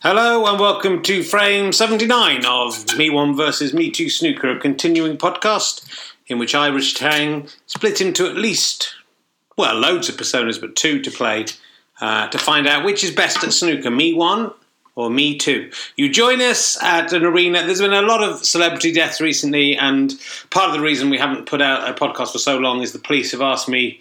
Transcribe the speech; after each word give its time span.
Hello 0.00 0.46
and 0.46 0.60
welcome 0.60 1.02
to 1.02 1.24
frame 1.24 1.72
79 1.72 2.44
of 2.44 2.96
Me 2.96 3.10
One 3.10 3.34
versus 3.34 3.74
Me 3.74 3.90
Two 3.90 4.08
Snooker, 4.08 4.48
a 4.48 4.60
continuing 4.60 5.16
podcast 5.16 5.84
in 6.28 6.38
which 6.38 6.54
Richard 6.54 6.98
Herring 6.98 7.48
split 7.66 8.00
into 8.00 8.24
at 8.28 8.36
least, 8.36 8.94
well, 9.56 9.74
loads 9.74 10.08
of 10.08 10.16
personas, 10.16 10.60
but 10.60 10.76
two 10.76 11.02
to 11.02 11.10
play 11.10 11.46
uh, 12.00 12.28
to 12.28 12.38
find 12.38 12.68
out 12.68 12.84
which 12.84 13.02
is 13.02 13.10
best 13.10 13.42
at 13.42 13.52
snooker, 13.52 13.90
Me 13.90 14.14
One 14.14 14.52
or 14.94 15.10
Me 15.10 15.36
Two. 15.36 15.72
You 15.96 16.08
join 16.08 16.40
us 16.40 16.80
at 16.80 17.12
an 17.12 17.24
arena. 17.24 17.66
There's 17.66 17.80
been 17.80 17.92
a 17.92 18.00
lot 18.00 18.22
of 18.22 18.44
celebrity 18.44 18.92
deaths 18.92 19.20
recently, 19.20 19.76
and 19.76 20.14
part 20.50 20.68
of 20.68 20.74
the 20.74 20.80
reason 20.80 21.10
we 21.10 21.18
haven't 21.18 21.46
put 21.46 21.60
out 21.60 21.90
a 21.90 21.92
podcast 21.92 22.30
for 22.30 22.38
so 22.38 22.56
long 22.56 22.82
is 22.82 22.92
the 22.92 23.00
police 23.00 23.32
have 23.32 23.42
asked 23.42 23.68
me 23.68 24.00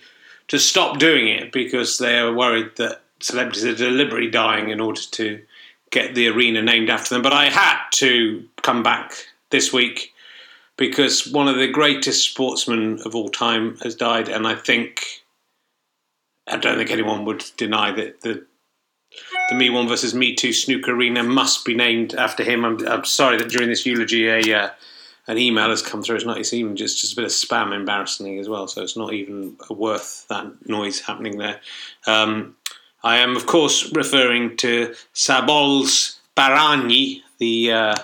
to 0.49 0.59
stop 0.59 0.99
doing 0.99 1.27
it 1.27 1.51
because 1.51 1.97
they 1.97 2.19
are 2.19 2.31
worried 2.31 2.75
that 2.75 3.01
celebrities 3.19 3.65
are 3.65 3.73
deliberately 3.73 4.29
dying 4.29 4.69
in 4.69 4.79
order 4.79 5.01
to 5.01 5.41
get 5.91 6.15
the 6.15 6.27
arena 6.27 6.61
named 6.61 6.89
after 6.89 7.15
them. 7.15 7.21
But 7.21 7.33
I 7.33 7.49
had 7.49 7.79
to 7.93 8.43
come 8.61 8.83
back 8.83 9.13
this 9.49 9.71
week 9.71 10.13
because 10.77 11.27
one 11.27 11.47
of 11.47 11.57
the 11.57 11.67
greatest 11.67 12.25
sportsmen 12.29 12.99
of 13.05 13.15
all 13.15 13.29
time 13.29 13.77
has 13.77 13.95
died, 13.95 14.29
and 14.29 14.47
I 14.47 14.55
think 14.55 15.23
I 16.47 16.57
don't 16.57 16.77
think 16.77 16.91
anyone 16.91 17.25
would 17.25 17.45
deny 17.57 17.91
that 17.91 18.21
the 18.21 18.45
the 19.49 19.55
Me 19.55 19.69
One 19.69 19.87
versus 19.87 20.13
Me 20.13 20.35
Two 20.35 20.53
snooker 20.53 20.93
arena 20.93 21.23
must 21.23 21.65
be 21.65 21.73
named 21.73 22.13
after 22.15 22.43
him. 22.43 22.65
I'm, 22.65 22.87
I'm 22.87 23.05
sorry 23.05 23.37
that 23.37 23.49
during 23.49 23.69
this 23.69 23.85
eulogy 23.85 24.27
a 24.27 24.57
uh, 24.57 24.69
an 25.27 25.37
email 25.37 25.69
has 25.69 25.81
come 25.81 26.01
through. 26.01 26.17
It's 26.17 26.25
not. 26.25 26.37
It's 26.37 26.53
even 26.53 26.75
just 26.75 27.01
just 27.01 27.13
a 27.13 27.15
bit 27.15 27.25
of 27.25 27.31
spam, 27.31 27.73
embarrassingly 27.73 28.37
as 28.39 28.47
well. 28.47 28.67
So 28.67 28.81
it's 28.81 28.97
not 28.97 29.13
even 29.13 29.57
worth 29.69 30.25
that 30.29 30.67
noise 30.67 31.01
happening 31.01 31.37
there. 31.37 31.59
Um, 32.05 32.55
I 33.03 33.17
am, 33.17 33.35
of 33.35 33.45
course, 33.45 33.91
referring 33.93 34.57
to 34.57 34.93
Szabolcs 35.13 36.17
Baranyi, 36.35 37.21
the 37.37 37.71
uh, 37.71 37.95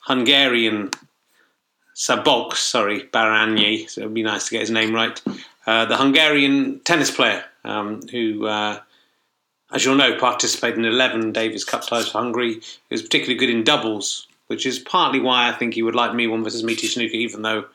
Hungarian 0.00 0.90
Szabolcs, 1.94 2.56
sorry, 2.56 3.02
Baranyi. 3.12 3.88
So 3.88 4.00
it 4.00 4.04
would 4.04 4.14
be 4.14 4.22
nice 4.22 4.46
to 4.46 4.52
get 4.52 4.60
his 4.60 4.70
name 4.70 4.94
right. 4.94 5.20
Uh, 5.66 5.84
the 5.84 5.96
Hungarian 5.96 6.80
tennis 6.80 7.10
player 7.10 7.44
um, 7.64 8.00
who, 8.08 8.46
uh, 8.46 8.80
as 9.72 9.84
you'll 9.84 9.96
know, 9.96 10.18
participated 10.18 10.78
in 10.78 10.84
11 10.84 11.32
Davis 11.32 11.64
Cup 11.64 11.86
ties 11.86 12.08
for 12.08 12.18
Hungary. 12.18 12.54
He 12.54 12.62
was 12.90 13.02
particularly 13.02 13.38
good 13.38 13.50
in 13.50 13.64
doubles, 13.64 14.26
which 14.46 14.66
is 14.66 14.78
partly 14.78 15.20
why 15.20 15.48
I 15.48 15.52
think 15.52 15.74
he 15.74 15.82
would 15.82 15.94
like 15.94 16.14
me 16.14 16.26
one 16.26 16.42
versus 16.42 16.64
me 16.64 16.74
two 16.74 16.86
snooker, 16.86 17.14
even 17.14 17.42
though 17.42 17.66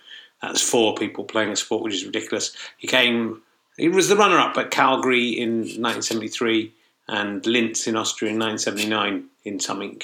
that's 0.42 0.62
four 0.62 0.96
people 0.96 1.24
playing 1.24 1.52
a 1.52 1.56
sport, 1.56 1.84
which 1.84 1.94
is 1.94 2.06
ridiculous. 2.06 2.56
He 2.78 2.88
came 2.88 3.42
he 3.78 3.90
was 3.90 4.08
the 4.08 4.16
runner 4.16 4.38
up 4.38 4.58
at 4.58 4.72
Calgary 4.72 5.30
in 5.30 5.60
1973 5.60 6.74
and 7.08 7.46
Linz 7.46 7.88
in 7.88 7.96
Austria 7.96 8.32
in 8.32 8.40
1979 8.40 9.28
in 9.44 9.60
something. 9.60 10.02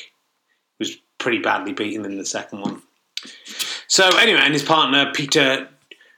Was 0.79 0.97
pretty 1.19 1.39
badly 1.39 1.73
beaten 1.73 2.05
in 2.05 2.17
the 2.17 2.25
second 2.25 2.61
one. 2.61 2.81
So, 3.87 4.07
anyway, 4.17 4.39
and 4.41 4.53
his 4.53 4.63
partner, 4.63 5.11
Peter 5.13 5.69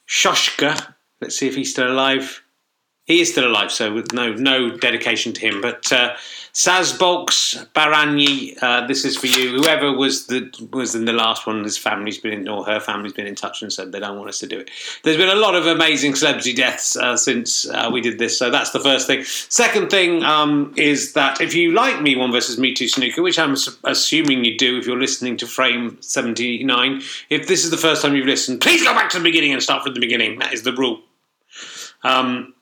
Shoshka, 0.07 0.93
let's 1.19 1.37
see 1.37 1.47
if 1.47 1.55
he's 1.55 1.71
still 1.71 1.91
alive. 1.91 2.41
He 3.05 3.19
is 3.19 3.31
still 3.31 3.45
alive, 3.45 3.69
so 3.69 3.93
with 3.93 4.13
no 4.13 4.33
no 4.33 4.77
dedication 4.77 5.33
to 5.33 5.41
him. 5.41 5.59
But 5.59 5.91
uh, 5.91 6.15
Szabolcs 6.53 7.67
Baranyi, 7.73 8.57
uh, 8.61 8.87
this 8.87 9.03
is 9.03 9.17
for 9.17 9.27
you. 9.27 9.57
Whoever 9.57 9.91
was 9.91 10.27
the 10.27 10.49
was 10.71 10.95
in 10.95 11.03
the 11.03 11.11
last 11.11 11.45
one, 11.45 11.65
his 11.65 11.77
family's 11.77 12.17
been 12.17 12.31
in, 12.31 12.47
or 12.47 12.63
her 12.63 12.79
family's 12.79 13.11
been 13.11 13.27
in 13.27 13.35
touch 13.35 13.61
and 13.61 13.73
said 13.73 13.91
they 13.91 13.99
don't 13.99 14.17
want 14.17 14.29
us 14.29 14.39
to 14.39 14.47
do 14.47 14.59
it. 14.59 14.71
There's 15.03 15.17
been 15.17 15.27
a 15.27 15.35
lot 15.35 15.53
of 15.53 15.67
amazing 15.67 16.15
celebrity 16.15 16.53
deaths 16.53 16.95
uh, 16.95 17.17
since 17.17 17.67
uh, 17.67 17.89
we 17.91 17.99
did 17.99 18.19
this, 18.19 18.37
so 18.37 18.49
that's 18.49 18.69
the 18.69 18.79
first 18.79 19.05
thing. 19.05 19.25
Second 19.25 19.89
thing 19.89 20.23
um, 20.23 20.73
is 20.77 21.11
that 21.11 21.41
if 21.41 21.53
you 21.53 21.73
like 21.73 22.01
Me 22.01 22.15
One 22.15 22.31
versus 22.31 22.57
Me 22.57 22.73
Two 22.73 22.87
Snooker, 22.87 23.21
which 23.21 23.37
I'm 23.37 23.57
assuming 23.83 24.45
you 24.45 24.57
do 24.57 24.77
if 24.77 24.85
you're 24.87 24.97
listening 24.97 25.35
to 25.37 25.47
Frame 25.47 25.97
79, 25.99 27.01
if 27.29 27.49
this 27.49 27.65
is 27.65 27.71
the 27.71 27.75
first 27.75 28.01
time 28.01 28.15
you've 28.15 28.27
listened, 28.27 28.61
please 28.61 28.81
go 28.81 28.93
back 28.93 29.09
to 29.09 29.17
the 29.17 29.23
beginning 29.23 29.51
and 29.51 29.61
start 29.61 29.83
from 29.83 29.93
the 29.93 29.99
beginning. 29.99 30.39
That 30.39 30.53
is 30.53 30.63
the 30.63 30.71
rule. 30.71 31.01
Um, 32.05 32.53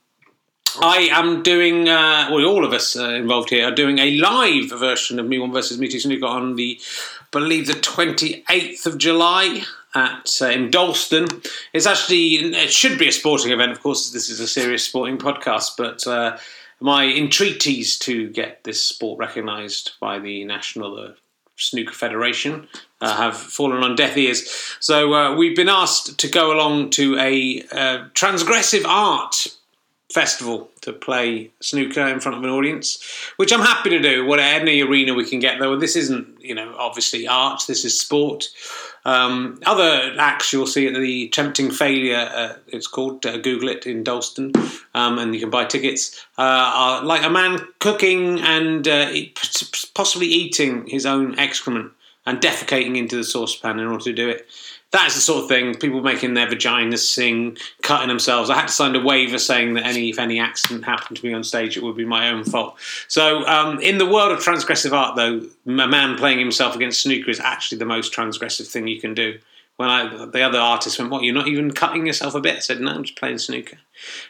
I 0.79 1.09
am 1.11 1.43
doing, 1.43 1.89
uh, 1.89 2.29
well, 2.31 2.45
all 2.45 2.63
of 2.63 2.73
us 2.73 2.95
uh, 2.95 3.09
involved 3.09 3.49
here 3.49 3.67
are 3.67 3.75
doing 3.75 3.99
a 3.99 4.11
live 4.11 4.69
version 4.69 5.19
of 5.19 5.27
Me 5.27 5.39
One 5.39 5.51
versus 5.51 5.77
Me 5.77 5.87
Two 5.87 5.99
Snooker 5.99 6.25
on 6.25 6.55
the, 6.55 6.79
I 7.19 7.25
believe, 7.31 7.67
the 7.67 7.73
28th 7.73 8.85
of 8.85 8.97
July 8.97 9.63
at 9.93 10.37
uh, 10.41 10.45
in 10.45 10.71
Dalston. 10.71 11.27
It's 11.73 11.85
actually, 11.85 12.35
it 12.35 12.71
should 12.71 12.97
be 12.97 13.07
a 13.07 13.11
sporting 13.11 13.51
event, 13.51 13.71
of 13.71 13.81
course, 13.81 14.11
this 14.11 14.29
is 14.29 14.39
a 14.39 14.47
serious 14.47 14.83
sporting 14.83 15.17
podcast, 15.17 15.75
but 15.77 16.05
uh, 16.07 16.37
my 16.79 17.05
entreaties 17.05 17.97
to 17.99 18.29
get 18.29 18.63
this 18.63 18.85
sport 18.85 19.19
recognised 19.19 19.91
by 19.99 20.19
the 20.19 20.45
National 20.45 20.97
uh, 20.97 21.11
Snooker 21.57 21.93
Federation 21.93 22.67
uh, 23.01 23.15
have 23.17 23.35
fallen 23.35 23.83
on 23.83 23.95
deaf 23.95 24.15
ears. 24.17 24.75
So 24.79 25.13
uh, 25.13 25.35
we've 25.35 25.55
been 25.55 25.69
asked 25.69 26.17
to 26.17 26.27
go 26.29 26.53
along 26.53 26.91
to 26.91 27.17
a 27.19 27.61
uh, 27.71 28.07
transgressive 28.13 28.85
art 28.85 29.47
festival 30.13 30.69
to 30.81 30.93
play 30.93 31.51
snooker 31.61 32.07
in 32.07 32.19
front 32.19 32.37
of 32.37 32.43
an 32.43 32.49
audience, 32.49 33.01
which 33.37 33.51
I'm 33.53 33.61
happy 33.61 33.89
to 33.91 33.99
do. 33.99 34.25
What 34.25 34.39
any 34.39 34.81
arena 34.81 35.13
we 35.13 35.25
can 35.25 35.39
get, 35.39 35.59
though. 35.59 35.77
This 35.77 35.95
isn't, 35.95 36.41
you 36.41 36.55
know, 36.55 36.75
obviously 36.77 37.27
art. 37.27 37.63
This 37.67 37.85
is 37.85 37.99
sport. 37.99 38.49
Um, 39.03 39.59
other 39.65 40.13
acts 40.19 40.53
you'll 40.53 40.67
see 40.67 40.87
at 40.87 40.93
the 40.93 41.29
Tempting 41.29 41.71
Failure, 41.71 42.29
uh, 42.33 42.53
it's 42.67 42.87
called, 42.87 43.25
uh, 43.25 43.37
Google 43.37 43.69
it 43.69 43.87
in 43.87 44.03
Dalston, 44.03 44.51
um, 44.93 45.17
and 45.17 45.33
you 45.33 45.39
can 45.39 45.49
buy 45.49 45.65
tickets, 45.65 46.23
uh, 46.37 46.41
are 46.75 47.03
like 47.03 47.23
a 47.23 47.29
man 47.29 47.59
cooking 47.79 48.39
and 48.41 48.87
uh, 48.87 49.11
possibly 49.95 50.27
eating 50.27 50.85
his 50.87 51.07
own 51.07 51.39
excrement 51.39 51.91
and 52.27 52.39
defecating 52.39 52.95
into 52.95 53.15
the 53.15 53.23
saucepan 53.23 53.79
in 53.79 53.87
order 53.87 54.03
to 54.03 54.13
do 54.13 54.29
it 54.29 54.45
that's 54.91 55.15
the 55.15 55.21
sort 55.21 55.43
of 55.43 55.49
thing 55.49 55.75
people 55.75 56.01
making 56.01 56.33
their 56.33 56.47
vaginas 56.47 56.99
sing, 56.99 57.57
cutting 57.81 58.09
themselves. 58.09 58.49
I 58.49 58.55
had 58.55 58.67
to 58.67 58.73
sign 58.73 58.95
a 58.95 58.99
waiver 58.99 59.39
saying 59.39 59.73
that 59.75 59.85
any 59.85 60.09
if 60.09 60.19
any 60.19 60.39
accident 60.39 60.83
happened 60.83 61.17
to 61.17 61.25
me 61.25 61.33
on 61.33 61.43
stage, 61.43 61.77
it 61.77 61.83
would 61.83 61.95
be 61.95 62.05
my 62.05 62.29
own 62.29 62.43
fault. 62.43 62.77
So, 63.07 63.45
um, 63.47 63.79
in 63.79 63.97
the 63.97 64.05
world 64.05 64.31
of 64.31 64.39
transgressive 64.39 64.91
art, 64.91 65.15
though, 65.15 65.41
a 65.65 65.87
man 65.87 66.17
playing 66.17 66.39
himself 66.39 66.75
against 66.75 67.01
snooker 67.01 67.29
is 67.29 67.39
actually 67.39 67.77
the 67.77 67.85
most 67.85 68.13
transgressive 68.13 68.67
thing 68.67 68.87
you 68.87 68.99
can 68.99 69.13
do 69.13 69.39
when 69.77 69.89
I, 69.89 70.25
the 70.25 70.41
other 70.41 70.59
artist 70.59 70.99
went, 70.99 71.09
"What? 71.09 71.23
You're 71.23 71.33
not 71.33 71.47
even 71.47 71.71
cutting 71.71 72.05
yourself 72.05 72.35
a 72.35 72.41
bit?" 72.41 72.57
I 72.57 72.59
said, 72.59 72.81
"No, 72.81 72.91
I'm 72.91 73.03
just 73.03 73.17
playing 73.17 73.37
snooker." 73.37 73.77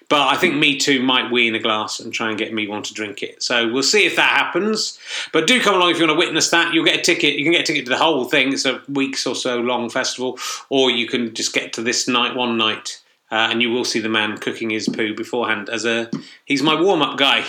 But 0.09 0.27
I 0.27 0.35
think 0.35 0.55
Me 0.55 0.77
Too 0.77 1.01
might 1.01 1.31
wee 1.31 1.47
in 1.47 1.55
a 1.55 1.59
glass 1.59 1.99
and 1.99 2.13
try 2.13 2.29
and 2.29 2.37
get 2.37 2.53
me 2.53 2.67
one 2.67 2.83
to 2.83 2.93
drink 2.93 3.23
it. 3.23 3.41
So 3.41 3.71
we'll 3.71 3.83
see 3.83 4.05
if 4.05 4.15
that 4.15 4.29
happens. 4.29 4.99
But 5.31 5.47
do 5.47 5.61
come 5.61 5.75
along 5.75 5.91
if 5.91 5.99
you 5.99 6.07
want 6.07 6.19
to 6.19 6.25
witness 6.25 6.49
that. 6.49 6.73
You'll 6.73 6.85
get 6.85 6.99
a 6.99 7.01
ticket. 7.01 7.35
You 7.35 7.43
can 7.43 7.53
get 7.53 7.61
a 7.61 7.65
ticket 7.65 7.85
to 7.85 7.91
the 7.91 7.97
whole 7.97 8.25
thing. 8.25 8.53
It's 8.53 8.65
a 8.65 8.81
weeks 8.89 9.25
or 9.25 9.35
so 9.35 9.59
long 9.59 9.89
festival, 9.89 10.37
or 10.69 10.91
you 10.91 11.07
can 11.07 11.33
just 11.33 11.53
get 11.53 11.73
to 11.73 11.81
this 11.81 12.07
night, 12.07 12.35
one 12.35 12.57
night, 12.57 13.01
uh, 13.31 13.47
and 13.51 13.61
you 13.61 13.71
will 13.71 13.85
see 13.85 13.99
the 13.99 14.09
man 14.09 14.37
cooking 14.37 14.69
his 14.69 14.89
poo 14.89 15.15
beforehand. 15.15 15.69
As 15.69 15.85
a, 15.85 16.09
he's 16.45 16.61
my 16.61 16.79
warm 16.79 17.01
up 17.01 17.17
guy 17.17 17.45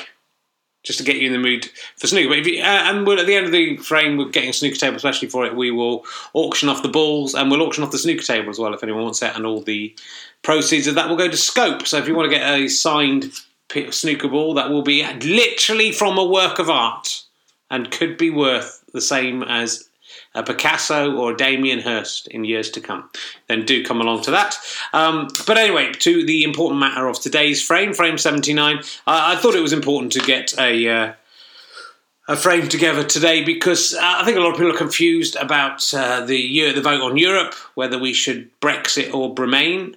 just 0.82 0.98
to 0.98 1.04
get 1.04 1.16
you 1.16 1.26
in 1.26 1.32
the 1.32 1.38
mood 1.38 1.70
for 1.96 2.06
snooker. 2.06 2.28
But 2.28 2.38
if 2.38 2.46
you, 2.46 2.60
uh, 2.60 2.64
and 2.64 3.06
we'll, 3.06 3.20
at 3.20 3.26
the 3.26 3.34
end 3.34 3.46
of 3.46 3.52
the 3.52 3.76
frame, 3.76 4.16
we're 4.16 4.28
getting 4.28 4.50
a 4.50 4.52
snooker 4.52 4.76
table 4.76 4.96
especially 4.96 5.28
for 5.28 5.46
it. 5.46 5.56
We 5.56 5.70
will 5.70 6.04
auction 6.32 6.68
off 6.68 6.82
the 6.82 6.88
balls 6.88 7.34
and 7.34 7.50
we'll 7.50 7.62
auction 7.62 7.84
off 7.84 7.92
the 7.92 7.98
snooker 7.98 8.22
table 8.22 8.50
as 8.50 8.58
well 8.58 8.74
if 8.74 8.82
anyone 8.82 9.04
wants 9.04 9.22
it. 9.22 9.34
And 9.36 9.46
all 9.46 9.60
the 9.60 9.94
proceeds 10.42 10.86
of 10.86 10.96
that 10.96 11.08
will 11.08 11.16
go 11.16 11.28
to 11.28 11.36
Scope. 11.36 11.86
So 11.86 11.98
if 11.98 12.08
you 12.08 12.14
want 12.14 12.30
to 12.30 12.36
get 12.36 12.48
a 12.48 12.68
signed 12.68 13.32
snooker 13.90 14.28
ball, 14.28 14.54
that 14.54 14.70
will 14.70 14.82
be 14.82 15.06
literally 15.20 15.92
from 15.92 16.18
a 16.18 16.24
work 16.24 16.58
of 16.58 16.68
art 16.68 17.24
and 17.70 17.90
could 17.90 18.18
be 18.18 18.30
worth 18.30 18.84
the 18.92 19.00
same 19.00 19.42
as 19.42 19.88
a 20.34 20.42
Picasso 20.42 21.14
or 21.16 21.32
a 21.32 21.36
Damien 21.36 21.80
Hirst 21.80 22.28
in 22.28 22.44
years 22.44 22.70
to 22.70 22.80
come, 22.80 23.10
then 23.48 23.64
do 23.64 23.84
come 23.84 24.00
along 24.00 24.22
to 24.22 24.30
that. 24.30 24.56
Um, 24.92 25.28
but 25.46 25.58
anyway, 25.58 25.92
to 26.00 26.24
the 26.24 26.44
important 26.44 26.80
matter 26.80 27.06
of 27.06 27.20
today's 27.20 27.62
frame, 27.62 27.92
frame 27.92 28.18
79, 28.18 28.78
uh, 28.78 28.82
I 29.06 29.36
thought 29.36 29.54
it 29.54 29.60
was 29.60 29.72
important 29.72 30.12
to 30.12 30.20
get 30.20 30.58
a. 30.58 30.88
Uh, 30.88 31.12
a 32.28 32.36
frame 32.36 32.68
together 32.68 33.02
today 33.02 33.42
because 33.42 33.94
uh, 33.94 34.00
I 34.00 34.24
think 34.24 34.36
a 34.36 34.40
lot 34.40 34.50
of 34.50 34.56
people 34.56 34.72
are 34.72 34.78
confused 34.78 35.34
about 35.34 35.92
uh, 35.92 36.24
the 36.24 36.72
the 36.72 36.80
vote 36.80 37.02
on 37.02 37.16
Europe, 37.16 37.52
whether 37.74 37.98
we 37.98 38.12
should 38.12 38.48
Brexit 38.60 39.12
or 39.12 39.34
remain. 39.34 39.96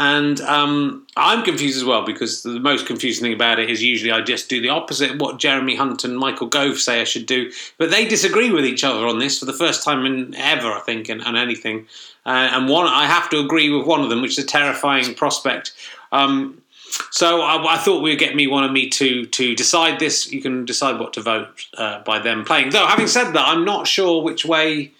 And 0.00 0.40
um, 0.40 1.06
I'm 1.14 1.44
confused 1.44 1.76
as 1.76 1.84
well 1.84 2.06
because 2.06 2.42
the 2.42 2.58
most 2.58 2.86
confusing 2.86 3.22
thing 3.22 3.34
about 3.34 3.58
it 3.58 3.68
is 3.68 3.82
usually 3.82 4.10
I 4.10 4.22
just 4.22 4.48
do 4.48 4.58
the 4.58 4.70
opposite 4.70 5.10
of 5.10 5.20
what 5.20 5.38
Jeremy 5.38 5.76
Hunt 5.76 6.04
and 6.04 6.16
Michael 6.16 6.46
Gove 6.46 6.78
say 6.78 7.02
I 7.02 7.04
should 7.04 7.26
do. 7.26 7.52
But 7.76 7.90
they 7.90 8.08
disagree 8.08 8.50
with 8.50 8.64
each 8.64 8.82
other 8.82 9.06
on 9.06 9.18
this 9.18 9.38
for 9.38 9.44
the 9.44 9.52
first 9.52 9.84
time 9.84 10.06
in 10.06 10.34
ever, 10.36 10.72
I 10.72 10.80
think, 10.80 11.10
and, 11.10 11.22
anything. 11.36 11.86
Uh, 12.24 12.48
and 12.50 12.66
one, 12.66 12.86
I 12.86 13.04
have 13.04 13.28
to 13.28 13.40
agree 13.40 13.68
with 13.68 13.86
one 13.86 14.00
of 14.00 14.08
them, 14.08 14.22
which 14.22 14.38
is 14.38 14.44
a 14.44 14.46
terrifying 14.46 15.14
prospect. 15.14 15.74
Um, 16.12 16.62
so 17.10 17.42
I, 17.42 17.74
I, 17.74 17.76
thought 17.76 18.02
we'd 18.02 18.18
get 18.18 18.34
me 18.34 18.46
one 18.46 18.64
of 18.64 18.72
me 18.72 18.88
to 18.88 19.26
to 19.26 19.54
decide 19.54 20.00
this. 20.00 20.32
You 20.32 20.40
can 20.40 20.64
decide 20.64 20.98
what 20.98 21.12
to 21.12 21.20
vote 21.20 21.66
uh, 21.76 22.02
by 22.04 22.20
them 22.20 22.46
playing. 22.46 22.70
Though 22.70 22.86
having 22.86 23.06
said 23.06 23.32
that, 23.32 23.46
I'm 23.46 23.66
not 23.66 23.86
sure 23.86 24.22
which 24.22 24.46
way 24.46 24.92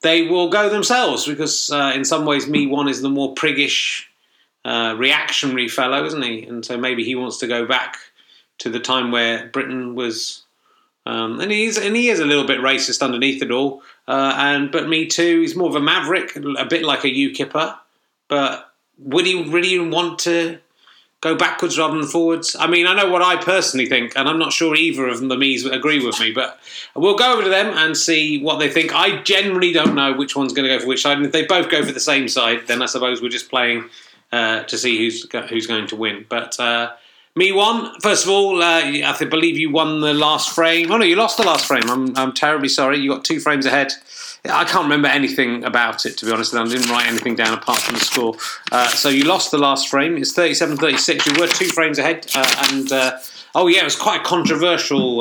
they 0.00 0.26
will 0.26 0.48
go 0.48 0.70
themselves 0.70 1.26
because 1.26 1.70
uh, 1.70 1.92
in 1.94 2.06
some 2.06 2.24
ways, 2.24 2.48
me 2.48 2.66
one 2.66 2.88
is 2.88 3.02
the 3.02 3.10
more 3.10 3.34
priggish 3.34 4.06
uh, 4.64 4.94
reactionary 4.98 5.68
fellow, 5.68 6.04
isn't 6.04 6.22
he? 6.22 6.44
And 6.44 6.64
so 6.64 6.76
maybe 6.76 7.04
he 7.04 7.14
wants 7.14 7.38
to 7.38 7.46
go 7.46 7.66
back 7.66 7.96
to 8.58 8.70
the 8.70 8.80
time 8.80 9.10
where 9.10 9.48
Britain 9.48 9.94
was 9.94 10.42
Um, 11.06 11.40
and 11.40 11.50
he's 11.50 11.78
and 11.78 11.96
he 11.96 12.08
is 12.08 12.20
a 12.20 12.26
little 12.26 12.46
bit 12.46 12.60
racist 12.60 13.02
underneath 13.02 13.42
it 13.42 13.50
all. 13.50 13.82
Uh, 14.06 14.34
and 14.36 14.70
but 14.70 14.88
me 14.88 15.06
too. 15.06 15.40
He's 15.40 15.56
more 15.56 15.68
of 15.68 15.74
a 15.74 15.80
maverick, 15.80 16.36
a 16.36 16.66
bit 16.66 16.82
like 16.84 17.04
a 17.04 17.08
UKIPper. 17.08 17.76
But 18.28 18.70
would 18.98 19.26
he 19.26 19.42
really 19.50 19.78
want 19.78 20.18
to 20.20 20.58
go 21.22 21.34
backwards 21.34 21.78
rather 21.78 21.96
than 21.96 22.06
forwards? 22.06 22.54
I 22.58 22.66
mean, 22.66 22.86
I 22.86 22.94
know 22.94 23.10
what 23.10 23.22
I 23.22 23.36
personally 23.42 23.86
think, 23.86 24.12
and 24.14 24.28
I'm 24.28 24.38
not 24.38 24.52
sure 24.52 24.76
either 24.76 25.08
of 25.08 25.20
the 25.20 25.36
me's 25.36 25.64
agree 25.64 26.04
with 26.04 26.20
me. 26.20 26.32
But 26.32 26.58
we'll 26.94 27.16
go 27.16 27.32
over 27.32 27.42
to 27.42 27.48
them 27.48 27.76
and 27.76 27.96
see 27.96 28.42
what 28.42 28.58
they 28.58 28.68
think. 28.70 28.94
I 28.94 29.22
generally 29.22 29.72
don't 29.72 29.94
know 29.94 30.12
which 30.12 30.36
one's 30.36 30.52
going 30.52 30.68
to 30.68 30.74
go 30.74 30.80
for 30.80 30.86
which 30.88 31.02
side. 31.02 31.16
And 31.16 31.26
if 31.26 31.32
they 31.32 31.46
both 31.46 31.70
go 31.70 31.84
for 31.84 31.92
the 31.92 32.00
same 32.00 32.28
side, 32.28 32.66
then 32.66 32.82
I 32.82 32.86
suppose 32.86 33.22
we're 33.22 33.30
just 33.30 33.50
playing 33.50 33.88
uh, 34.32 34.62
to 34.64 34.78
see 34.78 34.98
who's 34.98 35.26
who's 35.48 35.66
going 35.66 35.86
to 35.88 35.96
win. 35.96 36.26
But 36.28 36.58
uh, 36.60 36.92
me 37.36 37.52
won. 37.52 37.98
First 38.00 38.24
of 38.24 38.30
all, 38.30 38.62
uh, 38.62 38.80
I 38.82 39.24
believe 39.24 39.56
you 39.56 39.70
won 39.70 40.00
the 40.00 40.14
last 40.14 40.54
frame. 40.54 40.90
Oh 40.90 40.96
no, 40.96 41.04
you 41.04 41.16
lost 41.16 41.36
the 41.36 41.44
last 41.44 41.66
frame. 41.66 41.88
I'm, 41.88 42.16
I'm 42.16 42.32
terribly 42.32 42.68
sorry. 42.68 42.98
You 42.98 43.10
got 43.10 43.24
two 43.24 43.40
frames 43.40 43.66
ahead. 43.66 43.92
I 44.44 44.64
can't 44.64 44.84
remember 44.84 45.08
anything 45.08 45.64
about 45.64 46.06
it, 46.06 46.16
to 46.18 46.26
be 46.26 46.32
honest. 46.32 46.54
I 46.54 46.64
didn't 46.64 46.88
write 46.88 47.06
anything 47.06 47.34
down 47.34 47.52
apart 47.52 47.80
from 47.80 47.94
the 47.96 48.00
score. 48.00 48.36
Uh, 48.72 48.88
so 48.88 49.10
you 49.10 49.24
lost 49.24 49.50
the 49.50 49.58
last 49.58 49.88
frame. 49.88 50.16
It's 50.16 50.32
37 50.32 50.78
36. 50.78 51.26
You 51.26 51.40
were 51.40 51.46
two 51.46 51.66
frames 51.66 51.98
ahead. 51.98 52.26
Uh, 52.34 52.66
and, 52.70 52.90
uh, 52.90 53.18
oh, 53.54 53.66
yeah, 53.66 53.82
it 53.82 53.84
was 53.84 53.96
quite 53.96 54.22
a 54.22 54.24
controversial 54.24 55.20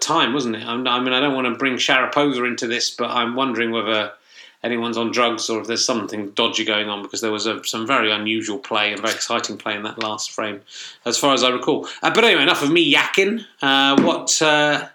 time, 0.00 0.32
wasn't 0.34 0.56
it? 0.56 0.64
I 0.64 0.76
mean, 0.76 0.86
I 0.86 1.20
don't 1.20 1.34
want 1.34 1.46
to 1.46 1.54
bring 1.54 1.76
Sharapova 1.76 2.46
into 2.46 2.66
this, 2.66 2.90
but 2.90 3.10
I'm 3.10 3.34
wondering 3.34 3.70
whether 3.70 4.12
anyone's 4.62 4.96
on 4.96 5.10
drugs 5.10 5.48
or 5.48 5.60
if 5.60 5.66
there's 5.66 5.84
something 5.84 6.30
dodgy 6.30 6.64
going 6.64 6.88
on 6.88 7.02
because 7.02 7.20
there 7.20 7.32
was 7.32 7.46
a, 7.46 7.64
some 7.64 7.86
very 7.86 8.12
unusual 8.12 8.58
play 8.58 8.92
and 8.92 9.00
very 9.00 9.14
exciting 9.14 9.56
play 9.56 9.74
in 9.74 9.82
that 9.82 9.98
last 9.98 10.30
frame, 10.32 10.60
as 11.04 11.18
far 11.18 11.34
as 11.34 11.42
I 11.42 11.50
recall. 11.50 11.88
Uh, 12.02 12.12
but 12.12 12.24
anyway, 12.24 12.42
enough 12.42 12.62
of 12.62 12.70
me 12.70 12.92
yakking. 12.92 13.44
Uh, 13.62 14.00
what 14.02 14.40
uh, 14.42 14.88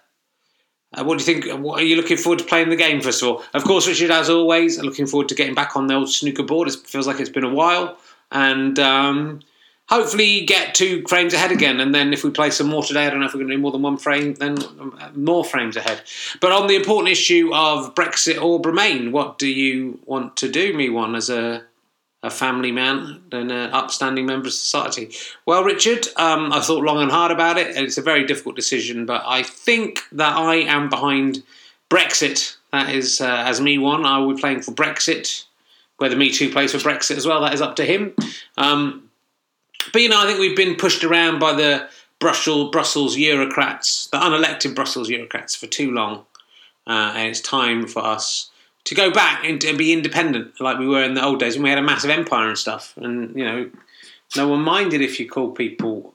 uh 0.94 1.04
what 1.04 1.18
do 1.18 1.26
you 1.26 1.42
think? 1.42 1.60
What, 1.60 1.82
are 1.82 1.86
you 1.86 1.96
looking 1.96 2.18
forward 2.18 2.40
to 2.40 2.46
playing 2.46 2.70
the 2.70 2.76
game 2.76 3.02
first 3.02 3.22
of 3.22 3.30
all? 3.30 3.44
Of 3.54 3.64
course, 3.64 3.88
Richard, 3.88 4.12
as 4.12 4.30
always, 4.30 4.80
looking 4.80 5.08
forward 5.08 5.30
to 5.30 5.36
getting 5.36 5.56
back 5.56 5.76
on 5.76 5.88
the 5.88 5.96
old 5.96 6.10
snooker 6.10 6.44
board. 6.44 6.68
It 6.68 6.76
feels 6.86 7.08
like 7.08 7.20
it's 7.20 7.30
been 7.30 7.44
a 7.44 7.54
while, 7.54 7.98
and. 8.32 8.78
Um, 8.80 9.42
hopefully 9.88 10.46
get 10.46 10.76
two 10.76 11.04
frames 11.08 11.34
ahead 11.34 11.52
again. 11.52 11.80
And 11.80 11.94
then 11.94 12.14
if 12.14 12.24
we 12.24 12.32
play 12.32 12.50
some 12.50 12.68
more 12.68 12.84
today, 12.84 13.06
I 13.06 13.10
don't 13.10 13.20
know 13.20 13.28
if 13.28 13.34
we're 13.34 13.40
going 13.40 13.50
to 13.50 13.56
do 13.56 13.62
more 13.62 13.72
than 13.72 13.82
one 13.82 13.98
frame, 13.98 14.34
then 14.36 14.58
more 15.14 15.44
frames 15.46 15.78
ahead. 15.78 16.02
But 16.42 16.52
on 16.52 16.68
the 16.68 16.76
important 16.76 17.12
issue 17.12 17.52
of 17.54 17.94
Brexit 17.96 18.42
or 18.42 18.60
Remain, 18.62 19.12
what 19.12 19.38
do 19.38 19.48
you 19.48 20.00
want 20.06 20.38
to 20.38 20.50
do, 20.50 20.74
me 20.74 20.90
one, 20.90 21.16
as 21.16 21.30
a 21.30 21.64
a 22.26 22.30
family 22.32 22.72
man 22.72 23.22
and 23.32 23.52
an 23.52 23.72
upstanding 23.72 24.26
member 24.26 24.48
of 24.48 24.54
society. 24.54 25.12
Well, 25.46 25.64
Richard, 25.64 26.08
um, 26.18 26.52
I 26.52 26.60
thought 26.60 26.84
long 26.84 27.00
and 27.02 27.12
hard 27.12 27.32
about 27.32 27.60
it. 27.60 27.78
It's 27.78 28.00
a 28.00 28.02
very 28.02 28.26
difficult 28.26 28.56
decision, 28.56 29.06
but 29.06 29.22
I 29.26 29.44
think 29.44 30.02
that 30.12 30.36
I 30.36 30.56
am 30.56 30.90
behind 30.90 31.44
Brexit. 31.90 32.58
That 32.72 32.90
is, 32.90 33.22
uh, 33.22 33.44
as 33.46 33.62
me 33.62 33.78
one, 33.78 34.06
I 34.06 34.18
will 34.18 34.34
be 34.34 34.42
playing 34.42 34.62
for 34.62 34.72
Brexit. 34.72 35.46
Whether 35.98 36.18
Me 36.18 36.32
Too 36.32 36.50
plays 36.50 36.72
for 36.72 36.80
Brexit 36.80 37.16
as 37.16 37.28
well, 37.28 37.42
that 37.42 37.54
is 37.54 37.62
up 37.62 37.76
to 37.76 37.86
him. 37.86 38.16
Um, 38.58 39.05
but 39.92 40.02
you 40.02 40.10
know, 40.10 40.22
I 40.22 40.26
think 40.26 40.40
we've 40.40 40.56
been 40.56 40.76
pushed 40.76 41.04
around 41.04 41.40
by 41.40 41.54
the 41.54 41.88
Brussels, 42.20 42.72
Brussels 42.72 43.16
bureaucrats, 43.16 44.08
the 44.08 44.18
unelected 44.18 44.76
Brussels 44.76 45.08
bureaucrats, 45.08 45.56
for 45.56 45.68
too 45.68 45.92
long, 45.92 46.26
uh, 46.88 47.14
and 47.16 47.30
it's 47.30 47.42
time 47.42 47.88
for 47.88 48.04
us 48.04 48.50
to 48.86 48.96
go 48.96 49.12
back 49.12 49.44
and, 49.44 49.64
and 49.64 49.78
be 49.78 49.92
independent, 49.92 50.60
like 50.62 50.78
we 50.78 50.88
were 50.88 51.04
in 51.04 51.16
the 51.16 51.24
old 51.24 51.40
days 51.40 51.56
when 51.56 51.64
we 51.64 51.70
had 51.70 51.80
a 51.80 51.84
massive 51.84 52.10
empire 52.10 52.48
and 52.48 52.58
stuff. 52.58 52.94
And 52.98 53.36
you 53.36 53.44
know, 53.44 53.70
no 54.36 54.48
one 54.48 54.62
minded 54.62 55.02
if 55.02 55.20
you 55.20 55.30
called 55.30 55.56
people 55.56 56.14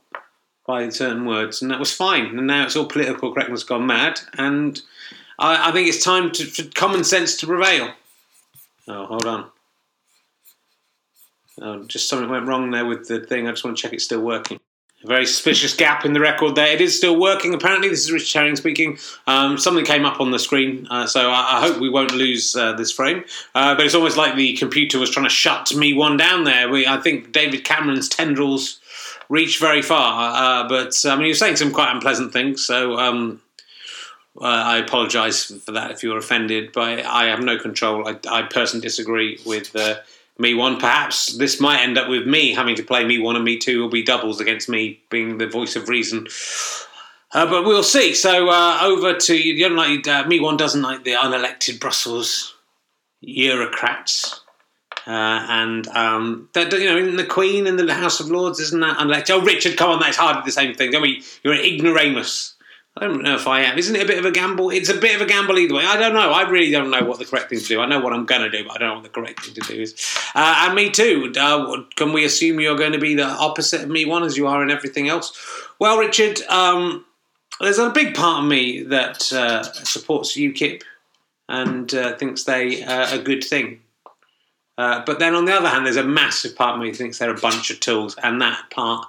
by 0.67 0.89
certain 0.89 1.27
words, 1.27 1.61
and 1.61 1.71
that 1.71 1.81
was 1.81 1.93
fine. 1.93 2.39
And 2.39 2.47
now 2.47 2.65
it's 2.65 2.77
all 2.77 2.87
political 2.87 3.33
correctness 3.33 3.65
gone 3.65 3.87
mad, 3.87 4.21
and 4.35 4.81
I, 5.39 5.69
I 5.69 5.73
think 5.73 5.89
it's 5.89 6.03
time 6.03 6.31
to, 6.33 6.45
for 6.45 6.63
common 6.75 7.05
sense 7.05 7.37
to 7.39 7.47
prevail. 7.47 7.93
Oh, 8.89 9.07
hold 9.07 9.27
on. 9.27 9.51
Oh, 11.61 11.85
just 11.85 12.09
something 12.09 12.29
went 12.29 12.47
wrong 12.47 12.71
there 12.71 12.87
with 12.87 13.09
the 13.09 13.21
thing. 13.21 13.47
I 13.47 13.51
just 13.51 13.65
want 13.65 13.77
to 13.77 13.83
check 13.83 13.93
it's 13.93 14.05
still 14.05 14.21
working. 14.21 14.61
A 15.03 15.07
very 15.07 15.25
suspicious 15.25 15.75
gap 15.75 16.05
in 16.05 16.13
the 16.13 16.21
record 16.21 16.55
there. 16.55 16.67
It 16.67 16.83
is 16.83 16.95
still 16.95 17.19
working, 17.19 17.55
apparently. 17.55 17.89
This 17.89 18.05
is 18.05 18.13
Richard 18.13 18.39
Herring 18.39 18.57
speaking. 18.57 18.99
Um, 19.27 19.57
something 19.57 19.85
came 19.85 20.05
up 20.05 20.21
on 20.21 20.31
the 20.31 20.39
screen, 20.39 20.87
uh, 20.91 21.07
so 21.07 21.31
I, 21.31 21.57
I, 21.57 21.61
hope 21.61 21.81
we 21.81 21.89
won't 21.89 22.13
lose 22.13 22.55
uh, 22.55 22.75
this 22.75 22.93
frame. 22.93 23.25
Uh, 23.55 23.75
but 23.75 23.87
it's 23.87 23.95
almost 23.95 24.19
like 24.19 24.37
the 24.37 24.55
computer 24.59 24.99
was 24.99 25.09
trying 25.09 25.25
to 25.25 25.31
shut 25.31 25.75
me 25.75 25.95
one 25.95 26.19
down 26.19 26.45
there. 26.45 26.69
We, 26.69 26.87
I 26.87 26.99
think 26.99 27.33
David 27.33 27.65
Cameron's 27.65 28.11
tendrils 28.11 28.79
reach 29.31 29.59
very 29.59 29.81
far. 29.81 30.65
Uh, 30.65 30.69
but, 30.69 30.95
I 31.07 31.15
mean, 31.15 31.25
he 31.25 31.29
was 31.29 31.39
saying 31.39 31.57
some 31.57 31.73
quite 31.73 31.93
unpleasant 31.93 32.33
things, 32.33 32.65
so. 32.65 32.99
Um, 32.99 33.41
uh, 34.41 34.45
I 34.45 34.79
apologise 34.79 35.47
for 35.47 35.73
that 35.73 35.91
if 35.91 36.03
you're 36.03 36.17
offended, 36.17 36.71
but 36.73 37.05
I 37.05 37.25
have 37.25 37.41
no 37.41 37.59
control. 37.59 38.09
I, 38.09 38.17
I 38.29 38.43
personally 38.43 38.81
disagree 38.81 39.39
with 39.45 39.75
uh, 39.75 39.97
me 40.41 40.55
one. 40.55 40.79
Perhaps 40.79 41.37
this 41.37 41.61
might 41.61 41.81
end 41.81 41.99
up 41.99 42.09
with 42.09 42.27
me 42.27 42.53
having 42.55 42.77
to 42.77 42.83
play 42.83 43.05
me 43.05 43.19
one 43.19 43.37
and 43.37 43.45
me 43.45 43.59
two 43.59 43.81
will 43.81 43.89
be 43.91 44.03
doubles 44.03 44.41
against 44.41 44.69
me 44.69 45.01
being 45.11 45.39
the 45.39 45.47
voice 45.47 45.77
of 45.77 45.89
reason. 45.89 46.27
Uh, 47.33 47.47
but 47.47 47.65
we'll 47.65 47.83
see. 47.83 48.15
So 48.15 48.49
uh, 48.51 48.79
over 48.83 49.15
to 49.15 49.37
you. 49.37 49.63
Don't 49.63 49.77
like 49.77 50.09
uh, 50.09 50.27
me 50.27 50.41
one 50.41 50.57
doesn't 50.57 50.83
like 50.83 51.05
the 51.05 51.13
unelected 51.13 51.79
Brussels 51.79 52.57
bureaucrats. 53.23 54.41
Uh, 55.07 55.47
and 55.49 55.89
um, 55.89 56.49
that, 56.53 56.73
you 56.73 56.87
know, 56.87 56.99
in 56.99 57.17
the 57.17 57.25
Queen 57.25 57.67
and 57.67 57.79
the 57.79 57.95
House 57.95 58.21
of 58.21 58.31
Lords, 58.31 58.61
isn't 58.61 58.81
that 58.81 58.99
unelected? 58.99 59.31
Oh, 59.31 59.41
Richard, 59.41 59.77
come 59.77 59.91
on, 59.91 60.01
that's 60.01 60.17
hardly 60.17 60.43
the 60.45 60.53
same 60.53 60.75
thing. 60.75 60.95
I 60.95 61.01
mean. 61.01 61.23
You're 61.43 61.55
an 61.55 61.61
ignoramus. 61.61 62.55
I 62.97 63.07
don't 63.07 63.23
know 63.23 63.37
if 63.37 63.47
I 63.47 63.61
am. 63.61 63.79
Isn't 63.79 63.95
it 63.95 64.03
a 64.03 64.07
bit 64.07 64.19
of 64.19 64.25
a 64.25 64.33
gamble? 64.33 64.71
It's 64.71 64.89
a 64.89 64.95
bit 64.95 65.15
of 65.15 65.21
a 65.21 65.27
gamble 65.27 65.59
either 65.59 65.75
way. 65.75 65.85
I 65.85 65.97
don't 65.97 66.13
know. 66.13 66.33
I 66.33 66.49
really 66.49 66.73
don't 66.73 66.91
know 66.91 67.05
what 67.05 67.21
the 67.21 67.25
correct 67.25 67.51
thing 67.51 67.61
to 67.61 67.65
do. 67.65 67.81
I 67.81 67.87
know 67.87 68.01
what 68.01 68.13
I'm 68.13 68.27
going 68.27 68.43
to 68.43 68.51
do, 68.51 68.65
but 68.65 68.75
I 68.75 68.79
don't 68.79 68.89
know 68.89 68.95
what 68.97 69.05
the 69.05 69.11
correct 69.11 69.45
thing 69.45 69.55
to 69.55 69.61
do 69.61 69.81
is. 69.81 69.95
Uh, 70.35 70.67
and 70.67 70.75
me 70.75 70.91
too. 70.91 71.33
Uh, 71.39 71.83
can 71.95 72.13
we 72.13 72.25
assume 72.25 72.59
you're 72.59 72.77
going 72.77 72.93
to 72.93 72.99
be 72.99 73.15
the 73.15 73.25
opposite 73.25 73.83
of 73.83 73.89
me 73.89 74.05
one 74.07 74.25
as 74.25 74.37
you 74.37 74.49
are 74.49 74.63
in 74.63 74.71
everything 74.71 75.09
else? 75.09 75.33
Well, 75.79 75.99
Richard, 75.99 76.43
um, 76.43 77.05
there's 77.61 77.79
a 77.79 77.91
big 77.91 78.17
part 78.17 78.43
of 78.43 78.51
me 78.51 78.83
that 78.83 79.33
uh, 79.33 79.63
supports 79.63 80.37
UKIP 80.37 80.83
and 81.49 81.95
uh, 81.95 82.17
thinks 82.17 82.43
they 82.43 82.83
are 82.83 83.15
a 83.15 83.19
good 83.19 83.45
thing. 83.45 83.83
Uh, 84.77 85.05
but 85.05 85.21
then 85.21 85.35
on 85.35 85.45
the 85.45 85.53
other 85.53 85.69
hand, 85.69 85.87
there's 85.87 85.97
a 85.97 86.03
massive 86.03 86.57
part 86.57 86.75
of 86.75 86.81
me 86.81 86.91
that 86.91 86.97
thinks 86.97 87.19
they're 87.19 87.35
a 87.35 87.41
bunch 87.41 87.71
of 87.71 87.79
tools, 87.79 88.17
and 88.23 88.41
that 88.43 88.69
part 88.71 89.07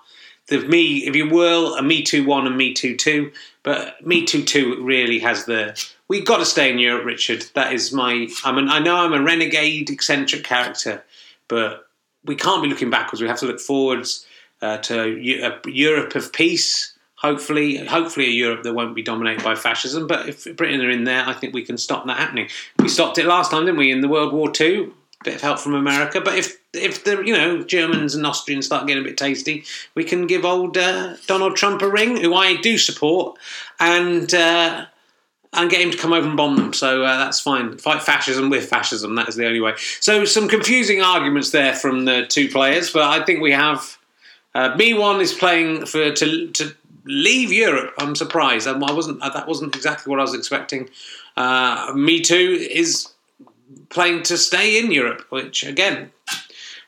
the 0.48 0.60
me, 0.68 1.08
if 1.08 1.16
you 1.16 1.30
will, 1.30 1.76
a 1.76 1.82
Me 1.82 2.04
Too 2.04 2.26
one 2.26 2.46
and 2.46 2.58
Me 2.58 2.74
Too 2.74 2.96
two, 2.96 3.32
but 3.64 4.06
Me 4.06 4.26
Too 4.26 4.44
two 4.44 4.84
really 4.84 5.20
has 5.20 5.46
the. 5.46 5.80
we've 6.08 6.26
got 6.26 6.38
to 6.38 6.46
stay 6.46 6.72
in 6.72 6.80
Europe, 6.80 7.06
Richard. 7.06 7.46
That 7.54 7.74
is 7.74 7.92
my. 7.92 8.28
I 8.44 8.52
mean, 8.52 8.70
I 8.70 8.80
know 8.80 8.96
I'm 8.96 9.14
a 9.14 9.22
renegade, 9.22 9.90
eccentric 9.90 10.44
character, 10.44 11.04
but 11.48 11.88
we 12.26 12.36
can't 12.36 12.64
be 12.64 12.70
looking 12.70 12.90
backwards. 12.90 13.22
We 13.22 13.28
have 13.28 13.40
to 13.40 13.46
look 13.46 13.60
forwards 13.60 14.26
uh, 14.62 14.78
to 14.78 15.04
a 15.04 15.70
Europe 15.70 16.16
of 16.16 16.34
peace. 16.34 16.94
Hopefully, 17.16 17.78
hopefully 17.86 18.26
a 18.26 18.30
Europe 18.30 18.64
that 18.64 18.74
won't 18.74 18.96
be 18.96 19.04
dominated 19.04 19.44
by 19.44 19.54
fascism. 19.54 20.08
But 20.08 20.28
if 20.28 20.56
Britain 20.56 20.82
are 20.82 20.90
in 20.90 21.04
there, 21.04 21.24
I 21.24 21.34
think 21.34 21.54
we 21.54 21.64
can 21.64 21.78
stop 21.78 22.08
that 22.08 22.18
happening. 22.18 22.50
We 22.80 22.90
stopped 22.90 23.20
it 23.20 23.26
last 23.26 23.52
time, 23.52 23.66
didn't 23.66 23.78
we? 23.78 23.92
In 23.92 24.02
the 24.02 24.08
World 24.08 24.34
War 24.34 24.50
Two, 24.50 24.96
bit 25.24 25.36
of 25.36 25.42
help 25.42 25.60
from 25.60 25.74
America. 25.74 26.22
But 26.22 26.38
if 26.38 26.58
if 26.74 27.04
the 27.04 27.22
you 27.24 27.34
know 27.34 27.64
Germans 27.64 28.16
and 28.16 28.26
Austrians 28.26 28.66
start 28.66 28.88
getting 28.88 29.04
a 29.04 29.08
bit 29.08 29.18
tasty, 29.18 29.64
we 29.96 30.04
can 30.04 30.28
give 30.28 30.46
old 30.46 30.78
uh, 30.78 31.16
Donald 31.28 31.56
Trump 31.56 31.82
a 31.82 31.90
ring, 31.90 32.18
who 32.18 32.34
I 32.34 32.56
do 32.56 32.78
support, 32.78 33.38
and 33.80 34.34
uh, 34.34 34.86
and 35.54 35.70
get 35.70 35.82
him 35.82 35.92
to 35.92 35.98
come 35.98 36.14
over 36.14 36.28
and 36.28 36.38
bomb 36.38 36.56
them. 36.56 36.74
So 36.74 37.04
uh, 37.04 37.18
that's 37.18 37.40
fine. 37.40 37.78
Fight 37.78 38.02
fascism 38.02 38.50
with 38.50 38.70
fascism. 38.70 39.16
That 39.16 39.28
is 39.28 39.36
the 39.36 39.46
only 39.46 39.60
way. 39.60 39.74
So 40.00 40.26
some 40.26 40.48
confusing 40.48 41.02
arguments 41.02 41.52
there 41.52 41.74
from 41.76 42.06
the 42.06 42.26
two 42.28 42.50
players, 42.50 42.92
but 42.92 43.04
I 43.04 43.24
think 43.26 43.42
we 43.42 43.52
have. 43.52 43.98
Uh, 44.54 44.76
Me 44.76 44.94
one 44.94 45.22
is 45.22 45.34
playing 45.34 45.86
for 45.86 46.12
to 46.12 46.48
to 46.52 46.76
leave 47.06 47.52
Europe. 47.52 47.94
I'm 47.98 48.16
surprised. 48.16 48.68
I 48.68 48.74
wasn't. 48.74 49.20
That 49.22 49.48
wasn't 49.48 49.76
exactly 49.76 50.10
what 50.10 50.20
I 50.20 50.24
was 50.24 50.34
expecting. 50.34 50.90
Uh, 51.38 51.94
Me 51.96 52.20
too 52.22 52.58
is 52.70 53.08
playing 53.90 54.24
to 54.24 54.38
stay 54.38 54.80
in 54.80 54.92
Europe, 54.92 55.26
which 55.30 55.64
again 55.64 56.12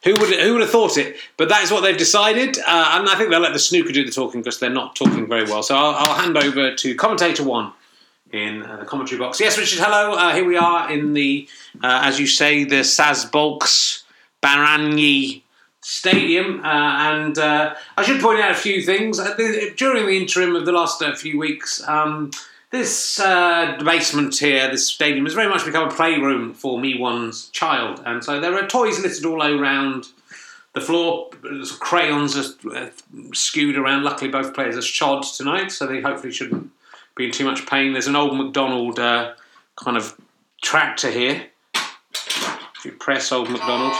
who 0.03 0.13
would 0.17 0.37
who 0.39 0.53
would 0.53 0.61
have 0.61 0.69
thought 0.69 0.97
it? 0.97 1.17
But 1.37 1.49
that 1.49 1.63
is 1.63 1.71
what 1.71 1.81
they've 1.81 1.97
decided, 1.97 2.57
uh, 2.59 2.97
and 2.99 3.09
I 3.09 3.15
think 3.15 3.29
they'll 3.29 3.39
let 3.39 3.53
the 3.53 3.59
snooker 3.59 3.91
do 3.91 4.05
the 4.05 4.11
talking 4.11 4.41
because 4.41 4.59
they're 4.59 4.69
not 4.69 4.95
talking 4.95 5.27
very 5.27 5.45
well. 5.45 5.63
So 5.63 5.75
I'll, 5.75 5.95
I'll 5.95 6.15
hand 6.15 6.37
over 6.37 6.75
to 6.75 6.95
commentator 6.95 7.43
one 7.43 7.71
in 8.31 8.63
uh, 8.63 8.77
the 8.77 8.85
commentary 8.85 9.19
box. 9.19 9.39
Yes, 9.39 9.57
Richard. 9.57 9.79
Hello. 9.79 10.13
Uh, 10.13 10.33
here 10.33 10.45
we 10.45 10.57
are 10.57 10.91
in 10.91 11.13
the, 11.13 11.47
uh, 11.81 12.01
as 12.03 12.19
you 12.19 12.27
say, 12.27 12.63
the 12.63 12.77
Szabolcs 12.77 14.03
Baranyi 14.41 15.43
Stadium, 15.81 16.61
uh, 16.65 17.13
and 17.13 17.37
uh, 17.37 17.75
I 17.97 18.03
should 18.03 18.21
point 18.21 18.41
out 18.41 18.51
a 18.51 18.55
few 18.55 18.81
things 18.81 19.19
during 19.77 20.05
the 20.05 20.17
interim 20.17 20.55
of 20.55 20.65
the 20.65 20.71
last 20.71 21.03
few 21.17 21.37
weeks. 21.37 21.85
Um, 21.87 22.31
this 22.73 23.19
uh, 23.19 23.79
basement 23.85 24.37
here, 24.37 24.69
this 24.69 24.89
stadium, 24.89 25.25
has 25.25 25.35
very 25.35 25.47
much 25.47 25.63
become 25.63 25.87
a 25.87 25.91
playroom 25.93 26.53
for 26.53 26.79
me 26.79 26.99
one's 26.99 27.49
child, 27.49 28.01
and 28.05 28.23
so 28.23 28.41
there 28.41 28.55
are 28.55 28.67
toys 28.67 28.99
littered 28.99 29.25
all 29.25 29.41
around 29.43 30.07
the 30.73 30.81
floor, 30.81 31.29
crayons 31.79 32.35
are 32.35 32.75
uh, 32.75 32.89
skewed 33.31 33.77
around. 33.77 34.03
Luckily, 34.03 34.31
both 34.31 34.55
players 34.55 34.75
are 34.75 34.81
shod 34.81 35.21
tonight, 35.21 35.71
so 35.71 35.85
they 35.85 36.01
hopefully 36.01 36.33
shouldn't 36.33 36.71
be 37.15 37.25
in 37.25 37.31
too 37.31 37.45
much 37.45 37.67
pain. 37.67 37.93
There's 37.93 38.07
an 38.07 38.15
old 38.15 38.35
MacDonald 38.35 38.97
uh, 38.97 39.35
kind 39.75 39.97
of 39.97 40.19
tractor 40.63 41.11
here. 41.11 41.45
If 41.75 42.85
you 42.85 42.91
press 42.93 43.31
old 43.31 43.51
MacDonald, 43.51 43.93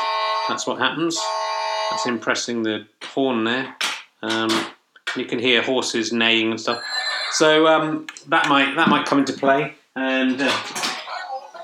that's 0.49 0.65
what 0.65 0.79
happens. 0.79 1.19
That's 1.91 2.05
him 2.05 2.17
pressing 2.17 2.63
the 2.63 2.87
horn 3.03 3.43
there. 3.43 3.75
Um, 4.23 4.49
you 5.15 5.25
can 5.25 5.37
hear 5.37 5.61
horses 5.61 6.11
neighing 6.11 6.49
and 6.49 6.59
stuff. 6.59 6.81
So 7.33 7.67
um, 7.67 8.07
that 8.27 8.47
might 8.47 8.75
that 8.75 8.89
might 8.89 9.05
come 9.05 9.19
into 9.19 9.33
play. 9.33 9.73
And 9.95 10.39
uh, 10.39 10.63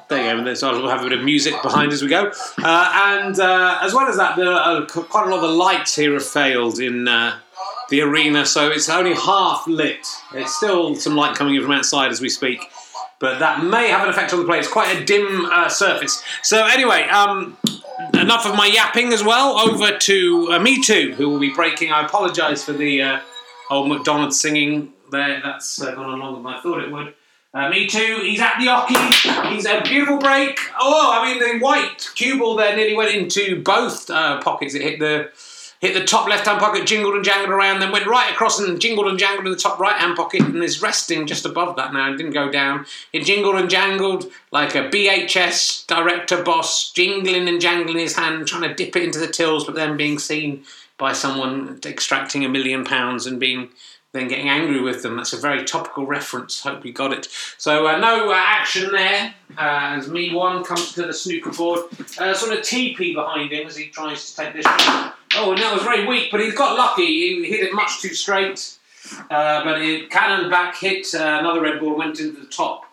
there 0.09 0.35
you 0.35 0.43
go. 0.43 0.53
So 0.55 0.71
we'll 0.71 0.89
have 0.89 1.01
a 1.01 1.09
bit 1.09 1.17
of 1.17 1.23
music 1.23 1.53
behind 1.61 1.91
as 1.91 2.01
we 2.01 2.09
go. 2.09 2.31
Uh, 2.57 2.91
and 3.05 3.39
uh, 3.39 3.79
as 3.81 3.93
well 3.93 4.07
as 4.07 4.17
that, 4.17 4.35
there 4.35 4.51
are 4.51 4.85
quite 4.85 5.27
a 5.27 5.29
lot 5.29 5.35
of 5.35 5.41
the 5.41 5.55
lights 5.55 5.95
here 5.95 6.13
have 6.13 6.25
failed 6.25 6.79
in 6.79 7.07
uh, 7.07 7.39
the 7.89 8.01
arena, 8.01 8.45
so 8.45 8.69
it's 8.69 8.89
only 8.89 9.13
half 9.13 9.67
lit. 9.67 10.07
It's 10.33 10.55
still 10.55 10.95
some 10.95 11.15
light 11.15 11.35
coming 11.35 11.55
in 11.55 11.61
from 11.61 11.71
outside 11.71 12.11
as 12.11 12.21
we 12.21 12.29
speak, 12.29 12.59
but 13.19 13.39
that 13.39 13.63
may 13.63 13.89
have 13.89 14.03
an 14.03 14.09
effect 14.09 14.33
on 14.33 14.39
the 14.39 14.45
play. 14.45 14.59
It's 14.59 14.67
quite 14.67 14.95
a 14.95 15.05
dim 15.05 15.45
uh, 15.45 15.69
surface. 15.69 16.23
So 16.43 16.65
anyway, 16.65 17.03
um, 17.03 17.57
enough 18.13 18.45
of 18.45 18.55
my 18.55 18.67
yapping 18.67 19.13
as 19.13 19.23
well. 19.23 19.59
Over 19.59 19.97
to 19.97 20.47
uh, 20.51 20.59
Me 20.59 20.81
Too, 20.81 21.13
who 21.15 21.29
will 21.29 21.39
be 21.39 21.53
breaking. 21.53 21.91
I 21.91 22.05
apologise 22.05 22.63
for 22.63 22.73
the 22.73 23.21
old 23.69 23.89
MacDonald 23.89 24.33
singing 24.33 24.93
there. 25.11 25.41
That's 25.43 25.81
uh, 25.81 25.93
gone 25.95 26.09
on 26.09 26.19
longer 26.19 26.41
than 26.41 26.53
I 26.53 26.61
thought 26.61 26.81
it 26.81 26.91
would. 26.91 27.13
Uh, 27.51 27.69
me 27.69 27.87
too. 27.87 28.19
He's 28.21 28.39
at 28.39 28.59
the 28.59 28.67
Oche. 28.67 29.51
He's 29.51 29.65
a 29.65 29.81
beautiful 29.81 30.17
break. 30.17 30.59
Oh, 30.79 31.11
I 31.11 31.25
mean 31.25 31.39
the 31.39 31.63
white 31.63 32.11
cue 32.13 32.37
ball 32.37 32.55
there 32.55 32.75
nearly 32.75 32.95
went 32.95 33.15
into 33.15 33.63
both 33.63 34.09
uh, 34.09 34.39
pockets. 34.41 34.75
It 34.75 34.83
hit 34.83 34.99
the 34.99 35.31
hit 35.79 35.93
the 35.93 36.03
top 36.03 36.27
left 36.27 36.45
hand 36.45 36.59
pocket, 36.59 36.85
jingled 36.85 37.15
and 37.15 37.23
jangled 37.23 37.49
around, 37.49 37.79
then 37.79 37.91
went 37.91 38.05
right 38.05 38.31
across 38.31 38.59
and 38.59 38.79
jingled 38.79 39.07
and 39.07 39.17
jangled 39.17 39.45
in 39.45 39.51
the 39.51 39.57
top 39.57 39.79
right 39.79 39.95
hand 39.95 40.15
pocket, 40.15 40.41
and 40.41 40.63
is 40.63 40.81
resting 40.81 41.25
just 41.25 41.45
above 41.45 41.75
that 41.77 41.91
now. 41.91 42.15
Didn't 42.15 42.33
go 42.33 42.51
down. 42.51 42.85
It 43.13 43.23
jingled 43.23 43.55
and 43.55 43.69
jangled 43.69 44.31
like 44.51 44.75
a 44.75 44.89
BHS 44.89 45.87
director 45.87 46.43
boss, 46.43 46.91
jingling 46.91 47.47
and 47.47 47.59
jangling 47.59 47.97
his 47.97 48.15
hand, 48.15 48.47
trying 48.47 48.63
to 48.69 48.75
dip 48.75 48.95
it 48.95 49.03
into 49.03 49.19
the 49.19 49.27
tills, 49.27 49.65
but 49.65 49.73
then 49.73 49.97
being 49.97 50.19
seen 50.19 50.65
by 50.99 51.13
someone 51.13 51.79
extracting 51.85 52.45
a 52.45 52.49
million 52.49 52.83
pounds 52.83 53.25
and 53.25 53.39
being 53.39 53.69
then 54.11 54.27
getting 54.27 54.49
angry 54.49 54.81
with 54.81 55.03
them. 55.03 55.17
That's 55.17 55.33
a 55.33 55.37
very 55.37 55.63
topical 55.63 56.05
reference. 56.05 56.61
Hope 56.61 56.85
you 56.85 56.91
got 56.91 57.13
it. 57.13 57.27
So 57.57 57.87
uh, 57.87 57.97
no 57.99 58.31
uh, 58.31 58.35
action 58.35 58.91
there 58.91 59.35
uh, 59.51 59.97
as 59.97 60.07
Me 60.07 60.33
One 60.33 60.63
comes 60.63 60.93
to 60.93 61.03
the 61.03 61.13
snooker 61.13 61.51
board. 61.51 61.81
Uh, 62.19 62.33
sort 62.33 62.57
of 62.57 62.63
teepee 62.63 63.13
behind 63.13 63.51
him 63.51 63.67
as 63.67 63.75
he 63.75 63.87
tries 63.87 64.31
to 64.31 64.35
take 64.35 64.53
this. 64.53 64.65
Oh, 65.35 65.51
and 65.51 65.59
that 65.59 65.73
was 65.73 65.83
very 65.83 66.07
weak, 66.07 66.31
but 66.31 66.39
he's 66.39 66.55
got 66.55 66.77
lucky. 66.77 67.05
He 67.05 67.47
hit 67.47 67.63
it 67.63 67.73
much 67.73 68.01
too 68.01 68.13
straight. 68.13 68.77
Uh, 69.29 69.63
but 69.63 69.81
it 69.81 70.09
cannon 70.09 70.49
back 70.49 70.77
hit 70.77 71.07
uh, 71.13 71.37
another 71.39 71.61
red 71.61 71.79
ball, 71.79 71.95
went 71.95 72.19
into 72.19 72.39
the 72.39 72.47
top 72.47 72.85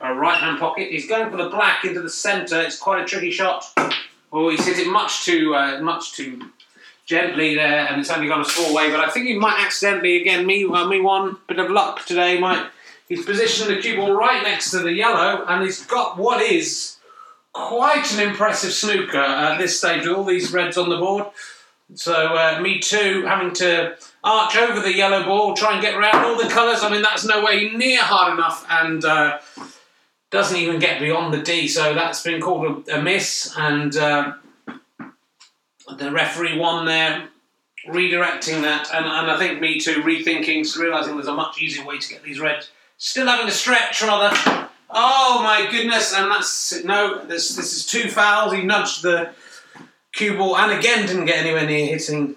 right 0.00 0.38
hand 0.38 0.58
pocket. 0.58 0.90
He's 0.90 1.08
going 1.08 1.30
for 1.30 1.36
the 1.36 1.48
black 1.48 1.84
into 1.84 2.00
the 2.00 2.10
centre. 2.10 2.60
It's 2.60 2.78
quite 2.78 3.02
a 3.02 3.04
tricky 3.04 3.30
shot. 3.30 3.64
Oh, 4.32 4.50
he's 4.50 4.66
hit 4.66 4.78
it 4.78 4.90
much 4.90 5.24
too 5.24 5.50
much 5.80 6.12
too 6.12 6.50
gently 7.06 7.54
there, 7.54 7.86
and 7.86 8.00
it's 8.00 8.10
only 8.10 8.28
gone 8.28 8.40
a 8.40 8.44
small 8.44 8.74
way. 8.74 8.90
But 8.90 9.00
I 9.00 9.10
think 9.10 9.26
he 9.26 9.38
might 9.38 9.60
accidentally 9.64 10.20
again 10.20 10.46
me 10.46 10.64
well, 10.64 10.88
me 10.88 11.00
one 11.00 11.36
bit 11.48 11.58
of 11.58 11.70
luck 11.70 12.04
today. 12.06 12.38
Might 12.38 12.66
he's 13.08 13.24
positioned 13.24 13.70
the 13.70 13.80
cue 13.80 13.96
ball 13.96 14.12
right 14.12 14.42
next 14.42 14.70
to 14.70 14.78
the 14.78 14.92
yellow, 14.92 15.44
and 15.46 15.62
he's 15.62 15.84
got 15.86 16.18
what 16.18 16.42
is 16.42 16.96
quite 17.52 18.12
an 18.12 18.28
impressive 18.28 18.72
snooker 18.72 19.18
at 19.18 19.58
this 19.58 19.78
stage 19.78 20.06
with 20.06 20.16
all 20.16 20.24
these 20.24 20.52
reds 20.52 20.76
on 20.76 20.88
the 20.88 20.96
board. 20.96 21.26
So 21.94 22.14
uh, 22.14 22.60
me 22.60 22.80
too, 22.80 23.24
having 23.26 23.52
to 23.54 23.96
arch 24.24 24.56
over 24.56 24.80
the 24.80 24.94
yellow 24.94 25.22
ball, 25.24 25.54
try 25.54 25.74
and 25.74 25.82
get 25.82 25.94
around 25.94 26.24
all 26.24 26.36
the 26.36 26.48
colours. 26.48 26.82
I 26.82 26.90
mean 26.90 27.02
that's 27.02 27.24
no 27.26 27.44
way 27.44 27.70
near 27.70 28.00
hard 28.02 28.34
enough, 28.34 28.66
and. 28.68 29.04
Uh, 29.04 29.38
doesn't 30.34 30.56
even 30.56 30.80
get 30.80 30.98
beyond 30.98 31.32
the 31.32 31.40
D, 31.40 31.68
so 31.68 31.94
that's 31.94 32.20
been 32.22 32.40
called 32.40 32.88
a, 32.88 32.98
a 32.98 33.00
miss. 33.02 33.54
And 33.56 33.96
uh, 33.96 34.32
the 35.92 36.10
referee 36.10 36.58
won 36.58 36.86
there, 36.86 37.28
redirecting 37.88 38.62
that, 38.62 38.88
and, 38.92 39.04
and 39.04 39.30
I 39.30 39.38
think 39.38 39.60
me 39.60 39.78
too, 39.78 40.02
rethinking, 40.02 40.76
realising 40.78 41.14
there's 41.14 41.28
a 41.28 41.34
much 41.34 41.60
easier 41.60 41.84
way 41.84 41.98
to 41.98 42.08
get 42.08 42.22
these 42.22 42.40
reds. 42.40 42.70
Still 42.96 43.26
having 43.26 43.46
to 43.46 43.52
stretch 43.52 44.02
rather. 44.02 44.34
Oh 44.88 45.40
my 45.42 45.68
goodness, 45.70 46.14
and 46.14 46.30
that's 46.30 46.84
no, 46.84 47.24
this 47.24 47.56
this 47.56 47.72
is 47.74 47.84
two 47.84 48.08
fouls. 48.08 48.52
He 48.52 48.62
nudged 48.62 49.02
the 49.02 49.30
cue 50.12 50.36
ball 50.36 50.56
and 50.56 50.78
again 50.78 51.06
didn't 51.06 51.24
get 51.24 51.38
anywhere 51.38 51.66
near 51.66 51.86
hitting. 51.86 52.36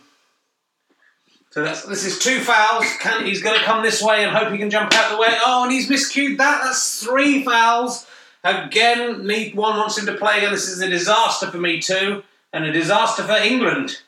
So 1.52 1.64
that's 1.64 1.84
this 1.84 2.06
is 2.06 2.18
two 2.18 2.40
fouls. 2.40 2.86
Can, 3.00 3.26
he's 3.26 3.44
going 3.44 3.58
to 3.58 3.64
come 3.64 3.84
this 3.84 4.02
way 4.02 4.24
and 4.24 4.36
hope 4.36 4.52
he 4.52 4.58
can 4.58 4.72
jump 4.72 4.94
out 4.94 5.12
the 5.12 5.18
way. 5.18 5.38
Oh, 5.46 5.64
and 5.64 5.72
he's 5.72 5.88
miscued 5.88 6.38
that. 6.38 6.62
That's 6.64 7.04
three 7.04 7.44
fouls. 7.44 8.08
Again, 8.44 9.26
me 9.26 9.52
one 9.54 9.78
wants 9.78 9.98
him 9.98 10.08
to 10.08 10.16
play 10.16 10.38
again. 10.38 10.52
This 10.52 10.68
is 10.68 10.82
a 10.82 10.90
disaster 10.90 11.52
for 11.52 11.58
me 11.58 11.80
too 11.80 12.24
and 12.54 12.66
a 12.66 12.72
disaster 12.72 13.24
for 13.24 13.38
England, 13.38 14.02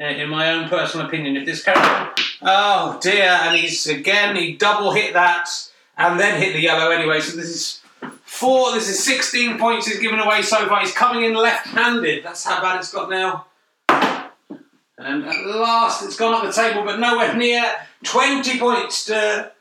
uh, 0.00 0.06
in 0.06 0.28
my 0.28 0.52
own 0.52 0.68
personal 0.68 1.06
opinion. 1.06 1.36
If 1.36 1.46
this 1.46 1.62
carries 1.62 2.10
oh 2.42 2.98
dear, 3.02 3.38
and 3.42 3.56
he's 3.56 3.86
again 3.86 4.36
he 4.36 4.56
double 4.56 4.92
hit 4.92 5.12
that 5.14 5.48
and 5.96 6.18
then 6.18 6.40
hit 6.40 6.54
the 6.54 6.60
yellow 6.60 6.90
anyway. 6.90 7.20
So 7.20 7.36
this 7.36 7.48
is 7.48 7.80
four. 8.22 8.72
This 8.72 8.88
is 8.88 9.04
16 9.04 9.58
points 9.58 9.86
he's 9.86 10.00
given 10.00 10.18
away 10.18 10.42
so 10.42 10.66
far. 10.66 10.80
He's 10.80 10.94
coming 10.94 11.24
in 11.24 11.34
left-handed. 11.34 12.24
That's 12.24 12.44
how 12.44 12.62
bad 12.62 12.78
it's 12.78 12.92
got 12.92 13.10
now. 13.10 13.46
And 13.88 15.24
at 15.24 15.46
last, 15.46 16.02
it's 16.04 16.16
gone 16.16 16.34
up 16.34 16.42
the 16.42 16.52
table, 16.52 16.84
but 16.84 17.00
nowhere 17.00 17.34
near 17.34 17.64
20 18.04 18.58
points 18.58 19.06
to 19.06 19.52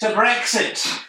to 0.00 0.06
Brexit. 0.08 1.04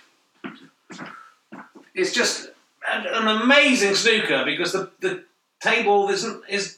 It's 1.94 2.14
just 2.14 2.50
an, 2.90 3.06
an 3.06 3.42
amazing 3.42 3.96
snooker 3.96 4.46
because 4.46 4.72
the, 4.72 4.90
the 5.02 5.24
table 5.62 6.10
isn't 6.10 6.44
is 6.50 6.78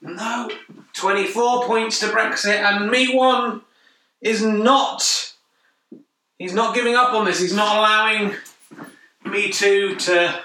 no 0.00 0.50
24 0.94 1.66
points 1.66 2.00
to 2.00 2.06
Brexit 2.06 2.58
and 2.60 2.90
me 2.90 3.14
one 3.14 3.62
is 4.20 4.42
not 4.42 5.34
he's 6.38 6.54
not 6.54 6.74
giving 6.74 6.94
up 6.94 7.12
on 7.12 7.24
this 7.24 7.40
he's 7.40 7.54
not 7.54 7.76
allowing 7.76 8.34
me 9.24 9.50
two 9.50 9.96
to 9.96 10.42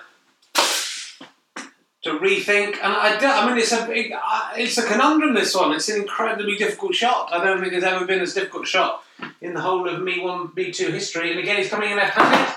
to 2.04 2.18
rethink 2.18 2.74
and 2.82 2.94
I, 2.94 3.18
I 3.22 3.48
mean 3.48 3.60
it's 3.60 3.72
a 3.72 3.86
big, 3.86 4.12
uh, 4.12 4.52
it's 4.56 4.78
a 4.78 4.86
conundrum 4.86 5.36
this 5.36 5.56
one 5.56 5.72
it's 5.72 5.88
an 5.90 6.02
incredibly 6.02 6.58
difficult 6.58 6.96
shot 6.96 7.30
I 7.32 7.44
don't 7.44 7.60
think 7.60 7.72
there's 7.72 7.84
ever 7.84 8.06
been 8.06 8.22
as 8.22 8.34
difficult 8.34 8.68
shot 8.68 9.04
in 9.40 9.54
the 9.54 9.62
whole 9.62 9.88
of 9.88 10.02
me 10.02 10.20
one 10.20 10.50
B2 10.50 10.92
history 10.92 11.32
and 11.32 11.40
again 11.40 11.58
he's 11.58 11.70
coming 11.70 11.92
in 11.92 11.98
left-handed 11.98 12.56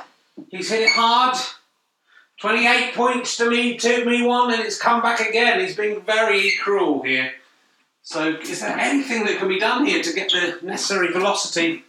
he's 0.49 0.71
hit 0.71 0.81
it 0.81 0.91
hard 0.91 1.37
28 2.41 2.95
points 2.95 3.37
to 3.37 3.49
me, 3.49 3.77
to 3.79 4.05
me 4.05 4.23
one, 4.23 4.53
and 4.53 4.63
it's 4.63 4.79
come 4.79 5.01
back 5.01 5.21
again. 5.21 5.61
He's 5.61 5.77
been 5.77 6.01
very 6.03 6.53
cruel 6.63 7.03
here. 7.03 7.33
So, 8.03 8.37
is 8.37 8.61
there 8.61 8.79
anything 8.79 9.25
that 9.25 9.39
can 9.39 9.49
be 9.49 9.59
done 9.59 9.87
here 9.87 10.03
to 10.03 10.13
get 10.13 10.31
the 10.31 10.59
necessary 10.63 11.11
velocity? 11.11 11.85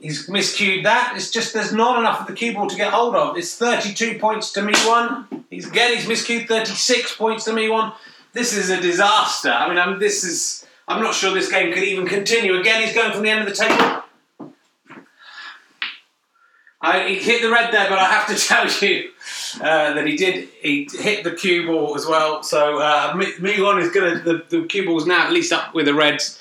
He's 0.00 0.28
miscued 0.28 0.84
that. 0.84 1.12
It's 1.16 1.30
just 1.30 1.52
there's 1.54 1.72
not 1.72 1.98
enough 1.98 2.22
of 2.22 2.26
the 2.26 2.32
cue 2.32 2.54
ball 2.54 2.68
to 2.68 2.76
get 2.76 2.92
hold 2.92 3.14
of. 3.14 3.36
It's 3.36 3.56
32 3.56 4.18
points 4.18 4.52
to 4.52 4.62
me 4.62 4.72
one. 4.84 5.44
He's 5.50 5.68
again 5.68 5.96
he's 5.96 6.06
miscued 6.06 6.48
36 6.48 7.16
points 7.16 7.44
to 7.44 7.52
me 7.52 7.68
one. 7.68 7.92
This 8.32 8.56
is 8.56 8.70
a 8.70 8.80
disaster. 8.80 9.50
I 9.50 9.68
mean, 9.68 9.78
I'm, 9.78 9.98
this 9.98 10.24
is. 10.24 10.66
I'm 10.88 11.02
not 11.02 11.14
sure 11.14 11.32
this 11.32 11.50
game 11.50 11.72
could 11.72 11.84
even 11.84 12.06
continue. 12.06 12.58
Again, 12.58 12.82
he's 12.82 12.94
going 12.94 13.12
from 13.12 13.22
the 13.22 13.30
end 13.30 13.46
of 13.46 13.48
the 13.48 13.54
table. 13.54 14.01
I, 16.84 17.08
he 17.08 17.14
hit 17.14 17.42
the 17.42 17.50
red 17.50 17.72
there, 17.72 17.88
but 17.88 17.98
I 17.98 18.06
have 18.06 18.26
to 18.26 18.34
tell 18.48 18.68
you 18.68 19.10
uh, 19.60 19.94
that 19.94 20.04
he 20.04 20.16
did. 20.16 20.48
He 20.60 20.88
hit 20.92 21.22
the 21.22 21.30
cue 21.30 21.66
ball 21.66 21.94
as 21.94 22.06
well. 22.06 22.42
So 22.42 22.78
uh, 22.78 23.14
one 23.14 23.78
is 23.78 23.90
going 23.90 24.18
to 24.18 24.20
the, 24.20 24.44
the 24.48 24.66
cue 24.66 24.84
ball's 24.84 25.06
now 25.06 25.26
at 25.26 25.32
least 25.32 25.52
up 25.52 25.74
with 25.74 25.86
the 25.86 25.94
reds. 25.94 26.38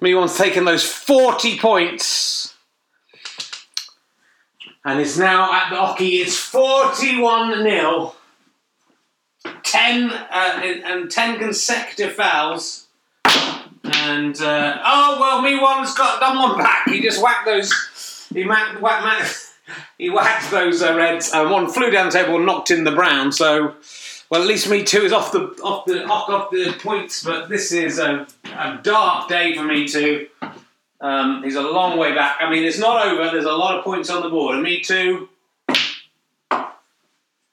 one's 0.00 0.36
taken 0.36 0.64
those 0.64 0.84
forty 0.84 1.58
points, 1.58 2.54
and 4.84 4.98
is 4.98 5.18
now 5.18 5.52
at 5.52 5.68
the 5.70 5.76
Oche. 5.76 6.22
It's 6.22 6.38
forty-one 6.38 7.62
0 7.62 8.14
Ten 9.62 10.10
uh, 10.10 10.62
and 10.84 11.10
ten 11.10 11.38
consecutive 11.38 12.14
fouls. 12.14 12.86
And 13.84 14.40
uh, 14.40 14.80
oh 14.84 15.18
well, 15.20 15.42
me 15.42 15.58
one's 15.60 15.92
got 15.94 16.20
done 16.20 16.38
one 16.38 16.56
back. 16.56 16.88
He 16.88 17.02
just 17.02 17.20
whacked 17.22 17.44
those. 17.44 18.28
He 18.32 18.46
whacked, 18.46 18.80
whacked, 18.80 19.41
he 19.98 20.10
whacked 20.10 20.50
those 20.50 20.82
uh, 20.82 20.94
reds, 20.94 21.30
and 21.32 21.50
one 21.50 21.68
flew 21.68 21.90
down 21.90 22.06
the 22.06 22.12
table 22.12 22.36
and 22.36 22.46
knocked 22.46 22.70
in 22.70 22.84
the 22.84 22.92
brown. 22.92 23.32
So, 23.32 23.74
well, 24.30 24.42
at 24.42 24.46
least 24.46 24.68
me 24.68 24.84
too 24.84 25.02
is 25.02 25.12
off 25.12 25.32
the 25.32 25.40
off 25.62 25.84
the 25.86 26.04
off, 26.04 26.28
off 26.28 26.50
the 26.50 26.72
points. 26.80 27.22
But 27.22 27.48
this 27.48 27.72
is 27.72 27.98
a, 27.98 28.26
a 28.44 28.80
dark 28.82 29.28
day 29.28 29.56
for 29.56 29.64
me 29.64 29.86
too. 29.86 30.28
Um, 31.00 31.42
he's 31.42 31.56
a 31.56 31.62
long 31.62 31.98
way 31.98 32.14
back. 32.14 32.36
I 32.40 32.48
mean, 32.48 32.64
it's 32.64 32.78
not 32.78 33.06
over. 33.06 33.30
There's 33.30 33.44
a 33.44 33.52
lot 33.52 33.76
of 33.76 33.84
points 33.84 34.08
on 34.08 34.22
the 34.22 34.28
board, 34.28 34.54
and 34.54 34.62
me 34.62 34.80
too. 34.80 35.28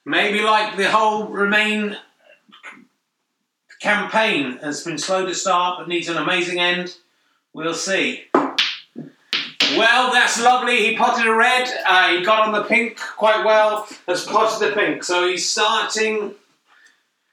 Maybe 0.04 0.40
like 0.40 0.76
the 0.76 0.90
whole 0.90 1.26
remain 1.26 1.96
campaign 3.80 4.58
has 4.58 4.84
been 4.84 4.98
slow 4.98 5.26
to 5.26 5.34
start 5.34 5.78
but 5.78 5.88
needs 5.88 6.08
an 6.08 6.16
amazing 6.16 6.60
end. 6.60 6.96
We'll 7.52 7.74
see. 7.74 8.24
Well, 9.76 10.12
that's 10.12 10.40
lovely. 10.40 10.78
He 10.78 10.96
potted 10.96 11.26
a 11.26 11.34
red. 11.34 11.68
Uh, 11.86 12.08
he 12.08 12.24
got 12.24 12.46
on 12.46 12.52
the 12.52 12.64
pink 12.64 12.98
quite 12.98 13.44
well. 13.44 13.86
Has 14.06 14.24
potted 14.24 14.68
the 14.68 14.74
pink. 14.74 15.04
So 15.04 15.28
he's 15.28 15.48
starting 15.48 16.34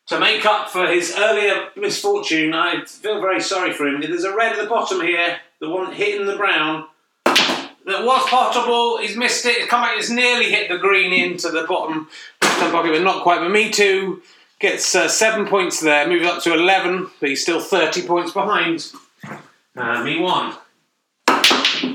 to 0.07 0.19
make 0.19 0.45
up 0.45 0.69
for 0.69 0.87
his 0.87 1.13
earlier 1.17 1.69
misfortune. 1.75 2.53
I 2.53 2.83
feel 2.85 3.21
very 3.21 3.41
sorry 3.41 3.73
for 3.73 3.87
him. 3.87 4.01
There's 4.01 4.23
a 4.23 4.35
red 4.35 4.53
at 4.53 4.63
the 4.63 4.69
bottom 4.69 5.01
here, 5.01 5.39
the 5.59 5.69
one 5.69 5.91
hitting 5.93 6.25
the 6.25 6.37
brown. 6.37 6.87
That 7.25 8.03
was 8.03 8.27
potable. 8.29 8.97
He's 8.97 9.15
missed 9.15 9.45
it. 9.45 9.69
Come 9.69 9.81
back. 9.81 9.97
It's 9.97 10.09
nearly 10.09 10.51
hit 10.51 10.69
the 10.69 10.77
green 10.77 11.13
into 11.13 11.49
the 11.49 11.63
bottom 11.63 12.09
pocket, 12.41 12.91
but 12.91 13.01
not 13.01 13.23
quite. 13.23 13.39
But 13.39 13.51
me 13.51 13.69
too 13.69 14.21
gets 14.59 14.93
uh, 14.93 15.07
seven 15.07 15.45
points 15.45 15.79
there, 15.79 16.07
moves 16.07 16.27
up 16.27 16.43
to 16.43 16.53
eleven, 16.53 17.09
but 17.19 17.29
he's 17.29 17.41
still 17.41 17.61
thirty 17.61 18.05
points 18.05 18.31
behind. 18.31 18.91
Uh, 19.75 20.03
me 20.03 20.19
one. 20.19 20.53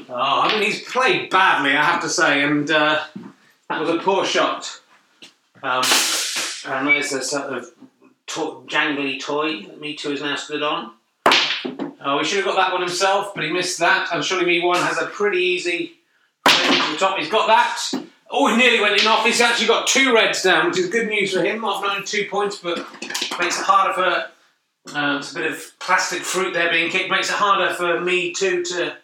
Oh, 0.08 0.40
I 0.42 0.52
mean, 0.52 0.62
he's 0.62 0.82
played 0.88 1.30
badly, 1.30 1.70
I 1.70 1.82
have 1.82 2.02
to 2.02 2.08
say, 2.08 2.42
and 2.42 2.70
uh, 2.70 3.02
that 3.68 3.80
was 3.80 3.90
a 3.90 3.98
poor 3.98 4.24
shot. 4.24 4.80
Um, 5.62 5.84
and 6.66 6.88
there's 6.88 7.12
a 7.12 7.22
sort 7.22 7.52
of 7.52 7.70
to- 8.28 8.64
jangly 8.66 9.20
toy 9.20 9.62
that 9.62 9.80
Me 9.80 9.94
Too 9.94 10.12
is 10.12 10.20
now 10.20 10.36
stood 10.36 10.62
on. 10.62 10.92
Oh, 12.04 12.18
he 12.18 12.24
should 12.24 12.38
have 12.38 12.46
got 12.46 12.56
that 12.56 12.72
one 12.72 12.80
himself, 12.82 13.34
but 13.34 13.44
he 13.44 13.52
missed 13.52 13.78
that. 13.78 14.08
And 14.12 14.24
surely 14.24 14.44
Me 14.44 14.60
One 14.64 14.80
has 14.80 14.98
a 14.98 15.06
pretty 15.06 15.38
easy 15.38 15.92
to 16.46 16.52
the 16.92 16.96
top. 16.98 17.18
He's 17.18 17.30
got 17.30 17.46
that. 17.46 18.04
Oh, 18.28 18.48
he 18.48 18.56
nearly 18.56 18.80
went 18.80 19.00
in 19.00 19.06
off. 19.06 19.24
He's 19.24 19.40
actually 19.40 19.68
got 19.68 19.86
two 19.86 20.12
reds 20.14 20.42
down, 20.42 20.66
which 20.66 20.78
is 20.78 20.88
good 20.88 21.08
news 21.08 21.32
for 21.32 21.44
him. 21.44 21.64
Only 21.64 22.04
two 22.04 22.26
points, 22.28 22.56
but 22.56 22.78
makes 23.38 23.58
it 23.58 23.64
harder 23.64 23.92
for. 23.94 24.96
Uh, 24.96 25.18
it's 25.18 25.30
a 25.30 25.34
bit 25.34 25.52
of 25.52 25.78
plastic 25.78 26.22
fruit 26.22 26.52
there 26.54 26.70
being 26.70 26.90
kicked. 26.90 27.08
Makes 27.08 27.30
it 27.30 27.36
harder 27.36 27.72
for 27.74 28.00
Me 28.00 28.32
Too 28.32 28.64
to 28.64 28.96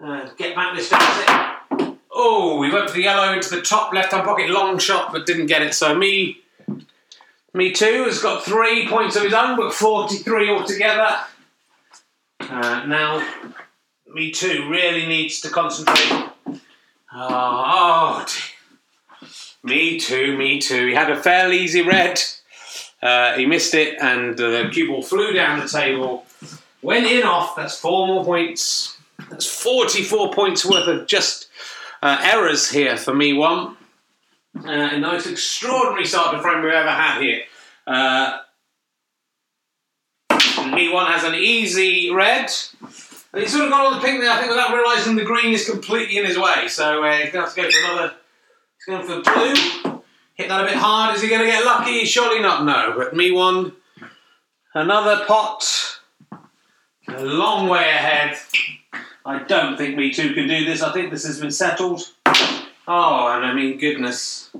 uh, 0.00 0.28
get 0.36 0.54
back 0.54 0.76
this 0.76 0.90
time. 0.90 1.98
Oh, 2.10 2.62
he 2.62 2.70
went 2.70 2.88
for 2.88 2.96
the 2.96 3.02
yellow 3.02 3.32
into 3.32 3.50
the 3.50 3.60
top 3.60 3.92
left 3.92 4.12
hand 4.12 4.24
pocket. 4.24 4.50
Long 4.50 4.78
shot, 4.78 5.12
but 5.12 5.26
didn't 5.26 5.46
get 5.46 5.62
it. 5.62 5.74
So 5.74 5.94
me, 5.94 6.38
me 7.52 7.72
too, 7.72 8.04
has 8.04 8.22
got 8.22 8.44
three 8.44 8.86
points 8.88 9.16
of 9.16 9.22
his 9.22 9.34
own, 9.34 9.56
but 9.56 9.72
43 9.72 10.50
altogether. 10.50 11.16
Uh, 12.40 12.84
now, 12.86 13.26
me 14.06 14.30
too 14.30 14.68
really 14.70 15.06
needs 15.06 15.40
to 15.40 15.50
concentrate. 15.50 16.30
Oh, 16.46 16.56
oh 17.12 18.26
me 19.64 19.98
too, 19.98 20.36
me 20.36 20.60
too. 20.60 20.88
He 20.88 20.94
had 20.94 21.10
a 21.10 21.20
fairly 21.20 21.58
easy 21.58 21.82
red. 21.82 22.20
Uh, 23.02 23.34
he 23.34 23.46
missed 23.46 23.74
it, 23.74 23.98
and 24.00 24.38
uh, 24.40 24.50
the 24.50 24.70
cue 24.70 24.88
ball 24.88 25.02
flew 25.02 25.32
down 25.32 25.58
the 25.58 25.68
table. 25.68 26.26
Went 26.82 27.06
in 27.06 27.24
off. 27.24 27.56
That's 27.56 27.78
four 27.78 28.06
more 28.06 28.24
points. 28.24 28.93
That's 29.30 29.46
44 29.46 30.32
points 30.32 30.64
worth 30.64 30.88
of 30.88 31.06
just 31.06 31.48
uh, 32.02 32.20
errors 32.22 32.70
here 32.70 32.96
for 32.96 33.14
me 33.14 33.32
one. 33.32 33.76
Uh, 34.56 34.68
and 34.68 35.02
the 35.02 35.08
most 35.08 35.26
extraordinary 35.26 36.04
start 36.04 36.36
to 36.36 36.42
frame 36.42 36.62
we've 36.62 36.72
ever 36.72 36.90
had 36.90 37.20
here. 37.20 37.42
Uh, 37.86 38.38
me 40.72 40.88
one 40.88 41.10
has 41.10 41.24
an 41.24 41.34
easy 41.34 42.10
red. 42.10 42.50
He's 43.34 43.52
sort 43.52 43.64
of 43.64 43.70
got 43.70 43.80
all 43.80 43.94
the 43.94 44.00
pink 44.00 44.20
there, 44.20 44.30
I 44.30 44.38
think, 44.38 44.50
without 44.50 44.72
realising 44.72 45.16
the 45.16 45.24
green 45.24 45.52
is 45.52 45.68
completely 45.68 46.18
in 46.18 46.24
his 46.24 46.38
way. 46.38 46.68
So 46.68 47.02
uh, 47.02 47.16
he's 47.16 47.32
going 47.32 47.44
to 47.44 47.50
have 47.50 47.54
to 47.54 47.62
go 47.62 47.70
for 47.70 47.92
another. 47.92 48.14
He's 48.76 48.86
going 48.86 49.06
for 49.06 49.32
blue. 49.32 50.02
Hit 50.34 50.48
that 50.48 50.62
a 50.62 50.66
bit 50.66 50.76
hard. 50.76 51.16
Is 51.16 51.22
he 51.22 51.28
going 51.28 51.40
to 51.40 51.46
get 51.46 51.64
lucky? 51.64 52.04
Surely 52.04 52.40
not, 52.40 52.64
no. 52.64 52.94
But 52.96 53.14
me 53.16 53.32
one. 53.32 53.72
Another 54.74 55.24
pot. 55.26 56.00
A 57.08 57.24
long 57.24 57.68
way 57.68 57.90
ahead. 57.90 58.36
I 59.24 59.42
don't 59.42 59.76
think 59.76 59.96
Me 59.96 60.12
Too 60.12 60.34
can 60.34 60.48
do 60.48 60.64
this. 60.64 60.82
I 60.82 60.92
think 60.92 61.10
this 61.10 61.26
has 61.26 61.40
been 61.40 61.50
settled. 61.50 62.02
Oh, 62.86 63.28
and 63.28 63.46
I 63.46 63.54
mean, 63.54 63.78
goodness. 63.78 64.50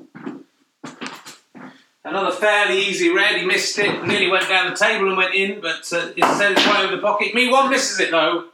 Another 2.03 2.35
fairly 2.35 2.79
easy 2.79 3.11
red. 3.11 3.37
He 3.37 3.47
missed 3.47 3.79
it. 3.79 4.05
Nearly 4.07 4.29
went 4.29 4.49
down 4.49 4.71
the 4.71 4.77
table 4.77 5.09
and 5.09 5.17
went 5.17 5.35
in, 5.35 5.61
but 5.61 5.91
uh, 5.93 6.13
instead 6.17 6.53
it's 6.53 6.67
right 6.67 6.85
over 6.85 6.97
the 6.97 7.03
pocket. 7.03 7.35
Me 7.35 7.51
one 7.51 7.71
misses 7.71 8.01
it 8.01 8.11
though. 8.11 8.47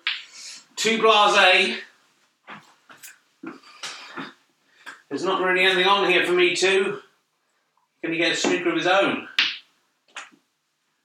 Two 0.76 1.00
blase. 1.00 1.78
There's 5.08 5.24
not 5.24 5.42
really 5.42 5.64
anything 5.64 5.86
on 5.86 6.08
here 6.08 6.24
for 6.24 6.32
me 6.32 6.54
too. 6.54 7.00
Can 8.02 8.12
he 8.12 8.18
get 8.18 8.32
a 8.32 8.36
snooker 8.36 8.70
of 8.70 8.76
his 8.76 8.86
own? 8.86 9.28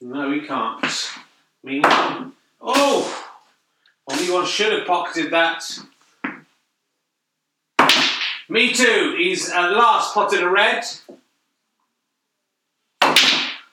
No, 0.01 0.31
he 0.31 0.41
can't. 0.41 1.11
Me 1.63 1.79
one. 1.79 2.33
Oh! 2.61 3.24
Only 4.09 4.31
one 4.31 4.45
should 4.45 4.71
have 4.71 4.85
pocketed 4.85 5.31
that. 5.31 5.63
Me 8.47 8.73
too. 8.73 9.15
He's 9.17 9.49
at 9.49 9.71
last 9.71 10.13
potted 10.13 10.43
a 10.43 10.49
red. 10.49 10.83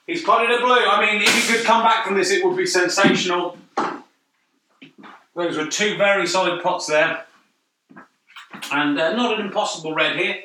He's 0.06 0.22
potted 0.22 0.50
a 0.50 0.60
blue. 0.60 0.74
I 0.74 1.00
mean, 1.04 1.22
if 1.22 1.34
he 1.34 1.54
could 1.54 1.64
come 1.64 1.82
back 1.82 2.06
from 2.06 2.16
this, 2.16 2.30
it 2.30 2.44
would 2.44 2.56
be 2.56 2.66
sensational. 2.66 3.58
Those 5.34 5.56
were 5.56 5.66
two 5.66 5.96
very 5.96 6.26
solid 6.26 6.62
pots 6.62 6.86
there. 6.86 7.24
And 8.70 8.98
uh, 8.98 9.14
not 9.14 9.38
an 9.38 9.46
impossible 9.46 9.94
red 9.94 10.16
here. 10.16 10.44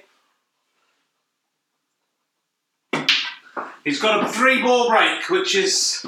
He's 3.83 4.01
got 4.01 4.25
a 4.25 4.27
three 4.29 4.61
ball 4.61 4.89
break, 4.89 5.29
which 5.29 5.55
is 5.55 6.05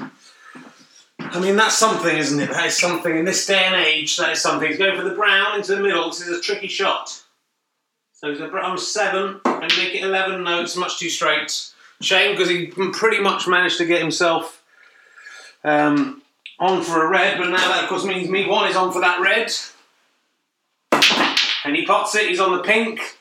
I 1.32 1.40
mean, 1.40 1.56
that's 1.56 1.78
something, 1.78 2.18
isn't 2.18 2.40
it? 2.40 2.50
That 2.50 2.66
is 2.68 2.78
something 2.78 3.16
in 3.16 3.26
this 3.26 3.46
day 3.46 3.64
and 3.66 3.76
age. 3.76 4.18
That 4.18 4.32
is 4.32 4.42
something. 4.42 4.68
He's 4.68 4.78
going 4.78 4.98
for 4.98 5.04
the 5.04 5.16
brown 5.16 5.56
into 5.56 5.76
the 5.76 5.82
middle. 5.82 6.10
This 6.10 6.22
is 6.22 6.38
a 6.38 6.42
tricky 6.42 6.68
shot. 6.68 7.22
So 8.14 8.30
he's 8.30 8.42
a 8.42 8.48
brown 8.48 8.78
seven 8.78 9.40
and 9.46 9.72
make 9.78 9.96
it 9.96 10.04
eleven. 10.04 10.44
No, 10.44 10.62
it's 10.62 10.76
much 10.76 11.00
too 11.00 11.10
straight. 11.10 11.72
Shame 12.02 12.32
because 12.32 12.50
he 12.50 12.68
pretty 12.68 13.22
much 13.22 13.48
managed 13.48 13.78
to 13.78 13.86
get 13.86 14.02
himself 14.02 14.64
um, 15.64 16.22
on 16.60 16.82
for 16.82 17.06
a 17.06 17.10
red, 17.10 17.38
but 17.38 17.50
now 17.50 17.58
that 17.58 17.84
of 17.84 17.90
course 17.90 18.06
means 18.06 18.30
me 18.30 18.48
one 18.48 18.70
is 18.70 18.76
on 18.76 18.92
for 18.92 19.02
that 19.02 19.22
red. 19.22 19.52
And 21.64 21.76
he 21.76 21.86
pots 21.86 22.16
it. 22.16 22.30
He's 22.30 22.40
on 22.40 22.58
the 22.58 22.64
pink. 22.64 23.18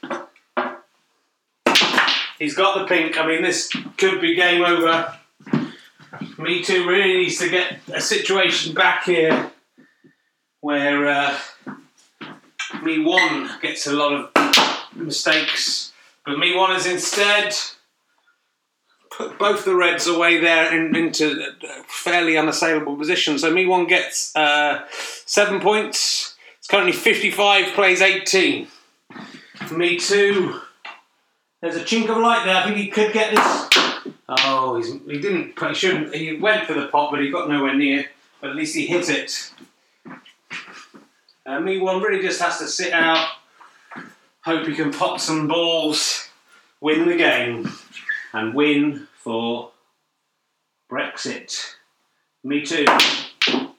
He's 2.38 2.55
got 2.55 2.79
the 2.79 2.87
pink. 2.87 3.18
I 3.18 3.27
mean, 3.27 3.42
this 3.42 3.68
could 3.97 4.21
be 4.21 4.35
game 4.35 4.64
over. 4.64 5.18
Me 6.39 6.63
too 6.63 6.87
really 6.89 7.19
needs 7.19 7.39
to 7.39 7.49
get 7.49 7.81
a 7.93 8.01
situation 8.01 8.75
back 8.75 9.05
here 9.05 9.51
where 10.61 11.09
uh, 11.09 11.39
me 12.83 12.99
one 12.99 13.51
gets 13.61 13.87
a 13.87 13.93
lot 13.93 14.13
of 14.13 14.97
mistakes, 14.97 15.93
but 16.25 16.39
me 16.39 16.57
one 16.57 16.75
is 16.75 16.87
instead 16.87 17.55
put 19.19 19.39
both 19.39 19.65
the 19.65 19.75
reds 19.75 20.07
away 20.07 20.39
there 20.39 20.75
in, 20.75 20.95
into 20.95 21.33
a 21.33 21.83
fairly 21.89 22.37
unassailable 22.37 22.97
position. 22.97 23.39
So 23.39 23.53
me 23.53 23.67
one 23.67 23.87
gets 23.87 24.35
uh, 24.37 24.87
seven 25.27 25.61
points. 25.61 26.37
It's 26.59 26.69
currently 26.69 26.93
55, 26.93 27.75
plays 27.75 28.01
18. 28.01 28.69
Me 29.73 29.99
too. 29.99 30.61
There's 31.61 31.77
a 31.77 31.81
chink 31.81 32.09
of 32.09 32.19
light 32.19 32.45
there. 32.45 32.57
I 32.57 32.65
think 32.65 32.77
he 32.77 32.87
could 32.89 33.13
get 33.13 33.35
this 33.35 33.68
Oh, 34.29 34.81
he 35.07 35.21
didn't. 35.21 35.59
He 35.59 35.75
shouldn't. 35.75 36.14
He 36.14 36.37
went 36.37 36.67
for 36.67 36.75
the 36.75 36.88
pot, 36.88 37.11
but 37.11 37.21
he 37.21 37.31
got 37.31 37.49
nowhere 37.49 37.75
near. 37.75 38.05
But 38.41 38.51
at 38.51 38.57
least 38.57 38.77
he 38.77 38.87
hit 38.87 39.09
it. 39.09 39.53
And 41.47 41.64
me 41.64 41.79
one 41.79 42.03
really 42.03 42.21
just 42.21 42.41
has 42.43 42.59
to 42.59 42.69
sit 42.69 42.93
out, 42.93 43.27
hope 44.43 44.67
he 44.67 44.75
can 44.75 44.93
pot 44.93 45.19
some 45.19 45.49
balls, 45.49 46.29
win 46.81 47.09
the 47.09 47.17
game, 47.17 47.73
and 48.35 48.53
win 48.53 49.09
for 49.17 49.71
Brexit. 50.91 51.75
Me 52.45 52.67
too. 52.67 52.85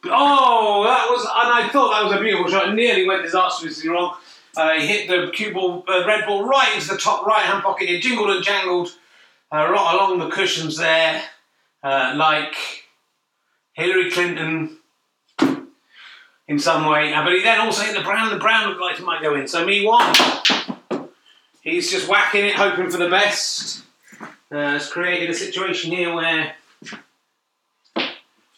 Oh, 0.06 0.84
that 0.84 1.08
was, 1.10 1.22
and 1.22 1.54
I 1.54 1.70
thought 1.72 1.92
that 1.92 2.04
was 2.06 2.14
a 2.14 2.20
beautiful 2.20 2.50
shot. 2.50 2.70
It 2.70 2.74
nearly 2.74 3.08
went 3.08 3.22
disastrously 3.22 3.88
wrong. 3.88 4.16
Uh, 4.58 4.74
he 4.74 4.88
hit 4.88 5.08
the 5.08 5.30
cue 5.32 5.54
ball, 5.54 5.84
uh, 5.88 6.08
red 6.08 6.26
ball 6.26 6.46
right 6.46 6.74
into 6.74 6.88
the 6.88 6.98
top 6.98 7.26
right 7.28 7.46
hand 7.46 7.62
pocket. 7.62 7.88
It 7.90 8.02
jingled 8.02 8.32
and 8.32 8.44
jangled 8.44 8.90
uh, 9.52 9.68
along 9.68 10.20
the 10.20 10.30
cushions 10.30 10.78
there, 10.78 11.24
uh, 11.84 12.14
like 12.16 12.56
Hillary 13.74 14.12
Clinton 14.12 14.78
in 16.48 16.60
some 16.60 16.86
way. 16.86 17.14
Uh, 17.14 17.24
but 17.24 17.34
he 17.34 17.42
then 17.42 17.62
also 17.62 17.84
hit 17.84 17.96
the 17.96 18.04
brown. 18.04 18.30
The 18.30 18.40
brown 18.40 18.68
looked 18.68 18.82
like 18.82 19.00
it 19.00 19.06
might 19.06 19.22
go 19.22 19.36
in. 19.36 19.48
So 19.48 19.66
me 19.66 19.86
one. 19.86 20.14
He's 21.62 21.92
just 21.92 22.08
whacking 22.08 22.46
it, 22.46 22.56
hoping 22.56 22.90
for 22.90 22.98
the 22.98 23.10
best. 23.10 23.84
Uh, 24.52 24.76
it's 24.76 24.90
created 24.90 25.30
a 25.30 25.34
situation 25.34 25.92
here 25.92 26.14
where 26.14 26.56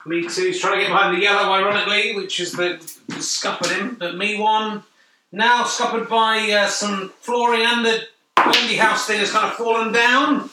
me 0.05 0.27
two's 0.27 0.59
trying 0.59 0.79
to 0.79 0.81
get 0.81 0.89
behind 0.89 1.17
the 1.17 1.21
yellow, 1.21 1.51
ironically, 1.51 2.15
which 2.15 2.39
is 2.39 2.53
the, 2.53 2.79
the 3.07 3.21
scuppered 3.21 3.71
him. 3.71 3.97
But 3.99 4.15
me 4.15 4.39
one 4.39 4.83
now 5.31 5.65
scuppered 5.65 6.07
by 6.09 6.49
uh, 6.51 6.67
some 6.67 7.09
flooring 7.19 7.65
and 7.65 7.85
the 7.85 8.03
Wendy 8.37 8.75
House 8.75 9.05
thing 9.05 9.19
has 9.19 9.31
kind 9.31 9.45
of 9.45 9.53
fallen 9.53 9.91
down. 9.91 10.49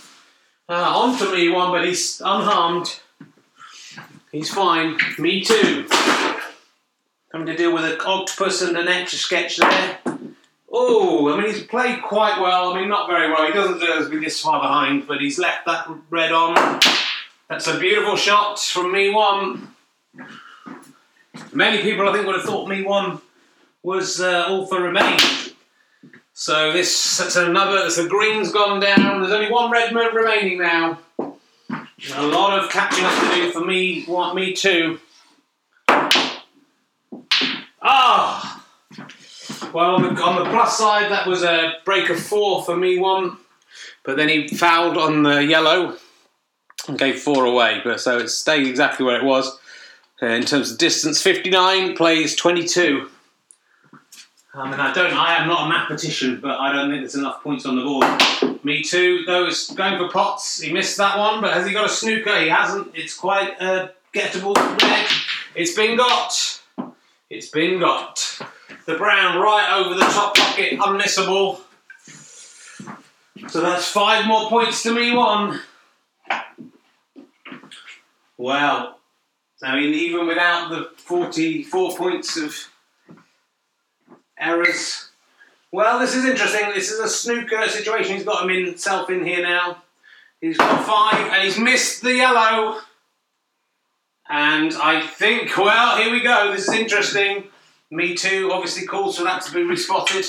Uh, 0.69 0.75
on 0.75 1.19
to 1.19 1.33
me 1.33 1.49
one, 1.49 1.71
but 1.71 1.87
he's 1.87 2.21
unharmed. 2.21 3.01
He's 4.31 4.53
fine. 4.53 4.99
Me 5.19 5.43
too. 5.43 5.87
Having 7.33 7.47
to 7.47 7.57
deal 7.57 7.73
with 7.73 7.85
an 7.85 7.99
octopus 8.05 8.61
and 8.61 8.77
an 8.77 8.87
etch 8.87 9.15
a 9.15 9.17
sketch 9.17 9.57
there. 9.57 9.99
Oh, 10.71 11.33
I 11.33 11.41
mean, 11.41 11.55
he's 11.55 11.63
played 11.63 12.03
quite 12.03 12.39
well. 12.39 12.73
I 12.73 12.81
mean, 12.81 12.91
not 12.91 13.09
very 13.09 13.31
well. 13.31 13.47
He 13.47 13.53
doesn't 13.55 13.81
deserve 13.81 14.05
to 14.05 14.11
be 14.11 14.23
this 14.23 14.41
far 14.41 14.61
behind, 14.61 15.07
but 15.07 15.21
he's 15.21 15.39
left 15.39 15.65
that 15.65 15.89
red 16.11 16.33
on. 16.33 16.81
That's 17.49 17.67
a 17.67 17.79
beautiful 17.79 18.17
shot 18.17 18.61
from 18.61 18.93
me 18.93 19.09
one. 19.09 19.75
Many 21.55 21.81
people, 21.81 22.07
I 22.07 22.13
think, 22.13 22.27
would 22.27 22.37
have 22.37 22.45
thought 22.45 22.69
me 22.69 22.83
one 22.83 23.23
was 23.83 24.21
uh, 24.21 24.45
all 24.49 24.67
for 24.67 24.83
remain. 24.83 25.19
So 26.41 26.73
this 26.73 27.19
that's 27.19 27.35
another. 27.35 27.91
So 27.91 28.05
the 28.05 28.09
green's 28.09 28.53
gone 28.53 28.79
down. 28.79 29.23
There's 29.23 29.33
only 29.33 29.51
one 29.51 29.73
red 29.73 29.93
remaining 29.93 30.59
now. 30.59 31.01
A 31.19 32.27
lot 32.29 32.63
of 32.63 32.71
catching 32.71 33.05
up 33.05 33.13
to 33.13 33.35
do 33.35 33.51
for 33.51 33.65
me. 33.65 34.05
Want 34.07 34.37
me 34.37 34.53
too. 34.53 35.01
Ah. 37.83 38.65
Well, 39.75 39.97
on 39.97 40.15
the, 40.15 40.23
on 40.23 40.45
the 40.45 40.49
plus 40.51 40.79
side, 40.79 41.11
that 41.11 41.27
was 41.27 41.43
a 41.43 41.73
break 41.85 42.09
of 42.09 42.21
four 42.21 42.65
for 42.65 42.77
me 42.77 43.01
one, 43.01 43.37
but 44.05 44.17
then 44.17 44.29
he 44.29 44.47
fouled 44.47 44.97
on 44.97 45.25
the 45.25 45.45
yellow 45.45 45.97
and 46.87 46.97
gave 46.97 47.19
four 47.19 47.47
away. 47.47 47.81
But 47.83 48.01
so 48.01 48.17
it 48.17 48.29
stayed 48.29 48.69
exactly 48.69 49.05
where 49.05 49.19
it 49.19 49.25
was. 49.25 49.59
Uh, 50.23 50.27
in 50.27 50.45
terms 50.45 50.71
of 50.71 50.79
distance, 50.79 51.21
59 51.21 51.97
plays 51.97 52.37
22. 52.37 53.11
Um, 54.59 54.67
I 54.67 54.71
mean, 54.73 54.81
I 54.81 54.93
don't. 54.93 55.13
I 55.13 55.37
am 55.37 55.47
not 55.47 55.67
a 55.67 55.69
mathematician, 55.69 56.41
but 56.41 56.59
I 56.59 56.73
don't 56.73 56.91
think 56.91 57.03
there's 57.03 57.15
enough 57.15 57.45
points 57.45 57.65
on 57.65 57.77
the 57.77 57.83
board. 57.83 58.65
Me 58.65 58.83
too. 58.83 59.23
Though 59.25 59.47
it's 59.47 59.73
going 59.73 59.97
for 59.99 60.09
pots. 60.09 60.61
He 60.61 60.73
missed 60.73 60.97
that 60.97 61.17
one, 61.17 61.41
but 61.41 61.55
has 61.55 61.65
he 61.65 61.73
got 61.73 61.87
a 61.87 61.89
snooker? 61.89 62.41
He 62.41 62.49
hasn't. 62.49 62.91
It's 62.93 63.15
quite 63.15 63.51
a 63.61 63.93
gettable 64.13 64.57
red. 64.83 65.07
It's 65.55 65.75
been 65.75 65.97
got. 65.97 66.61
It's 67.31 67.49
been 67.51 67.79
got. 67.79 68.41
The 68.87 68.97
brown 68.97 69.41
right 69.41 69.79
over 69.79 69.95
the 69.95 70.07
top 70.07 70.37
pocket, 70.37 70.77
unmissable. 70.81 71.61
So 73.49 73.61
that's 73.61 73.87
five 73.87 74.27
more 74.27 74.49
points 74.49 74.83
to 74.83 74.93
me. 74.93 75.15
One. 75.15 75.61
Well, 78.37 78.99
I 79.63 79.77
mean, 79.77 79.95
even 79.95 80.27
without 80.27 80.71
the 80.71 80.91
44 80.97 81.97
points 81.97 82.37
of 82.37 82.57
errors. 84.39 85.11
Well, 85.71 85.99
this 85.99 86.15
is 86.15 86.25
interesting. 86.25 86.71
This 86.75 86.91
is 86.91 87.01
a 87.01 87.09
snooker 87.09 87.69
situation. 87.69 88.17
He's 88.17 88.25
got 88.25 88.49
himself 88.49 89.11
in 89.11 89.25
here 89.25 89.43
now. 89.43 89.83
He's 90.41 90.57
got 90.57 90.87
five 90.87 91.33
and 91.33 91.43
he's 91.43 91.59
missed 91.59 92.03
the 92.03 92.15
yellow. 92.15 92.81
And 94.29 94.73
I 94.75 95.07
think, 95.07 95.57
well, 95.57 95.97
here 95.97 96.13
we 96.13 96.23
go. 96.23 96.53
This 96.53 96.69
is 96.69 96.75
interesting. 96.75 97.45
Me 97.91 98.15
too, 98.15 98.51
obviously 98.53 98.87
calls 98.87 99.17
for 99.17 99.25
that 99.25 99.43
to 99.43 99.53
be 99.53 99.63
respotted. 99.63 100.27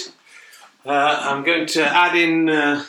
Uh, 0.85 1.19
I'm 1.21 1.43
going 1.43 1.67
to 1.67 1.83
add 1.83 2.15
in 2.15 2.49
uh, 2.49 2.85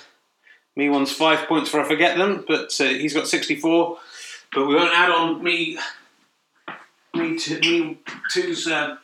me 0.76 0.88
one's 0.88 1.12
five 1.12 1.48
points 1.48 1.68
for 1.68 1.80
I 1.80 1.88
forget 1.88 2.16
them, 2.16 2.44
but 2.46 2.80
uh, 2.80 2.84
he's 2.84 3.12
got 3.12 3.26
64. 3.26 3.98
But 4.52 4.66
we 4.66 4.74
won't 4.74 4.94
add 4.94 5.10
on 5.10 5.42
me 5.42 5.78
me, 7.14 7.36
two, 7.36 7.58
me 7.60 7.98
two's 8.30 8.66
uh, 8.66 8.96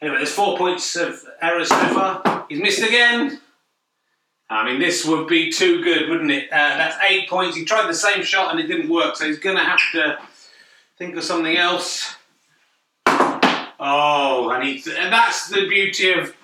Anyway, 0.00 0.18
there's 0.18 0.32
four 0.32 0.56
points 0.56 0.96
of 0.96 1.22
error 1.40 1.64
so 1.64 1.76
far. 1.88 2.46
He's 2.48 2.60
missed 2.60 2.82
again. 2.82 3.40
I 4.50 4.64
mean, 4.64 4.80
this 4.80 5.04
would 5.04 5.28
be 5.28 5.52
too 5.52 5.82
good, 5.82 6.08
wouldn't 6.08 6.30
it? 6.30 6.50
Uh, 6.50 6.56
that's 6.78 6.96
eight 7.08 7.28
points. 7.28 7.56
He 7.56 7.64
tried 7.64 7.86
the 7.86 7.94
same 7.94 8.22
shot 8.22 8.50
and 8.50 8.60
it 8.60 8.66
didn't 8.66 8.88
work, 8.88 9.16
so 9.16 9.26
he's 9.26 9.38
going 9.38 9.56
to 9.56 9.64
have 9.64 9.80
to 9.92 10.18
think 10.96 11.16
of 11.16 11.24
something 11.24 11.56
else. 11.56 12.14
Oh, 13.80 14.50
and, 14.50 14.64
he, 14.64 14.82
and 14.96 15.12
that's 15.12 15.48
the 15.48 15.68
beauty 15.68 16.12
of 16.12 16.34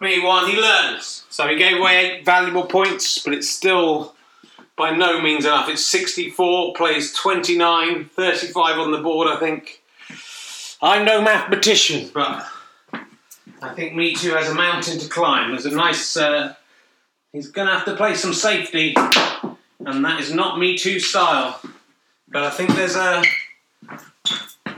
me 0.00 0.22
one. 0.22 0.50
He 0.50 0.60
learns. 0.60 1.24
So 1.30 1.46
he 1.48 1.56
gave 1.56 1.78
away 1.78 1.96
eight 1.96 2.24
valuable 2.24 2.66
points, 2.66 3.20
but 3.20 3.32
it's 3.32 3.48
still 3.48 4.14
by 4.76 4.94
no 4.94 5.20
means 5.22 5.44
enough. 5.44 5.68
It's 5.68 5.86
64, 5.86 6.74
plays 6.74 7.12
29, 7.14 8.06
35 8.06 8.78
on 8.78 8.90
the 8.92 8.98
board, 8.98 9.28
I 9.28 9.38
think. 9.38 9.82
I'm 10.82 11.06
no 11.06 11.22
mathematician, 11.22 12.10
but 12.12 12.46
I 13.66 13.74
think 13.74 13.94
Me 13.94 14.14
Too 14.14 14.30
has 14.30 14.48
a 14.48 14.54
mountain 14.54 14.98
to 15.00 15.08
climb. 15.08 15.50
There's 15.50 15.66
a 15.66 15.74
nice. 15.74 16.16
Uh, 16.16 16.54
he's 17.32 17.48
going 17.48 17.66
to 17.66 17.74
have 17.74 17.84
to 17.86 17.96
play 17.96 18.14
some 18.14 18.32
safety, 18.32 18.94
and 19.80 20.04
that 20.04 20.20
is 20.20 20.32
not 20.32 20.58
Me 20.58 20.78
Too 20.78 21.00
style. 21.00 21.60
But 22.28 22.44
I 22.44 22.50
think 22.50 22.74
there's 22.74 22.94
a. 22.94 23.24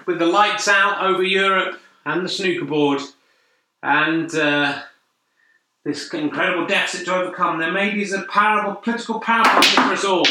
With 0.07 0.19
the 0.19 0.27
lights 0.27 0.69
out 0.69 1.03
over 1.03 1.23
Europe 1.23 1.79
and 2.07 2.25
the 2.25 2.31
snooker 2.31 2.65
board, 2.65 3.03
and 3.83 4.35
uh, 4.35 4.81
this 5.85 6.13
incredible 6.15 6.67
deficit 6.67 7.05
to 7.07 7.15
overcome, 7.15 7.59
there 7.59 7.71
maybe 7.71 8.01
is 8.01 8.15
a 8.15 8.23
parable, 8.23 8.77
political 8.77 9.21
parable 9.21 9.63
for 9.63 9.81
us 9.81 10.05
all. 10.05 10.27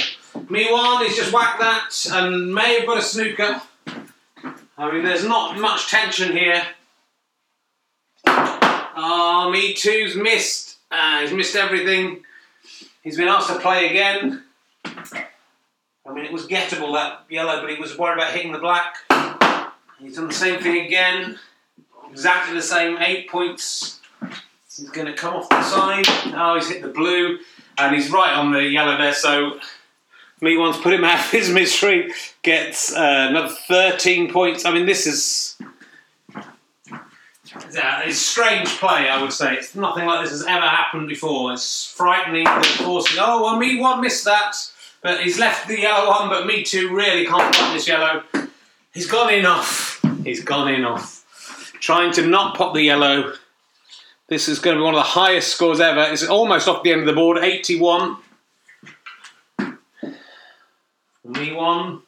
Me 0.50 0.72
one 0.72 1.06
is 1.06 1.15
just 1.15 1.32
whack 1.32 1.60
that, 1.60 1.89
and 2.12 2.56
may 2.56 2.80
have 2.80 2.88
got 2.88 2.98
a 2.98 3.04
snooker. 3.04 3.62
I 4.80 4.91
mean, 4.91 5.04
there's 5.04 5.26
not 5.26 5.60
much 5.60 5.91
tension 5.91 6.36
here. 6.36 6.63
Oh, 9.00 9.52
Me 9.52 9.76
Too's 9.76 10.16
missed. 10.16 10.80
Uh, 10.90 11.22
he's 11.22 11.32
missed 11.32 11.56
everything. 11.56 12.24
He's 13.04 13.16
been 13.16 13.28
asked 13.28 13.48
to 13.48 13.60
play 13.60 13.90
again. 13.90 14.44
I 14.84 16.14
mean, 16.14 16.26
it 16.26 16.32
was 16.32 16.48
gettable 16.48 16.94
that 16.96 17.26
yellow, 17.30 17.62
but 17.62 17.70
he 17.70 17.80
was 17.80 17.96
worried 17.96 18.16
about 18.16 18.34
hitting 18.34 18.54
the 18.54 18.58
black. 18.58 18.96
He's 20.00 20.16
done 20.16 20.28
the 20.28 20.34
same 20.34 20.60
thing 20.60 20.84
again. 20.84 21.38
Exactly 22.10 22.56
the 22.56 22.62
same, 22.62 22.98
eight 22.98 23.30
points. 23.30 24.00
He's 24.76 24.90
going 24.90 25.06
to 25.06 25.14
come 25.14 25.36
off 25.36 25.48
the 25.48 25.62
side. 25.62 26.06
Oh, 26.36 26.56
he's 26.56 26.68
hit 26.68 26.82
the 26.82 26.88
blue, 26.88 27.38
and 27.78 27.96
he's 27.96 28.10
right 28.10 28.34
on 28.34 28.52
the 28.52 28.64
yellow 28.64 28.98
there. 28.98 29.14
So, 29.14 29.60
me 30.42 30.58
once 30.58 30.78
put 30.78 30.94
him 30.94 31.04
out 31.04 31.20
of 31.20 31.30
his 31.30 31.52
misery. 31.52 32.12
Gets 32.42 32.96
uh, 32.96 33.28
another 33.30 33.54
13 33.68 34.34
points. 34.34 34.66
I 34.66 34.74
mean, 34.74 34.88
this 34.88 35.06
is 35.06 35.56
it's 37.76 38.18
a 38.18 38.20
strange 38.20 38.68
play, 38.78 39.10
I 39.10 39.22
would 39.22 39.34
say. 39.34 39.56
It's 39.56 39.76
nothing 39.76 40.06
like 40.06 40.24
this 40.24 40.32
has 40.32 40.46
ever 40.46 40.68
happened 40.68 41.08
before. 41.08 41.54
It's 41.54 41.92
frightening. 41.92 42.46
The 42.46 42.84
forces. 42.84 43.18
Oh, 43.20 43.44
well, 43.44 43.58
me 43.58 43.80
one 43.80 44.02
missed 44.02 44.26
that, 44.26 44.56
but 45.02 45.22
he's 45.22 45.40
left 45.40 45.68
the 45.68 45.80
yellow 45.80 46.10
one. 46.10 46.30
But 46.30 46.46
me 46.46 46.64
too 46.64 46.96
really 46.96 47.26
can't 47.26 47.54
pop 47.54 47.74
this 47.74 47.88
yellow. 47.88 48.24
He's 48.94 49.08
gone 49.10 49.34
in 49.34 49.46
off. 49.46 50.02
He's 50.24 50.44
gone 50.44 50.74
in 50.74 50.86
off. 50.86 51.24
Trying 51.80 52.14
to 52.14 52.26
not 52.26 52.56
pop 52.58 52.74
the 52.74 52.82
yellow. 52.82 53.34
This 54.28 54.50
is 54.50 54.60
going 54.60 54.76
to 54.76 54.82
be 54.82 54.84
one 54.84 54.94
of 54.94 55.00
the 55.00 55.04
highest 55.04 55.54
scores 55.54 55.80
ever. 55.80 56.02
It's 56.12 56.28
almost 56.28 56.68
off 56.68 56.84
the 56.84 56.92
end 56.92 57.02
of 57.02 57.08
the 57.08 57.14
board, 57.14 57.38
81. 57.38 58.18
Me 61.24 61.54
one. 61.54 62.02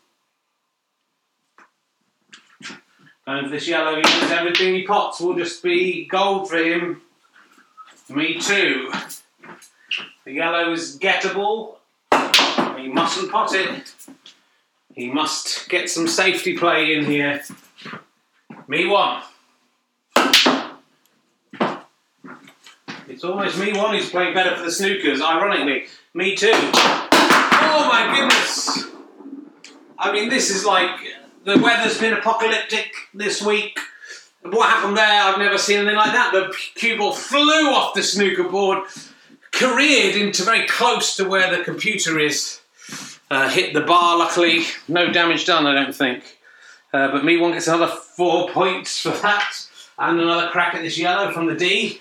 And 3.29 3.53
this 3.53 3.67
yellow, 3.67 3.93
knows 4.01 4.31
everything 4.31 4.73
he 4.73 4.87
pots 4.87 5.19
will 5.19 5.35
just 5.35 5.61
be 5.61 6.07
gold 6.07 6.49
for 6.49 6.57
him. 6.57 7.03
Me 8.09 8.39
too. 8.39 8.91
The 10.25 10.31
yellow 10.31 10.71
is 10.71 10.97
gettable. 10.97 11.75
He 12.75 12.87
mustn't 12.87 13.31
pot 13.31 13.53
it. 13.53 13.93
He 14.95 15.11
must 15.11 15.69
get 15.69 15.91
some 15.91 16.07
safety 16.07 16.57
play 16.57 16.95
in 16.95 17.05
here. 17.05 17.43
Me 18.67 18.87
one. 18.87 19.21
It's 23.07 23.23
almost 23.23 23.59
me 23.59 23.73
one 23.73 23.95
who's 23.95 24.09
playing 24.09 24.33
better 24.33 24.55
for 24.55 24.63
the 24.63 24.69
snookers, 24.69 25.21
ironically. 25.21 25.85
Me 26.15 26.35
too. 26.35 26.49
Oh 26.51 27.87
my 27.91 28.11
goodness! 28.15 28.85
I 29.99 30.11
mean, 30.11 30.29
this 30.29 30.49
is 30.49 30.65
like 30.65 31.18
the 31.49 31.59
weather's 31.59 31.97
been 31.97 32.13
apocalyptic 32.13 32.93
this 33.13 33.41
week. 33.41 33.79
What 34.43 34.69
happened 34.69 34.95
there? 34.95 35.23
I've 35.23 35.39
never 35.39 35.57
seen 35.57 35.79
anything 35.79 35.95
like 35.95 36.13
that. 36.13 36.31
The 36.31 36.55
cue 36.75 36.97
ball 36.97 37.11
flew 37.11 37.71
off 37.71 37.95
the 37.95 38.03
snooker 38.03 38.43
board, 38.43 38.83
careered 39.51 40.15
into 40.15 40.43
very 40.43 40.67
close 40.67 41.15
to 41.17 41.27
where 41.27 41.55
the 41.55 41.63
computer 41.63 42.19
is. 42.19 42.61
Uh, 43.31 43.49
hit 43.49 43.73
the 43.73 43.81
bar, 43.81 44.17
luckily. 44.17 44.63
No 44.87 45.11
damage 45.11 45.45
done, 45.45 45.65
I 45.65 45.73
don't 45.73 45.95
think. 45.95 46.37
Uh, 46.93 47.11
but 47.11 47.25
me 47.25 47.37
one 47.37 47.51
gets 47.51 47.67
another 47.67 47.87
four 47.87 48.49
points 48.49 49.01
for 49.01 49.09
that. 49.09 49.53
And 49.97 50.19
another 50.19 50.49
crack 50.49 50.75
at 50.75 50.83
this 50.83 50.97
yellow 50.97 51.31
from 51.31 51.47
the 51.47 51.55
D. 51.55 51.99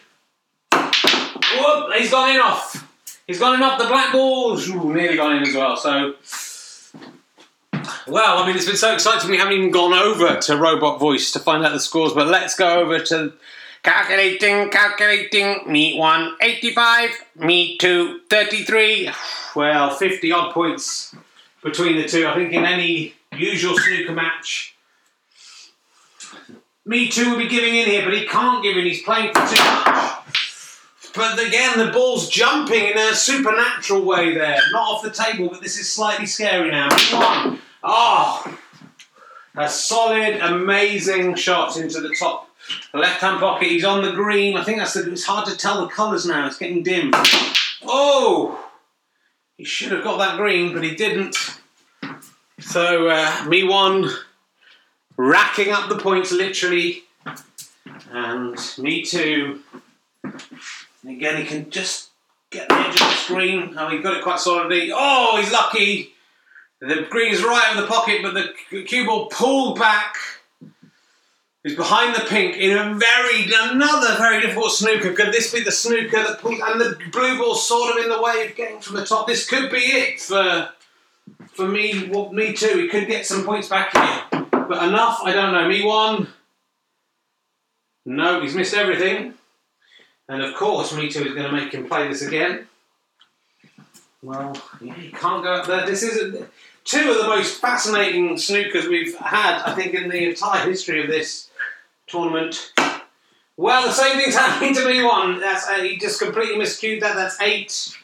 Whoop, 0.72 1.94
he's 1.96 2.10
gone 2.10 2.34
in 2.34 2.40
off. 2.40 2.86
He's 3.26 3.38
gone 3.38 3.54
in 3.54 3.62
off 3.62 3.78
the 3.78 3.88
black 3.88 4.12
balls. 4.12 4.68
Ooh, 4.68 4.92
nearly 4.92 5.16
gone 5.16 5.36
in 5.36 5.42
as 5.42 5.54
well. 5.54 5.76
So 5.76 6.14
well, 8.06 8.38
I 8.38 8.46
mean, 8.46 8.56
it's 8.56 8.66
been 8.66 8.76
so 8.76 8.92
exciting. 8.94 9.30
We 9.30 9.38
haven't 9.38 9.54
even 9.54 9.70
gone 9.70 9.92
over 9.92 10.36
to 10.36 10.56
Robot 10.56 10.98
Voice 10.98 11.30
to 11.32 11.38
find 11.38 11.64
out 11.64 11.72
the 11.72 11.80
scores, 11.80 12.12
but 12.12 12.26
let's 12.26 12.54
go 12.54 12.80
over 12.80 12.98
to 13.00 13.32
calculating, 13.82 14.70
calculating. 14.70 15.70
Me 15.70 15.98
one, 15.98 16.34
85. 16.40 17.10
Me 17.36 17.76
two, 17.78 18.20
33. 18.30 19.10
Well, 19.56 19.90
50 19.90 20.32
odd 20.32 20.52
points 20.52 21.14
between 21.62 21.96
the 21.96 22.08
two. 22.08 22.26
I 22.26 22.34
think 22.34 22.52
in 22.52 22.64
any 22.64 23.14
usual 23.32 23.76
snooker 23.78 24.12
match, 24.12 24.74
Me 26.88 27.08
two 27.08 27.30
will 27.30 27.36
be 27.38 27.48
giving 27.48 27.76
in 27.76 27.84
here, 27.86 28.02
but 28.02 28.14
he 28.14 28.24
can't 28.24 28.62
give 28.62 28.74
in. 28.78 28.86
He's 28.86 29.02
playing 29.02 29.34
for 29.34 29.46
too 29.46 29.62
much. 29.62 30.18
But 31.14 31.38
again, 31.38 31.78
the 31.78 31.90
ball's 31.92 32.30
jumping 32.30 32.82
in 32.82 32.96
a 32.96 33.14
supernatural 33.14 34.06
way 34.06 34.34
there. 34.34 34.58
Not 34.72 34.94
off 34.94 35.02
the 35.02 35.10
table, 35.10 35.48
but 35.50 35.60
this 35.60 35.78
is 35.78 35.92
slightly 35.92 36.24
scary 36.24 36.70
now. 36.70 36.88
One. 37.12 37.58
Oh, 37.82 38.58
a 39.56 39.68
solid, 39.68 40.36
amazing 40.40 41.36
shot 41.36 41.76
into 41.76 42.00
the 42.00 42.14
top 42.18 42.50
left 42.92 43.20
hand 43.20 43.40
pocket. 43.40 43.68
He's 43.68 43.84
on 43.84 44.02
the 44.02 44.12
green. 44.12 44.56
I 44.56 44.64
think 44.64 44.78
that's 44.78 44.94
the, 44.94 45.10
it's 45.10 45.24
hard 45.24 45.48
to 45.48 45.56
tell 45.56 45.80
the 45.82 45.88
colours 45.88 46.26
now. 46.26 46.46
It's 46.46 46.58
getting 46.58 46.82
dim. 46.82 47.10
Oh, 47.84 48.68
he 49.56 49.64
should 49.64 49.92
have 49.92 50.04
got 50.04 50.18
that 50.18 50.36
green, 50.36 50.72
but 50.72 50.82
he 50.82 50.94
didn't. 50.94 51.36
So 52.60 53.08
uh, 53.08 53.44
me 53.48 53.64
one, 53.64 54.10
racking 55.16 55.72
up 55.72 55.88
the 55.88 55.98
points 55.98 56.32
literally, 56.32 57.04
and 58.10 58.58
me 58.78 59.02
two. 59.02 59.60
Again, 61.06 61.36
he 61.40 61.44
can 61.44 61.70
just 61.70 62.10
get 62.50 62.68
the 62.68 62.74
edge 62.74 62.94
of 62.94 62.98
the 62.98 63.14
screen. 63.14 63.74
Oh, 63.78 63.88
he 63.88 63.98
got 63.98 64.16
it 64.16 64.22
quite 64.22 64.40
solidly. 64.40 64.90
Oh, 64.92 65.38
he's 65.40 65.52
lucky. 65.52 66.12
The 66.80 67.06
green's 67.10 67.42
right 67.42 67.72
over 67.72 67.82
the 67.82 67.88
pocket, 67.88 68.20
but 68.22 68.34
the 68.34 68.84
cue 68.84 69.04
ball 69.04 69.26
pulled 69.26 69.78
back. 69.78 70.14
He's 71.64 71.74
behind 71.74 72.14
the 72.14 72.20
pink 72.20 72.56
in 72.56 72.76
a 72.78 72.94
very 72.94 73.52
another 73.52 74.16
very 74.16 74.40
difficult 74.40 74.72
snooker. 74.72 75.12
Could 75.12 75.32
this 75.32 75.52
be 75.52 75.62
the 75.62 75.72
snooker 75.72 76.22
that 76.22 76.38
pulled 76.38 76.60
and 76.60 76.80
the 76.80 76.96
blue 77.10 77.36
ball's 77.36 77.66
sort 77.66 77.96
of 77.96 78.04
in 78.04 78.08
the 78.08 78.22
way 78.22 78.46
of 78.46 78.54
getting 78.54 78.80
from 78.80 78.96
the 78.96 79.04
top? 79.04 79.26
This 79.26 79.48
could 79.48 79.70
be 79.70 79.78
it 79.78 80.20
for 80.20 80.68
for 81.52 81.66
me. 81.66 82.08
Well, 82.08 82.32
me 82.32 82.52
too. 82.52 82.78
He 82.78 82.88
could 82.88 83.08
get 83.08 83.26
some 83.26 83.44
points 83.44 83.68
back 83.68 83.92
here, 83.92 84.46
but 84.50 84.88
enough. 84.88 85.20
I 85.24 85.32
don't 85.32 85.52
know. 85.52 85.68
Me 85.68 85.84
one. 85.84 86.28
No, 88.06 88.40
he's 88.40 88.54
missed 88.54 88.72
everything, 88.72 89.34
and 90.28 90.42
of 90.42 90.54
course, 90.54 90.94
me 90.94 91.10
too 91.10 91.24
is 91.24 91.34
going 91.34 91.50
to 91.50 91.52
make 91.52 91.74
him 91.74 91.88
play 91.88 92.08
this 92.08 92.22
again. 92.22 92.66
Well, 94.22 94.56
yeah, 94.80 94.94
he 94.94 95.10
can't 95.10 95.44
go 95.44 95.52
up 95.52 95.66
there. 95.66 95.84
This 95.84 96.02
is 96.02 96.42
two 96.88 97.10
of 97.10 97.18
the 97.18 97.28
most 97.28 97.60
fascinating 97.60 98.34
snookers 98.36 98.88
we've 98.88 99.14
had, 99.18 99.62
I 99.62 99.74
think, 99.74 99.92
in 99.94 100.08
the 100.08 100.28
entire 100.30 100.66
history 100.66 101.02
of 101.02 101.08
this 101.08 101.50
tournament. 102.06 102.72
Well, 103.56 103.86
the 103.86 103.92
same 103.92 104.16
thing's 104.16 104.34
happening 104.36 104.74
to 104.74 104.86
me. 104.86 105.02
One, 105.04 105.38
that's 105.38 105.68
uh, 105.68 105.82
he 105.82 105.98
just 105.98 106.20
completely 106.20 106.56
miscued 106.56 107.00
that. 107.00 107.14
That's 107.14 107.40
eight, 107.42 107.96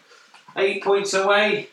eight 0.57 0.85
points 0.85 1.15
away. 1.15 1.69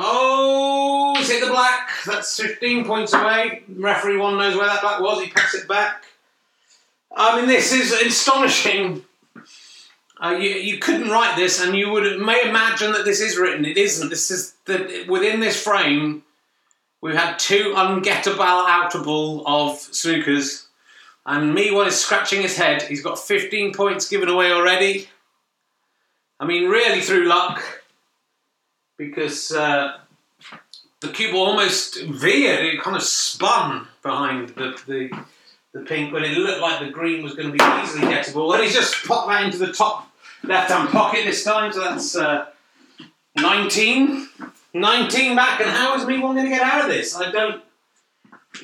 Oh, 0.00 1.14
he's 1.16 1.30
hit 1.30 1.42
the 1.42 1.50
black. 1.50 1.90
That's 2.06 2.38
fifteen 2.38 2.84
points 2.84 3.14
away. 3.14 3.62
Referee 3.68 4.18
one 4.18 4.36
knows 4.36 4.56
where 4.56 4.66
that 4.66 4.82
black 4.82 5.00
was. 5.00 5.22
He 5.22 5.30
picks 5.30 5.54
it 5.54 5.66
back. 5.66 6.04
I 7.16 7.36
mean, 7.36 7.48
this 7.48 7.72
is 7.72 7.92
astonishing. 7.92 9.04
Uh, 10.20 10.30
you, 10.30 10.50
you 10.50 10.78
couldn't 10.78 11.10
write 11.10 11.36
this, 11.36 11.60
and 11.62 11.76
you 11.76 11.90
would 11.90 12.18
may 12.20 12.42
imagine 12.48 12.92
that 12.92 13.04
this 13.04 13.20
is 13.20 13.38
written. 13.38 13.64
It 13.64 13.76
isn't. 13.76 14.08
This 14.08 14.30
is 14.30 14.54
that 14.64 15.06
within 15.08 15.40
this 15.40 15.62
frame, 15.62 16.24
we've 17.00 17.14
had 17.14 17.38
two 17.38 17.72
ungettable 17.76 18.66
outable 18.66 19.44
of 19.46 19.78
snookers, 19.78 20.66
and 21.24 21.54
me 21.54 21.70
one 21.70 21.86
is 21.86 22.00
scratching 22.00 22.42
his 22.42 22.56
head. 22.56 22.82
He's 22.82 23.02
got 23.02 23.18
15 23.18 23.74
points 23.74 24.08
given 24.08 24.28
away 24.28 24.50
already. 24.50 25.08
I 26.40 26.46
mean, 26.46 26.68
really 26.68 27.00
through 27.00 27.28
luck, 27.28 27.62
because 28.96 29.52
uh, 29.52 29.98
the 31.00 31.08
cue 31.08 31.30
ball 31.30 31.46
almost 31.46 32.02
veered. 32.02 32.66
It 32.66 32.82
kind 32.82 32.96
of 32.96 33.02
spun 33.04 33.86
behind 34.02 34.50
the, 34.50 34.80
the 34.86 35.26
the 35.72 35.80
pink 35.80 36.12
when 36.12 36.24
it 36.24 36.36
looked 36.36 36.60
like 36.60 36.80
the 36.80 36.90
green 36.90 37.22
was 37.22 37.34
going 37.34 37.48
to 37.48 37.52
be 37.52 37.62
easily 37.82 38.02
gettable. 38.02 38.52
And 38.54 38.64
he's 38.64 38.74
just 38.74 39.04
popped 39.06 39.28
that 39.28 39.44
into 39.44 39.58
the 39.58 39.72
top 39.72 40.07
left 40.44 40.70
hand 40.70 40.88
pocket 40.90 41.24
this 41.24 41.44
time, 41.44 41.72
so 41.72 41.80
that's 41.80 42.16
uh, 42.16 42.46
19. 43.36 44.28
19 44.74 45.36
back, 45.36 45.60
and 45.60 45.70
how 45.70 45.96
is 45.96 46.06
me 46.06 46.18
one 46.18 46.34
going 46.34 46.46
to 46.46 46.50
get 46.50 46.62
out 46.62 46.82
of 46.82 46.88
this? 46.88 47.16
I 47.16 47.30
don't 47.30 47.62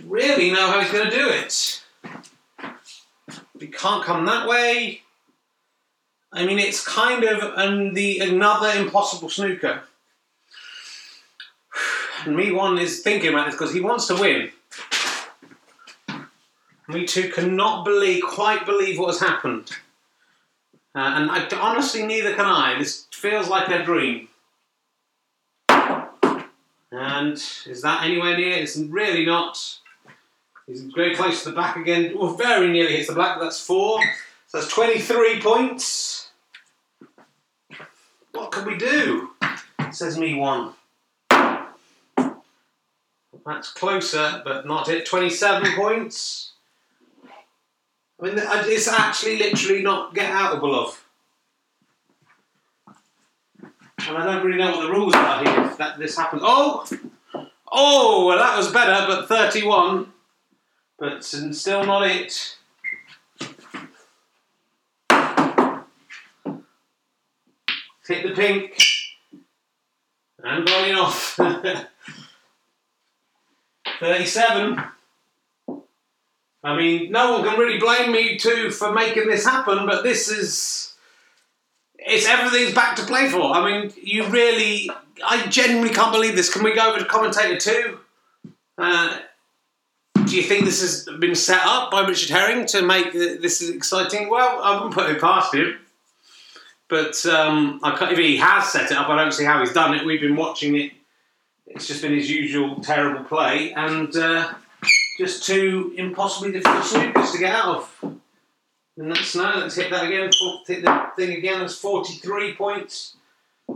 really 0.04 0.50
know 0.50 0.70
how 0.70 0.80
he's 0.80 0.92
going 0.92 1.10
to 1.10 1.16
do 1.16 1.28
it. 1.28 1.82
He 3.58 3.68
can't 3.68 4.04
come 4.04 4.26
that 4.26 4.46
way. 4.46 5.02
I 6.32 6.44
mean, 6.44 6.58
it's 6.58 6.84
kind 6.86 7.24
of 7.24 7.54
an, 7.56 7.94
the 7.94 8.18
another 8.18 8.68
impossible 8.78 9.30
snooker. 9.30 9.82
And 12.26 12.36
me 12.36 12.52
one 12.52 12.78
is 12.78 13.02
thinking 13.02 13.34
about 13.34 13.46
this 13.46 13.54
because 13.54 13.74
he 13.74 13.82
wants 13.82 14.06
to 14.06 14.14
win. 14.14 14.50
Me 16.88 17.04
two 17.04 17.28
cannot 17.28 17.84
believe, 17.84 18.22
quite 18.22 18.64
believe 18.64 18.98
what 18.98 19.08
has 19.08 19.20
happened. 19.20 19.72
Uh, 20.94 21.12
and 21.16 21.30
I, 21.30 21.48
honestly, 21.58 22.06
neither 22.06 22.34
can 22.34 22.46
I. 22.46 22.78
This 22.78 23.06
feels 23.10 23.48
like 23.48 23.68
a 23.68 23.84
dream. 23.84 24.28
And 26.92 27.32
is 27.66 27.82
that 27.82 28.04
anywhere 28.04 28.36
near? 28.36 28.56
It's 28.56 28.76
really 28.76 29.26
not. 29.26 29.78
He's 30.68 30.82
very 30.82 31.16
close 31.16 31.42
to 31.42 31.50
the 31.50 31.56
back 31.56 31.76
again. 31.76 32.16
Well, 32.16 32.34
very 32.34 32.68
nearly 32.70 32.96
hits 32.96 33.08
the 33.08 33.14
black. 33.14 33.40
That's 33.40 33.58
four. 33.60 34.00
So 34.46 34.58
that's 34.58 34.72
23 34.72 35.40
points. 35.40 36.30
What 38.30 38.52
can 38.52 38.64
we 38.66 38.76
do? 38.76 39.30
Says 39.90 40.16
me 40.16 40.34
one. 40.34 40.74
That's 43.44 43.70
closer, 43.72 44.40
but 44.44 44.66
not 44.66 44.88
it. 44.88 45.04
27 45.04 45.74
points. 45.74 46.53
I 48.20 48.24
mean, 48.24 48.34
it's 48.36 48.88
actually 48.88 49.38
literally 49.38 49.82
not 49.82 50.14
get 50.14 50.32
outable 50.32 50.74
of. 50.74 51.04
And 54.06 54.18
I 54.18 54.24
don't 54.24 54.44
really 54.44 54.58
know 54.58 54.72
what 54.72 54.82
the 54.82 54.90
rules 54.90 55.14
are 55.14 55.42
here 55.42 55.64
if 55.64 55.78
that, 55.78 55.98
this 55.98 56.16
happens. 56.16 56.42
Oh! 56.44 56.86
Oh, 57.70 58.26
well, 58.26 58.38
that 58.38 58.56
was 58.56 58.70
better, 58.70 59.06
but 59.06 59.28
31. 59.28 60.12
But 60.98 61.24
still 61.24 61.84
not 61.84 62.06
it. 62.06 62.56
Hit 68.06 68.22
the 68.22 68.34
pink. 68.34 68.78
And 70.42 70.66
going 70.66 70.94
off. 70.94 71.36
37. 74.00 74.82
I 76.64 76.74
mean, 76.74 77.12
no 77.12 77.32
one 77.32 77.44
can 77.44 77.58
really 77.58 77.78
blame 77.78 78.10
me 78.10 78.38
too 78.38 78.70
for 78.70 78.90
making 78.90 79.28
this 79.28 79.44
happen, 79.44 79.84
but 79.86 80.02
this 80.02 80.28
is. 80.28 80.94
It's 81.98 82.26
everything's 82.26 82.74
back 82.74 82.96
to 82.96 83.02
play 83.04 83.28
for. 83.28 83.52
I 83.52 83.64
mean, 83.64 83.92
you 84.02 84.26
really. 84.28 84.90
I 85.24 85.46
genuinely 85.46 85.94
can't 85.94 86.10
believe 86.10 86.34
this. 86.34 86.52
Can 86.52 86.64
we 86.64 86.74
go 86.74 86.88
over 86.88 86.98
to 86.98 87.04
commentator 87.04 87.58
two? 87.58 87.98
Uh, 88.78 89.20
do 90.24 90.36
you 90.36 90.42
think 90.42 90.64
this 90.64 90.80
has 90.80 91.18
been 91.18 91.34
set 91.34 91.60
up 91.64 91.90
by 91.90 92.06
Richard 92.06 92.30
Herring 92.30 92.66
to 92.68 92.82
make 92.82 93.12
this 93.12 93.68
exciting? 93.68 94.30
Well, 94.30 94.60
I 94.62 94.74
wouldn't 94.74 94.94
put 94.94 95.10
it 95.10 95.20
past 95.20 95.54
him. 95.54 95.78
But 96.88 97.24
um, 97.26 97.80
if 97.84 98.18
he 98.18 98.38
has 98.38 98.72
set 98.72 98.90
it 98.90 98.96
up, 98.96 99.08
I 99.08 99.16
don't 99.16 99.32
see 99.32 99.44
how 99.44 99.60
he's 99.60 99.72
done 99.72 99.94
it. 99.94 100.04
We've 100.04 100.20
been 100.20 100.36
watching 100.36 100.76
it. 100.76 100.92
It's 101.66 101.86
just 101.86 102.02
been 102.02 102.12
his 102.12 102.30
usual 102.30 102.76
terrible 102.80 103.24
play. 103.24 103.74
And. 103.74 104.16
Uh, 104.16 104.54
just 105.18 105.44
two 105.44 105.94
impossibly 105.96 106.52
difficult 106.52 106.84
snookers 106.84 107.32
to 107.32 107.38
get 107.38 107.54
out 107.54 107.76
of. 107.76 108.18
And 108.96 109.10
that's 109.10 109.34
now, 109.34 109.58
let's 109.58 109.74
hit 109.74 109.90
that 109.90 110.04
again, 110.04 110.30
hit 110.66 110.84
the 110.84 111.10
thing 111.16 111.36
again, 111.36 111.60
that's 111.60 111.78
43 111.78 112.54
points. 112.54 113.16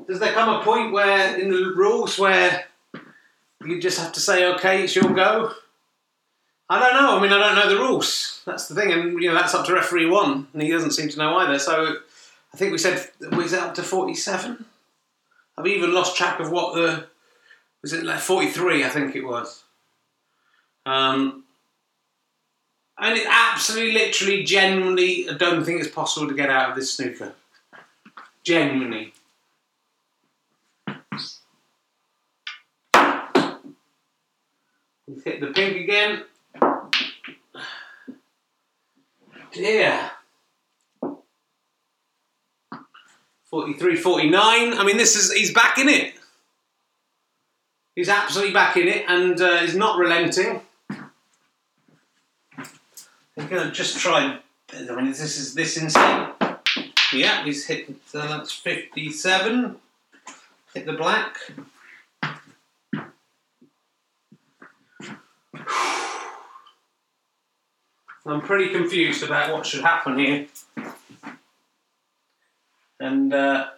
Does 0.07 0.21
there 0.21 0.33
come 0.33 0.61
a 0.61 0.63
point 0.63 0.93
where, 0.93 1.37
in 1.37 1.51
the 1.51 1.73
rules, 1.75 2.19
where 2.19 2.67
you 3.65 3.81
just 3.81 3.99
have 3.99 4.13
to 4.13 4.21
say, 4.21 4.47
okay, 4.55 4.85
it's 4.85 4.95
your 4.95 5.13
go? 5.13 5.53
I 6.71 6.79
don't 6.79 6.95
know. 6.95 7.19
I 7.19 7.23
mean, 7.23 7.33
I 7.33 7.39
don't 7.39 7.55
know 7.55 7.69
the 7.69 7.81
rules. 7.81 8.43
That's 8.45 8.69
the 8.69 8.75
thing, 8.75 8.93
and 8.93 9.23
you 9.23 9.29
know 9.29 9.35
that's 9.35 9.55
up 9.55 9.67
to 9.67 9.75
referee 9.75 10.07
one, 10.07 10.49
and 10.53 10.63
he 10.63 10.71
doesn't 10.71 10.91
seem 10.91 11.09
to 11.09 11.19
know 11.19 11.37
either. 11.39 11.59
So, 11.59 11.97
I 12.53 12.57
think 12.57 12.73
we 12.73 12.79
said 12.79 13.11
was 13.33 13.53
it 13.55 13.61
up 13.61 13.75
to 13.77 13.83
forty-seven? 13.83 14.67
I've 15.57 15.67
even 15.67 15.95
lost 15.95 16.17
track 16.17 16.41
of 16.41 16.51
what 16.51 16.75
the 16.75 17.07
was 17.81 17.95
it 17.95 18.05
like 18.05 18.21
forty-three? 18.21 18.85
I 18.85 18.89
think 18.91 19.17
it 19.17 19.25
was. 19.25 19.65
Um, 20.89 21.45
and 22.97 23.19
it 23.19 23.27
absolutely, 23.29 23.93
literally, 23.93 24.43
genuinely, 24.43 25.29
I 25.29 25.35
don't 25.35 25.63
think 25.63 25.83
it's 25.83 25.95
possible 25.95 26.27
to 26.29 26.35
get 26.35 26.49
out 26.49 26.71
of 26.71 26.77
this 26.77 26.95
snooker. 26.95 27.35
Genuinely. 28.43 29.13
We've 35.07 35.25
hit 35.25 35.41
the 35.43 35.49
pink 35.55 35.77
again. 35.77 36.25
Dear. 39.53 40.11
43 43.51 43.97
49. 43.97 44.73
I 44.73 44.85
mean, 44.85 44.97
this 44.97 45.17
is, 45.17 45.35
he's 45.35 45.53
back 45.53 45.77
in 45.77 45.91
it. 45.91 46.15
He's 47.95 48.09
absolutely 48.09 48.55
back 48.55 48.79
in 48.79 48.89
it 48.89 49.05
and 49.07 49.39
uh, 49.39 49.59
he's 49.59 49.77
not 49.77 49.99
relenting. 49.99 50.63
I'm 53.51 53.57
gonna 53.57 53.71
just 53.71 53.99
try. 53.99 54.39
I 54.75 54.95
mean, 54.95 55.07
this 55.07 55.39
is 55.39 55.55
this 55.55 55.79
insane. 55.79 56.33
Yeah, 57.15 57.43
he's 57.45 57.65
hit. 57.65 57.89
So 58.07 58.19
that's 58.19 58.53
fifty-seven. 58.53 59.77
Hit 60.75 60.85
the 60.85 60.93
black. 60.93 61.39
I'm 68.27 68.43
pretty 68.43 68.69
confused 68.69 69.23
about 69.23 69.51
what 69.55 69.65
should 69.65 69.81
happen 69.81 70.19
here. 70.19 70.47
And 73.01 73.33
uh, 73.33 73.71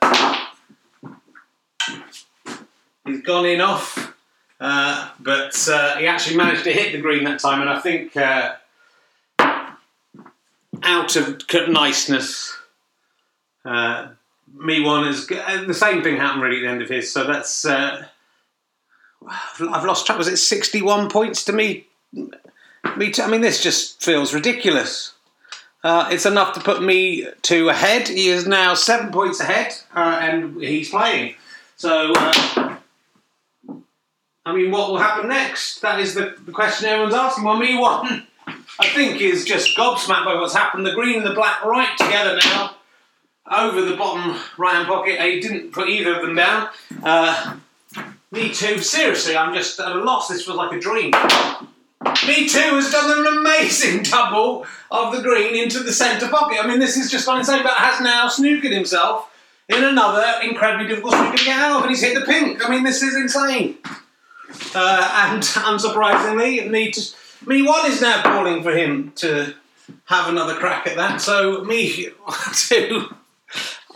he's 3.04 3.22
gone 3.22 3.46
in 3.46 3.60
off, 3.60 4.16
uh, 4.58 5.10
but 5.20 5.68
uh, 5.70 5.96
he 5.98 6.08
actually 6.08 6.36
managed 6.36 6.64
to 6.64 6.72
hit 6.72 6.90
the 6.90 7.00
green 7.00 7.22
that 7.22 7.38
time, 7.38 7.60
and 7.60 7.70
I 7.70 7.78
think 7.78 8.16
uh, 8.16 8.56
out 10.82 11.16
of 11.16 11.42
niceness, 11.68 12.56
uh, 13.64 14.08
me 14.52 14.80
one 14.80 15.06
is 15.06 15.26
the 15.26 15.74
same 15.74 16.02
thing 16.02 16.16
happened 16.16 16.42
really 16.42 16.58
at 16.58 16.62
the 16.62 16.68
end 16.68 16.82
of 16.82 16.88
his. 16.88 17.12
So 17.12 17.24
that's 17.24 17.64
uh, 17.64 18.06
I've 19.28 19.84
lost 19.84 20.06
track. 20.06 20.18
Was 20.18 20.28
it 20.28 20.38
sixty-one 20.38 21.08
points 21.08 21.44
to 21.44 21.52
me? 21.52 21.86
Me 22.96 23.10
too. 23.10 23.22
I 23.22 23.28
mean, 23.28 23.42
this 23.42 23.62
just 23.62 24.02
feels 24.02 24.34
ridiculous. 24.34 25.12
Uh, 25.82 26.08
it's 26.10 26.26
enough 26.26 26.52
to 26.54 26.60
put 26.60 26.82
me 26.82 27.26
two 27.40 27.68
ahead. 27.68 28.08
He 28.08 28.28
is 28.28 28.46
now 28.46 28.74
seven 28.74 29.12
points 29.12 29.40
ahead, 29.40 29.72
uh, 29.94 30.18
and 30.20 30.60
he's 30.60 30.90
playing. 30.90 31.36
So, 31.76 32.12
uh, 32.14 32.76
I 34.44 34.54
mean, 34.54 34.70
what 34.70 34.90
will 34.90 34.98
happen 34.98 35.28
next? 35.28 35.80
That 35.80 36.00
is 36.00 36.14
the, 36.14 36.34
the 36.44 36.52
question 36.52 36.88
everyone's 36.88 37.14
asking. 37.14 37.44
Well, 37.44 37.56
me 37.56 37.78
one, 37.78 38.26
I 38.80 38.88
think, 38.88 39.20
is 39.20 39.44
just 39.44 39.76
gobsmacked 39.76 40.24
by 40.24 40.34
what's 40.34 40.54
happened. 40.54 40.86
The 40.86 40.94
green 40.94 41.18
and 41.18 41.26
the 41.26 41.34
black 41.34 41.62
right 41.64 41.96
together 41.98 42.38
now, 42.42 42.76
over 43.50 43.82
the 43.82 43.94
bottom 43.94 44.40
right 44.56 44.74
hand 44.74 44.88
pocket. 44.88 45.20
He 45.20 45.40
didn't 45.40 45.72
put 45.72 45.88
either 45.88 46.16
of 46.16 46.22
them 46.22 46.34
down. 46.34 46.70
Uh, 47.02 47.56
me 48.30 48.54
too. 48.54 48.78
Seriously, 48.78 49.36
I'm 49.36 49.54
just 49.54 49.78
at 49.80 49.92
a 49.92 50.02
loss. 50.02 50.28
This 50.28 50.46
was 50.46 50.56
like 50.56 50.72
a 50.72 50.80
dream. 50.80 51.12
Me 52.26 52.48
two 52.48 52.58
has 52.58 52.90
done 52.90 53.26
an 53.26 53.38
amazing 53.38 54.02
double 54.10 54.66
of 54.90 55.14
the 55.14 55.20
green 55.20 55.54
into 55.54 55.80
the 55.80 55.92
centre 55.92 56.28
pocket. 56.28 56.64
I 56.64 56.66
mean, 56.66 56.78
this 56.78 56.96
is 56.96 57.10
just 57.10 57.28
insane, 57.28 57.62
but 57.62 57.74
has 57.74 58.00
now 58.00 58.28
snookered 58.28 58.72
himself 58.72 59.30
in 59.68 59.84
another 59.84 60.40
incredibly 60.42 60.86
difficult 60.86 61.14
snooker 61.14 61.36
to 61.36 61.44
get 61.44 61.60
out 61.60 61.76
of, 61.76 61.82
and 61.82 61.90
he's 61.90 62.00
hit 62.00 62.14
the 62.14 62.24
pink. 62.24 62.66
I 62.66 62.70
mean, 62.70 62.84
this 62.84 63.02
is 63.02 63.14
insane. 63.14 63.76
Uh, 64.74 65.28
and 65.28 65.42
unsurprisingly, 65.42 66.70
me, 66.70 66.90
to, 66.90 67.14
me 67.46 67.62
one 67.62 67.90
is 67.90 68.00
now 68.00 68.22
calling 68.22 68.62
for 68.62 68.72
him 68.72 69.12
to 69.16 69.54
have 70.06 70.28
another 70.28 70.54
crack 70.54 70.86
at 70.86 70.96
that. 70.96 71.20
So 71.20 71.64
me 71.64 72.08
two. 72.54 73.14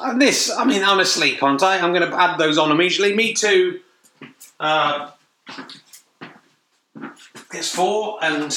And 0.01 0.21
this, 0.21 0.51
I 0.51 0.65
mean, 0.65 0.83
honestly, 0.83 1.37
can't 1.37 1.63
I? 1.63 1.79
I'm 1.79 1.93
going 1.93 2.09
to 2.09 2.21
add 2.21 2.37
those 2.37 2.59
on 2.59 2.71
immediately. 2.71 3.15
Me 3.15 3.33
two. 3.33 3.81
Uh, 4.59 5.11
gets 7.51 7.69
four, 7.75 8.19
and 8.23 8.57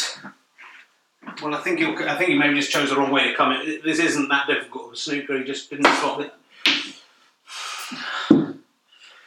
well, 1.41 1.53
I 1.53 1.61
think 1.61 1.79
he 1.79 1.85
I 1.85 2.15
think 2.15 2.29
he 2.29 2.37
maybe 2.37 2.55
just 2.55 2.71
chose 2.71 2.89
the 2.89 2.95
wrong 2.95 3.11
way 3.11 3.29
to 3.29 3.35
come. 3.35 3.51
It, 3.51 3.83
this 3.83 3.99
isn't 3.99 4.29
that 4.29 4.47
difficult 4.47 4.87
of 4.87 4.93
a 4.93 4.95
snooker. 4.95 5.37
He 5.37 5.43
just 5.43 5.69
didn't 5.69 5.85
spot 5.85 6.21
it. 6.21 6.33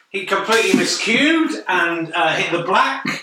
He 0.09 0.25
completely 0.25 0.71
miscued 0.71 1.63
and 1.69 2.11
uh, 2.13 2.35
hit 2.35 2.51
the 2.51 2.65
black, 2.65 3.20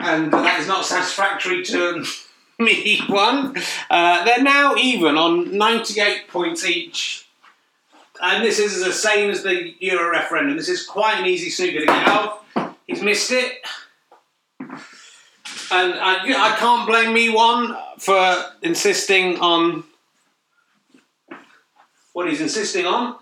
and 0.00 0.32
that 0.32 0.60
is 0.60 0.68
not 0.68 0.84
satisfactory 0.84 1.62
to 1.64 2.04
me. 2.58 3.00
One, 3.08 3.56
uh, 3.90 4.24
they're 4.24 4.42
now 4.42 4.74
even 4.76 5.16
on 5.16 5.56
ninety-eight 5.56 6.28
points 6.28 6.64
each. 6.64 7.26
And 8.20 8.42
this 8.42 8.58
is 8.58 8.82
the 8.82 8.92
same 8.92 9.30
as 9.30 9.42
the 9.42 9.74
Euro 9.80 10.10
referendum. 10.10 10.56
This 10.56 10.70
is 10.70 10.86
quite 10.86 11.18
an 11.18 11.26
easy 11.26 11.50
snooker 11.50 11.80
to 11.80 11.86
get 11.86 12.08
out. 12.08 12.44
He's 12.86 13.02
missed 13.02 13.30
it. 13.30 13.52
And 14.58 15.94
I, 15.94 16.20
I 16.24 16.56
can't 16.56 16.86
blame 16.86 17.12
me 17.12 17.28
one 17.28 17.76
for 17.98 18.44
insisting 18.62 19.38
on 19.40 19.84
what 22.12 22.28
he's 22.28 22.40
insisting 22.40 22.86
on. 22.86 23.16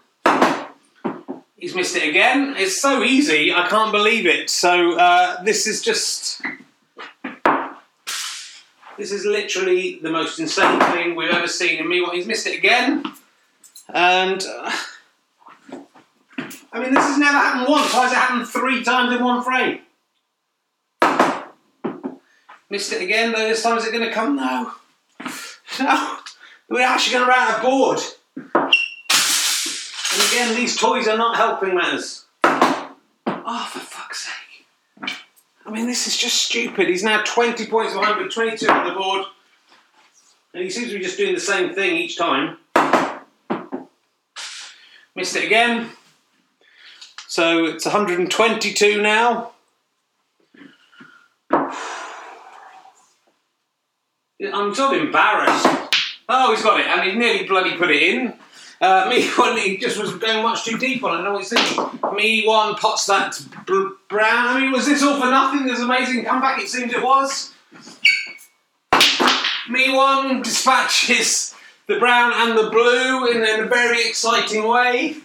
He's 1.56 1.74
missed 1.74 1.96
it 1.96 2.08
again. 2.08 2.54
It's 2.56 2.80
so 2.80 3.02
easy, 3.02 3.52
I 3.52 3.68
can't 3.68 3.92
believe 3.92 4.26
it. 4.26 4.50
So 4.50 4.98
uh, 4.98 5.42
this 5.42 5.66
is 5.66 5.82
just. 5.82 6.42
This 8.96 9.10
is 9.10 9.24
literally 9.24 9.98
the 10.02 10.10
most 10.10 10.38
insane 10.38 10.78
thing 10.92 11.16
we've 11.16 11.30
ever 11.30 11.48
seen 11.48 11.80
in 11.80 11.88
me. 11.88 12.00
What 12.00 12.14
he's 12.14 12.26
missed 12.26 12.46
it 12.46 12.56
again. 12.56 13.04
And. 13.92 14.44
Uh, 14.44 14.72
I 16.72 16.80
mean, 16.80 16.92
this 16.92 17.04
has 17.04 17.18
never 17.18 17.38
happened 17.38 17.68
once. 17.68 17.94
Why 17.94 18.02
has 18.02 18.12
it 18.12 18.16
happened 18.16 18.48
three 18.48 18.82
times 18.82 19.14
in 19.14 19.22
one 19.22 19.44
frame? 19.44 19.80
Missed 22.68 22.92
it 22.92 23.02
again, 23.02 23.30
though. 23.30 23.48
This 23.48 23.62
time 23.62 23.78
is 23.78 23.86
it 23.86 23.92
going 23.92 24.04
to 24.04 24.12
come? 24.12 24.36
No. 24.36 24.72
No. 25.80 26.18
We're 26.68 26.82
actually 26.82 27.14
going 27.14 27.24
to 27.24 27.30
run 27.30 27.38
out 27.38 27.56
of 27.56 27.62
board. 27.62 27.98
Again, 30.34 30.56
these 30.56 30.76
toys 30.76 31.06
are 31.06 31.16
not 31.16 31.36
helping 31.36 31.76
matters. 31.76 32.24
Oh, 32.42 33.68
for 33.70 33.78
fuck's 33.78 34.26
sake. 34.26 34.64
I 35.64 35.70
mean, 35.70 35.86
this 35.86 36.08
is 36.08 36.16
just 36.16 36.42
stupid. 36.42 36.88
He's 36.88 37.04
now 37.04 37.22
20 37.22 37.66
points 37.66 37.94
behind 37.94 38.20
with 38.20 38.32
22 38.32 38.68
on 38.68 38.84
the 38.84 38.98
board. 38.98 39.26
And 40.52 40.64
he 40.64 40.70
seems 40.70 40.88
to 40.88 40.98
be 40.98 41.04
just 41.04 41.16
doing 41.16 41.34
the 41.34 41.40
same 41.40 41.72
thing 41.72 41.94
each 41.94 42.18
time. 42.18 42.56
Missed 45.14 45.36
it 45.36 45.44
again. 45.44 45.90
So 47.28 47.66
it's 47.66 47.84
122 47.84 49.00
now. 49.00 49.52
I'm 51.52 51.70
sort 54.74 54.96
of 54.96 55.00
embarrassed. 55.00 55.68
Oh, 56.28 56.50
he's 56.50 56.64
got 56.64 56.80
it, 56.80 56.86
and 56.86 57.08
he 57.08 57.16
nearly 57.16 57.46
bloody 57.46 57.76
put 57.76 57.92
it 57.92 58.02
in. 58.02 58.34
Uh, 58.84 59.08
me 59.08 59.26
one, 59.30 59.56
he 59.56 59.78
just 59.78 59.98
was 59.98 60.14
going 60.16 60.42
much 60.42 60.64
too 60.64 60.76
deep 60.76 61.02
on 61.02 61.16
it. 61.16 61.20
I 61.20 61.24
know 61.24 61.32
what 61.32 61.42
he's. 61.42 62.14
Me 62.14 62.46
one 62.46 62.74
pots 62.74 63.06
that 63.06 63.40
brown. 64.08 64.46
I 64.46 64.60
mean, 64.60 64.72
was 64.72 64.86
this 64.86 65.02
all 65.02 65.18
for 65.20 65.30
nothing? 65.30 65.66
This 65.66 65.80
amazing 65.80 66.24
comeback. 66.24 66.60
It 66.60 66.68
seems 66.68 66.92
it 66.92 67.02
was. 67.02 67.52
Me 69.68 69.94
one 69.94 70.42
dispatches 70.42 71.54
the 71.86 71.98
brown 71.98 72.32
and 72.34 72.58
the 72.58 72.70
blue 72.70 73.28
in 73.28 73.42
a 73.42 73.66
very 73.66 74.06
exciting 74.06 74.68
way. 74.68 75.16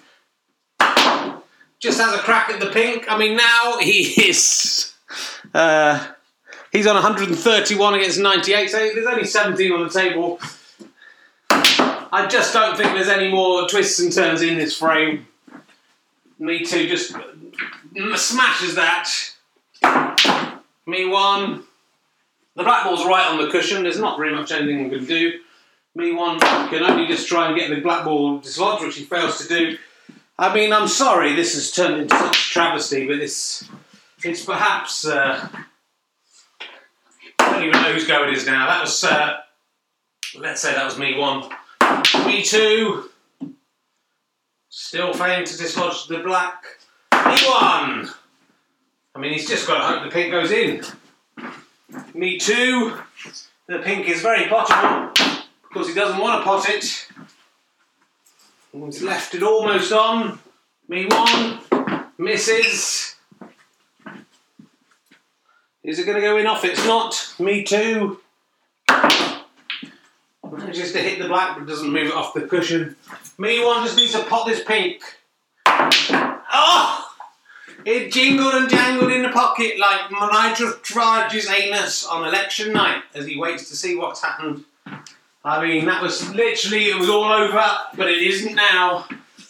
Just 1.79 1.99
has 1.99 2.13
a 2.13 2.19
crack 2.19 2.49
at 2.49 2.59
the 2.59 2.69
pink. 2.71 3.05
I 3.09 3.17
mean, 3.17 3.35
now 3.35 3.77
he 3.79 4.29
is. 4.29 4.93
Uh, 5.53 6.07
He's 6.71 6.85
on 6.85 6.93
131 6.93 7.95
against 7.95 8.19
98, 8.19 8.69
so 8.69 8.77
there's 8.77 9.07
only 9.07 9.25
17 9.25 9.71
on 9.71 9.87
the 9.87 9.89
table. 9.89 10.39
I 12.11 12.25
just 12.27 12.53
don't 12.53 12.75
think 12.75 12.93
there's 12.93 13.09
any 13.09 13.31
more 13.31 13.67
twists 13.67 13.99
and 13.99 14.11
turns 14.11 14.41
in 14.41 14.57
this 14.57 14.77
frame. 14.77 15.27
Me 16.39 16.63
two, 16.65 16.87
just 16.87 17.13
smashes 18.15 18.75
that. 18.75 19.09
Me 20.87 21.05
one. 21.05 21.63
The 22.55 22.63
black 22.63 22.83
ball's 22.83 23.05
right 23.05 23.27
on 23.27 23.37
the 23.37 23.51
cushion, 23.51 23.83
there's 23.83 23.99
not 23.99 24.17
very 24.17 24.35
much 24.35 24.51
anything 24.51 24.89
we 24.89 24.97
can 24.97 25.05
do. 25.05 25.39
Me 25.95 26.11
one 26.11 26.39
can 26.39 26.83
only 26.83 27.07
just 27.07 27.27
try 27.27 27.47
and 27.47 27.57
get 27.57 27.69
the 27.69 27.81
black 27.81 28.03
ball 28.03 28.39
dislodged, 28.39 28.85
which 28.85 28.95
he 28.95 29.05
fails 29.05 29.37
to 29.39 29.47
do. 29.47 29.77
I 30.37 30.53
mean, 30.53 30.73
I'm 30.73 30.87
sorry 30.87 31.35
this 31.35 31.53
has 31.53 31.71
turned 31.71 32.01
into 32.01 32.17
such 32.17 32.37
a 32.37 32.49
travesty, 32.49 33.05
but 33.05 33.17
it's, 33.17 33.67
it's 34.23 34.43
perhaps. 34.43 35.05
Uh, 35.05 35.47
I 37.39 37.51
don't 37.51 37.63
even 37.63 37.81
know 37.81 37.93
whose 37.93 38.07
go 38.07 38.27
it 38.27 38.33
is 38.33 38.45
now. 38.45 38.67
That 38.67 38.81
was, 38.81 39.03
uh, 39.03 39.37
let's 40.37 40.61
say 40.61 40.73
that 40.73 40.85
was 40.85 40.97
me 40.97 41.17
one. 41.17 41.49
Me 42.25 42.43
two. 42.43 43.09
Still 44.69 45.13
failing 45.13 45.45
to 45.45 45.57
dislodge 45.57 46.07
the 46.07 46.19
black. 46.19 46.63
Me 47.11 47.37
one. 47.47 48.09
I 49.15 49.19
mean, 49.19 49.33
he's 49.33 49.47
just 49.47 49.67
got 49.67 49.79
to 49.79 49.83
hope 49.83 50.03
the 50.03 50.11
pink 50.11 50.31
goes 50.31 50.51
in. 50.51 50.83
Me 52.13 52.37
two. 52.37 52.97
The 53.67 53.79
pink 53.79 54.07
is 54.07 54.21
very 54.21 54.47
potable 54.47 55.11
because 55.67 55.87
he 55.87 55.93
doesn't 55.93 56.19
want 56.19 56.39
to 56.39 56.43
pot 56.43 56.69
it. 56.69 57.07
He's 58.71 59.01
left 59.01 59.35
it 59.35 59.43
almost 59.43 59.91
on. 59.91 60.39
Me 60.87 61.05
one. 61.05 61.59
Misses. 62.17 63.15
Is 65.83 65.97
it 65.97 66.05
going 66.05 66.15
to 66.15 66.21
go 66.21 66.37
in 66.37 66.45
off? 66.45 66.63
It's 66.63 66.85
not. 66.85 67.33
Me 67.39 67.63
two. 67.63 68.19
Just 70.71 70.93
to 70.93 70.99
hit 70.99 71.19
the 71.19 71.27
black, 71.27 71.57
but 71.57 71.67
doesn't 71.67 71.91
move 71.91 72.07
it 72.07 72.13
off 72.13 72.33
the 72.33 72.41
cushion. 72.41 72.95
Me 73.37 73.63
one 73.63 73.83
just 73.83 73.97
needs 73.97 74.13
to 74.13 74.23
pot 74.23 74.47
this 74.47 74.63
pink. 74.63 75.01
Oh! 75.65 77.05
It 77.85 78.11
jingled 78.11 78.53
and 78.53 78.69
jangled 78.69 79.11
in 79.11 79.21
the 79.21 79.29
pocket 79.29 79.79
like 79.79 80.11
Nigel 80.11 80.71
Farage's 80.83 81.49
anus 81.49 82.05
on 82.05 82.27
election 82.27 82.73
night 82.73 83.03
as 83.15 83.25
he 83.25 83.39
waits 83.39 83.69
to 83.69 83.75
see 83.75 83.95
what's 83.95 84.21
happened 84.21 84.65
I 85.43 85.65
mean, 85.65 85.85
that 85.85 86.01
was 86.01 86.33
literally, 86.35 86.89
it 86.89 86.97
was 86.97 87.09
all 87.09 87.31
over, 87.31 87.65
but 87.95 88.09
it 88.09 88.21
isn't 88.21 88.55
now. 88.55 89.07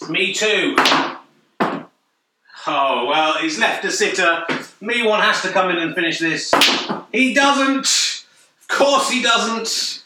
Me 0.07 0.33
two. 0.33 0.75
Oh, 2.67 3.05
well, 3.07 3.39
he's 3.39 3.57
left 3.57 3.85
a 3.85 3.91
sitter. 3.91 4.45
Me 4.81 5.01
one 5.01 5.21
has 5.21 5.41
to 5.41 5.49
come 5.49 5.69
in 5.71 5.77
and 5.77 5.95
finish 5.95 6.19
this. 6.19 6.53
He 7.11 7.33
doesn't. 7.33 8.25
Of 8.61 8.67
course 8.67 9.09
he 9.09 9.23
doesn't. 9.23 10.03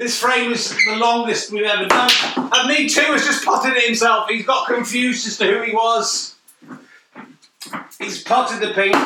This 0.00 0.18
frame 0.18 0.50
is 0.50 0.70
the 0.70 0.96
longest 0.96 1.52
we've 1.52 1.62
ever 1.64 1.84
done. 1.84 2.10
And 2.34 2.68
me 2.68 2.88
two 2.88 3.02
has 3.02 3.22
just 3.22 3.44
potted 3.44 3.76
it 3.76 3.84
himself. 3.84 4.30
He's 4.30 4.46
got 4.46 4.66
confused 4.66 5.26
as 5.26 5.36
to 5.36 5.44
who 5.44 5.62
he 5.62 5.74
was. 5.74 6.36
He's 7.98 8.22
potted 8.22 8.66
the 8.66 8.72
pink. 8.72 8.96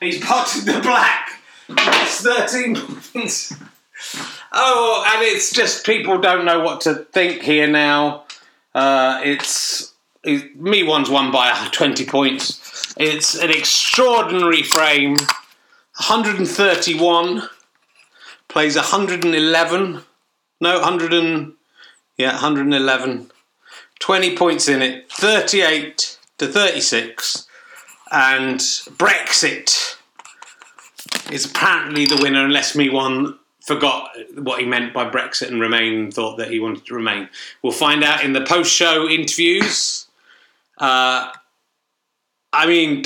He's 0.00 0.24
potted 0.24 0.64
the 0.64 0.80
black. 0.80 1.32
That's 1.68 2.22
13 2.22 2.76
points. 2.76 3.52
Oh, 4.52 5.04
and 5.06 5.22
it's 5.22 5.52
just 5.52 5.84
people 5.84 6.18
don't 6.18 6.46
know 6.46 6.60
what 6.60 6.80
to 6.82 6.94
think 6.94 7.42
here 7.42 7.66
now. 7.66 8.24
Uh, 8.74 9.20
it's 9.22 9.92
it, 10.24 10.58
me 10.58 10.82
one's 10.82 11.10
won 11.10 11.30
by 11.30 11.68
20 11.72 12.06
points. 12.06 12.94
It's 12.96 13.38
an 13.38 13.50
extraordinary 13.50 14.62
frame. 14.62 15.16
131 15.98 17.42
plays 18.48 18.76
111. 18.76 20.04
No, 20.62 20.74
100 20.78 21.12
and 21.12 21.54
yeah, 22.16 22.30
111. 22.34 23.32
20 23.98 24.36
points 24.36 24.68
in 24.68 24.80
it. 24.80 25.10
38 25.10 26.18
to 26.38 26.46
36. 26.46 27.48
And 28.12 28.60
Brexit 28.60 29.96
is 31.32 31.46
apparently 31.46 32.06
the 32.06 32.20
winner, 32.22 32.44
unless 32.44 32.76
me 32.76 32.88
one 32.90 33.36
forgot 33.66 34.10
what 34.36 34.60
he 34.60 34.66
meant 34.66 34.94
by 34.94 35.10
Brexit 35.10 35.48
and 35.48 35.60
Remain 35.60 36.12
thought 36.12 36.36
that 36.36 36.52
he 36.52 36.60
wanted 36.60 36.86
to 36.86 36.94
remain. 36.94 37.28
We'll 37.62 37.72
find 37.72 38.04
out 38.04 38.22
in 38.22 38.32
the 38.32 38.44
post 38.44 38.72
show 38.72 39.08
interviews. 39.08 40.06
Uh, 40.78 41.32
I 42.52 42.66
mean, 42.66 43.02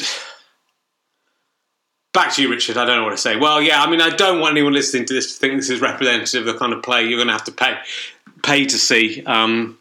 Richard. 2.44 2.76
I 2.76 2.84
don't 2.84 2.96
know 2.96 3.04
what 3.04 3.10
to 3.10 3.16
say. 3.16 3.36
Well, 3.36 3.62
yeah, 3.62 3.82
I 3.82 3.90
mean, 3.90 4.02
I 4.02 4.10
don't 4.10 4.40
want 4.40 4.52
anyone 4.52 4.74
listening 4.74 5.06
to 5.06 5.14
this 5.14 5.32
to 5.32 5.38
think 5.38 5.54
this 5.56 5.70
is 5.70 5.80
representative 5.80 6.46
of 6.46 6.52
the 6.52 6.58
kind 6.58 6.74
of 6.74 6.82
play 6.82 7.04
you're 7.04 7.16
going 7.16 7.28
to 7.28 7.32
have 7.32 7.44
to 7.44 7.52
pay 7.52 7.78
pay 8.42 8.66
to 8.66 8.78
see. 8.78 9.24
Um, 9.24 9.78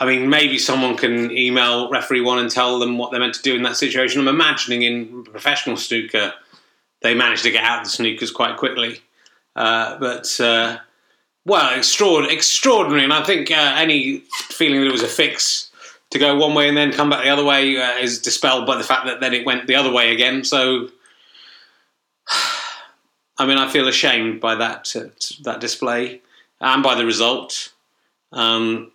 I 0.00 0.06
mean, 0.06 0.28
maybe 0.28 0.58
someone 0.58 0.96
can 0.96 1.30
email 1.30 1.90
referee 1.90 2.20
one 2.20 2.38
and 2.38 2.50
tell 2.50 2.78
them 2.78 2.98
what 2.98 3.10
they're 3.10 3.20
meant 3.20 3.34
to 3.34 3.42
do 3.42 3.54
in 3.54 3.62
that 3.62 3.76
situation. 3.76 4.20
I'm 4.20 4.28
imagining 4.28 4.82
in 4.82 5.24
professional 5.24 5.76
snooker, 5.76 6.34
they 7.02 7.14
manage 7.14 7.42
to 7.42 7.50
get 7.50 7.64
out 7.64 7.84
the 7.84 7.90
snookers 7.90 8.32
quite 8.32 8.56
quickly. 8.56 9.00
Uh, 9.56 9.98
but 9.98 10.40
uh, 10.40 10.78
well, 11.44 11.76
extraordinary, 11.76 12.34
extraordinary, 12.34 13.04
and 13.04 13.12
I 13.12 13.24
think 13.24 13.50
uh, 13.50 13.74
any 13.76 14.18
feeling 14.30 14.80
that 14.80 14.86
it 14.86 14.92
was 14.92 15.02
a 15.02 15.08
fix 15.08 15.70
to 16.10 16.18
go 16.18 16.36
one 16.36 16.54
way 16.54 16.68
and 16.68 16.76
then 16.76 16.92
come 16.92 17.10
back 17.10 17.24
the 17.24 17.30
other 17.30 17.44
way 17.44 17.76
uh, 17.76 17.98
is 17.98 18.20
dispelled 18.20 18.66
by 18.66 18.76
the 18.76 18.84
fact 18.84 19.06
that 19.06 19.20
then 19.20 19.34
it 19.34 19.44
went 19.44 19.66
the 19.66 19.74
other 19.74 19.92
way 19.92 20.12
again. 20.12 20.44
So, 20.44 20.90
I 23.38 23.46
mean, 23.46 23.58
I 23.58 23.68
feel 23.68 23.88
ashamed 23.88 24.40
by 24.40 24.56
that 24.56 24.94
uh, 24.96 25.08
that 25.44 25.60
display 25.60 26.20
and 26.60 26.82
by 26.82 26.94
the 26.94 27.06
result. 27.06 27.72
Um, 28.32 28.92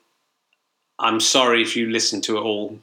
I'm 0.99 1.19
sorry 1.19 1.61
if 1.61 1.75
you 1.75 1.89
listen 1.89 2.21
to 2.21 2.37
it 2.37 2.41
all. 2.41 2.79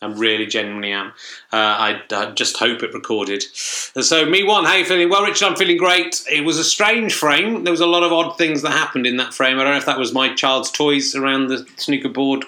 I 0.00 0.06
really 0.06 0.46
genuinely 0.46 0.92
am. 0.92 1.08
Uh, 1.52 1.56
I, 1.56 2.02
I, 2.12 2.30
just 2.30 2.56
hope 2.56 2.84
it 2.84 2.94
recorded. 2.94 3.42
So, 3.42 4.24
me 4.26 4.44
one, 4.44 4.64
how 4.64 4.76
you 4.76 4.84
feeling? 4.84 5.08
Well, 5.08 5.24
Richard, 5.24 5.46
I'm 5.46 5.56
feeling 5.56 5.76
great. 5.76 6.22
It 6.30 6.44
was 6.44 6.56
a 6.56 6.62
strange 6.62 7.14
frame. 7.14 7.64
There 7.64 7.72
was 7.72 7.80
a 7.80 7.86
lot 7.86 8.04
of 8.04 8.12
odd 8.12 8.38
things 8.38 8.62
that 8.62 8.70
happened 8.70 9.08
in 9.08 9.16
that 9.16 9.34
frame. 9.34 9.58
I 9.58 9.64
don't 9.64 9.72
know 9.72 9.78
if 9.78 9.86
that 9.86 9.98
was 9.98 10.14
my 10.14 10.32
child's 10.34 10.70
toys 10.70 11.16
around 11.16 11.48
the 11.48 11.66
snooker 11.78 12.08
board 12.08 12.44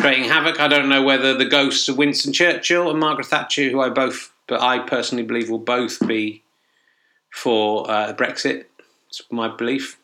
creating 0.00 0.24
havoc. 0.24 0.58
I 0.60 0.68
don't 0.68 0.88
know 0.88 1.02
whether 1.02 1.34
the 1.34 1.44
ghosts 1.44 1.88
of 1.88 1.98
Winston 1.98 2.32
Churchill 2.32 2.90
and 2.90 2.98
Margaret 2.98 3.26
Thatcher, 3.26 3.68
who 3.68 3.80
I 3.80 3.90
both, 3.90 4.32
but 4.46 4.60
I 4.60 4.78
personally 4.78 5.24
believe 5.24 5.50
will 5.50 5.58
both 5.58 6.06
be 6.06 6.42
for 7.30 7.90
uh, 7.90 8.12
Brexit. 8.12 8.64
It's 9.08 9.22
my 9.30 9.48
belief. 9.48 9.98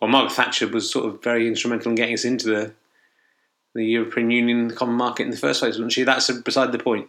Well, 0.00 0.10
Margaret 0.10 0.34
Thatcher 0.34 0.68
was 0.68 0.90
sort 0.90 1.06
of 1.06 1.22
very 1.22 1.46
instrumental 1.46 1.90
in 1.90 1.94
getting 1.94 2.14
us 2.14 2.24
into 2.24 2.48
the 2.48 2.72
the 3.74 3.84
European 3.84 4.30
Union, 4.30 4.68
the 4.68 4.74
common 4.74 4.96
market 4.96 5.22
in 5.22 5.30
the 5.30 5.36
first 5.36 5.60
place, 5.60 5.74
wasn't 5.74 5.92
she? 5.92 6.02
That's 6.02 6.30
beside 6.40 6.72
the 6.72 6.78
point. 6.78 7.08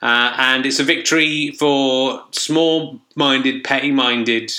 Uh, 0.00 0.34
and 0.36 0.66
it's 0.66 0.78
a 0.78 0.84
victory 0.84 1.52
for 1.52 2.22
small 2.30 3.00
minded, 3.16 3.64
petty 3.64 3.90
minded 3.90 4.52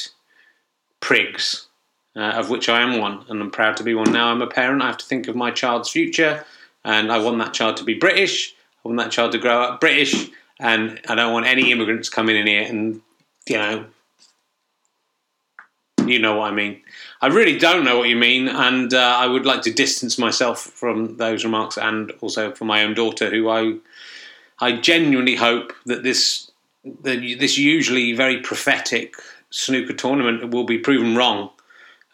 prigs, 0.99 1.67
uh, 2.15 2.19
of 2.19 2.49
which 2.49 2.67
I 2.67 2.81
am 2.81 2.99
one, 2.99 3.23
and 3.29 3.41
I'm 3.41 3.51
proud 3.51 3.77
to 3.77 3.83
be 3.83 3.93
one. 3.93 4.11
Now 4.11 4.31
I'm 4.31 4.41
a 4.41 4.47
parent, 4.47 4.81
I 4.81 4.87
have 4.87 4.97
to 4.97 5.05
think 5.05 5.27
of 5.27 5.35
my 5.35 5.51
child's 5.51 5.89
future, 5.89 6.43
and 6.83 7.11
I 7.11 7.19
want 7.19 7.37
that 7.37 7.53
child 7.53 7.77
to 7.77 7.83
be 7.83 7.93
British, 7.93 8.53
I 8.83 8.89
want 8.89 8.97
that 8.99 9.11
child 9.11 9.31
to 9.33 9.37
grow 9.37 9.61
up 9.61 9.79
British, 9.79 10.29
and 10.59 10.99
I 11.07 11.15
don't 11.15 11.31
want 11.31 11.45
any 11.45 11.71
immigrants 11.71 12.09
coming 12.09 12.35
in 12.35 12.47
here 12.47 12.63
and, 12.63 13.01
you 13.49 13.57
know, 13.57 13.85
you 16.05 16.19
know 16.19 16.37
what 16.37 16.51
I 16.51 16.55
mean. 16.55 16.81
I 17.21 17.27
really 17.27 17.57
don't 17.57 17.83
know 17.83 17.97
what 17.97 18.09
you 18.09 18.15
mean, 18.15 18.47
and 18.47 18.93
uh, 18.93 19.17
I 19.19 19.27
would 19.27 19.45
like 19.45 19.61
to 19.63 19.73
distance 19.73 20.17
myself 20.17 20.61
from 20.61 21.17
those 21.17 21.43
remarks, 21.43 21.77
and 21.77 22.11
also 22.21 22.51
from 22.51 22.67
my 22.67 22.83
own 22.83 22.93
daughter, 22.93 23.29
who 23.29 23.49
I, 23.49 23.77
I 24.59 24.77
genuinely 24.77 25.35
hope 25.35 25.73
that 25.85 26.03
this, 26.03 26.49
this 26.83 27.57
usually 27.57 28.13
very 28.13 28.41
prophetic 28.41 29.15
snooker 29.49 29.93
tournament 29.93 30.51
will 30.51 30.65
be 30.65 30.77
proven 30.77 31.15
wrong, 31.15 31.49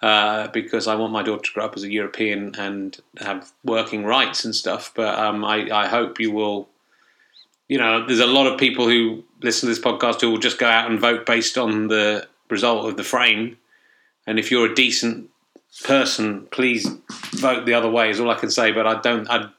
uh, 0.01 0.47
because 0.49 0.87
I 0.87 0.95
want 0.95 1.13
my 1.13 1.23
daughter 1.23 1.43
to 1.43 1.53
grow 1.53 1.65
up 1.65 1.75
as 1.75 1.83
a 1.83 1.91
European 1.91 2.55
and 2.55 2.97
have 3.19 3.51
working 3.63 4.03
rights 4.05 4.45
and 4.45 4.53
stuff. 4.53 4.91
But 4.95 5.17
um, 5.17 5.45
I, 5.45 5.69
I 5.71 5.87
hope 5.87 6.19
you 6.19 6.31
will. 6.31 6.67
You 7.67 7.79
know, 7.79 8.05
there's 8.05 8.19
a 8.19 8.27
lot 8.27 8.45
of 8.45 8.59
people 8.59 8.87
who 8.87 9.23
listen 9.45 9.67
to 9.67 9.75
this 9.75 9.83
podcast 9.83 10.21
who 10.21 10.31
will 10.31 10.37
just 10.37 10.59
go 10.59 10.67
out 10.67 10.89
and 10.89 10.99
vote 10.99 11.25
based 11.25 11.57
on 11.57 11.87
the 11.87 12.27
result 12.49 12.87
of 12.87 12.97
the 12.97 13.03
frame 13.03 13.57
and 14.27 14.39
if 14.39 14.51
you're 14.51 14.71
a 14.71 14.75
decent 14.75 15.29
person, 15.83 16.47
please 16.51 16.87
vote 17.33 17.65
the 17.65 17.73
other 17.73 17.89
way. 17.89 18.09
Is 18.09 18.19
all 18.19 18.29
I 18.29 18.35
can 18.35 18.49
say. 18.49 18.71
But 18.71 18.87
I 18.87 18.99
don't. 19.01 19.29
I, 19.29 19.49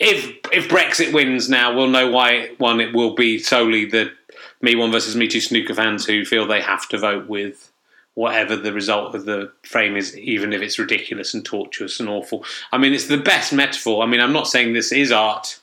if 0.00 0.26
if 0.52 0.68
Brexit 0.68 1.12
wins 1.12 1.48
now, 1.48 1.74
we'll 1.74 1.88
know 1.88 2.10
why 2.10 2.32
it 2.32 2.60
won. 2.60 2.80
It 2.80 2.94
will 2.94 3.14
be 3.14 3.38
solely 3.38 3.86
the 3.86 4.12
me 4.60 4.74
one 4.74 4.92
versus 4.92 5.16
me 5.16 5.28
two 5.28 5.40
snooker 5.40 5.74
fans 5.74 6.06
who 6.06 6.24
feel 6.24 6.46
they 6.46 6.60
have 6.60 6.88
to 6.88 6.98
vote 6.98 7.28
with 7.28 7.70
whatever 8.14 8.56
the 8.56 8.72
result 8.72 9.14
of 9.14 9.24
the 9.24 9.50
frame 9.62 9.96
is, 9.96 10.16
even 10.18 10.52
if 10.52 10.60
it's 10.60 10.78
ridiculous 10.78 11.32
and 11.32 11.44
tortuous 11.44 11.98
and 11.98 12.10
awful. 12.10 12.44
I 12.70 12.76
mean, 12.76 12.92
it's 12.92 13.06
the 13.06 13.16
best 13.16 13.54
metaphor. 13.54 14.02
I 14.02 14.06
mean, 14.06 14.20
I'm 14.20 14.34
not 14.34 14.48
saying 14.48 14.74
this 14.74 14.92
is 14.92 15.10
art, 15.10 15.58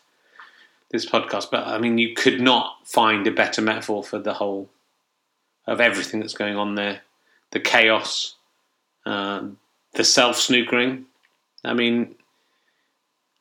this 0.91 1.05
podcast, 1.05 1.51
but 1.51 1.67
I 1.67 1.77
mean, 1.77 1.97
you 1.97 2.13
could 2.13 2.41
not 2.41 2.77
find 2.83 3.25
a 3.27 3.31
better 3.31 3.61
metaphor 3.61 4.03
for 4.03 4.19
the 4.19 4.33
whole 4.33 4.69
of 5.67 5.79
everything 5.79 6.19
that's 6.19 6.33
going 6.33 6.55
on 6.55 6.75
there. 6.75 7.01
The 7.51 7.59
chaos, 7.59 8.35
um, 9.05 9.57
the 9.93 10.03
self 10.03 10.37
snookering. 10.37 11.05
I 11.63 11.73
mean, 11.73 12.15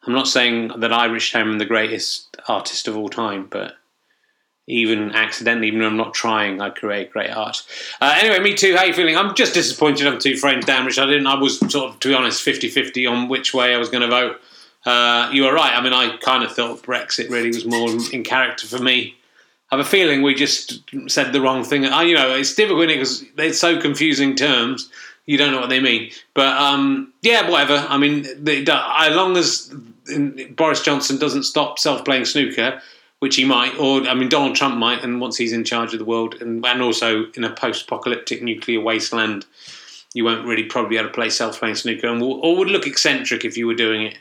I'm 0.07 0.13
not 0.13 0.29
saying 0.29 0.73
that 0.81 0.93
Irish 0.93 1.35
am 1.35 1.59
the 1.59 1.65
greatest 1.65 2.37
artist 2.49 2.89
of 2.89 2.97
all 2.97 3.09
time, 3.09 3.47
but 3.51 3.75
even 4.67 5.13
accidentally, 5.13 5.69
even 5.69 5.81
though 5.81 5.87
I'm 5.87 5.97
not 5.97 6.13
trying, 6.13 6.61
I 6.61 6.69
create 6.69 7.11
great 7.11 7.31
art. 7.31 7.63
Uh, 8.01 8.15
anyway, 8.19 8.39
me 8.41 8.55
two. 8.55 8.77
How 8.77 8.85
you 8.85 8.93
feeling? 8.93 9.17
I'm 9.17 9.35
just 9.35 9.55
disappointed 9.55 10.07
I'm 10.07 10.19
two 10.19 10.37
frames 10.37 10.67
down, 10.67 10.85
which 10.85 10.99
I 10.99 11.07
didn't. 11.07 11.27
I 11.27 11.37
was 11.37 11.59
sort 11.71 11.91
of, 11.91 12.01
to 12.01 12.09
be 12.09 12.15
honest, 12.15 12.45
50-50 12.45 13.11
on 13.11 13.29
which 13.29 13.55
way 13.55 13.75
I 13.75 13.79
was 13.79 13.89
going 13.89 14.03
to 14.03 14.09
vote. 14.09 14.41
Uh, 14.85 15.31
you 15.33 15.43
were 15.45 15.53
right. 15.53 15.75
I 15.75 15.81
mean, 15.81 15.93
I 15.93 16.17
kind 16.19 16.45
of 16.45 16.53
thought 16.53 16.83
Brexit 16.83 17.31
really 17.31 17.49
was 17.49 17.65
more 17.65 17.91
in 18.13 18.23
character 18.23 18.67
for 18.67 18.83
me. 18.83 19.17
I 19.71 19.77
have 19.77 19.85
a 19.85 19.89
feeling 19.89 20.23
we 20.23 20.35
just 20.35 20.83
said 21.09 21.33
the 21.33 21.41
wrong 21.41 21.63
thing. 21.63 21.85
I, 21.85 22.05
you 22.05 22.15
know, 22.15 22.35
it's 22.35 22.55
difficult 22.55 22.89
because 22.89 23.25
it's 23.37 23.59
so 23.59 23.79
confusing 23.81 24.35
terms 24.35 24.91
you 25.29 25.37
don't 25.37 25.53
know 25.53 25.61
what 25.61 25.69
they 25.69 25.79
mean. 25.79 26.11
But 26.33 26.57
um, 26.57 27.13
yeah, 27.21 27.49
whatever. 27.49 27.87
I 27.89 27.99
mean, 27.99 28.27
they, 28.43 28.63
as 28.63 29.15
long 29.15 29.37
as 29.37 29.73
Boris 30.57 30.83
Johnson 30.83 31.19
doesn't 31.19 31.43
stop 31.43 31.79
self-playing 31.79 32.25
snooker, 32.25 32.81
which 33.19 33.37
he 33.37 33.45
might, 33.45 33.79
or 33.79 34.01
I 34.09 34.15
mean, 34.15 34.31
Donald 34.31 34.57
Trump 34.57 34.79
might, 34.79 35.05
and 35.05 35.21
once 35.21 35.37
he's 35.37 35.53
in 35.53 35.65
charge 35.65 35.93
of 35.93 35.99
the 35.99 36.07
world, 36.07 36.37
and, 36.41 36.65
and 36.65 36.81
also 36.81 37.27
in 37.33 37.45
a 37.45 37.51
post-apocalyptic 37.51 38.43
nuclear 38.43 38.81
wasteland, 38.81 39.45
you 40.15 40.25
won't 40.25 40.47
really 40.47 40.65
probably 40.65 40.91
be 40.91 40.97
able 40.97 41.11
to 41.11 41.15
play 41.15 41.29
self-playing 41.29 41.75
snooker, 41.75 42.07
and 42.07 42.23
or 42.23 42.57
would 42.57 42.69
look 42.69 42.87
eccentric 42.87 43.45
if 43.45 43.59
you 43.59 43.67
were 43.67 43.75
doing 43.75 44.07
it. 44.07 44.19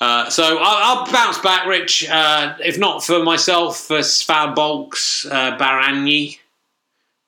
Uh, 0.00 0.28
so 0.28 0.58
I'll, 0.60 0.98
I'll, 0.98 1.12
bounce 1.12 1.38
back, 1.38 1.66
Rich. 1.66 2.08
Uh, 2.08 2.56
if 2.60 2.78
not 2.78 3.04
for 3.04 3.22
myself, 3.22 3.78
for 3.78 4.00
Szabolcs, 4.00 5.30
uh, 5.30 5.56
Baranyi, 5.56 6.38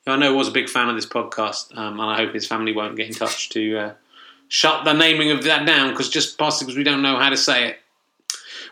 I 0.07 0.17
know 0.17 0.35
was 0.35 0.49
a 0.49 0.53
big 0.53 0.69
fan 0.69 0.89
of 0.89 0.95
this 0.95 1.07
podcast, 1.07 1.77
um, 1.77 1.99
and 1.99 2.11
I 2.11 2.17
hope 2.17 2.33
his 2.33 2.47
family 2.47 2.73
won't 2.73 2.97
get 2.97 3.09
in 3.09 3.15
touch 3.15 3.49
to 3.51 3.79
uh, 3.79 3.93
shut 4.49 4.85
the 4.85 4.93
naming 4.93 5.31
of 5.31 5.45
that 5.45 5.67
down 5.67 5.91
because 5.91 6.09
just 6.09 6.39
possibly 6.39 6.67
because 6.67 6.79
we 6.79 6.85
don't 6.85 7.03
know 7.03 7.17
how 7.17 7.31
to 7.31 7.37
say 7.37 7.69
it. 7.69 7.79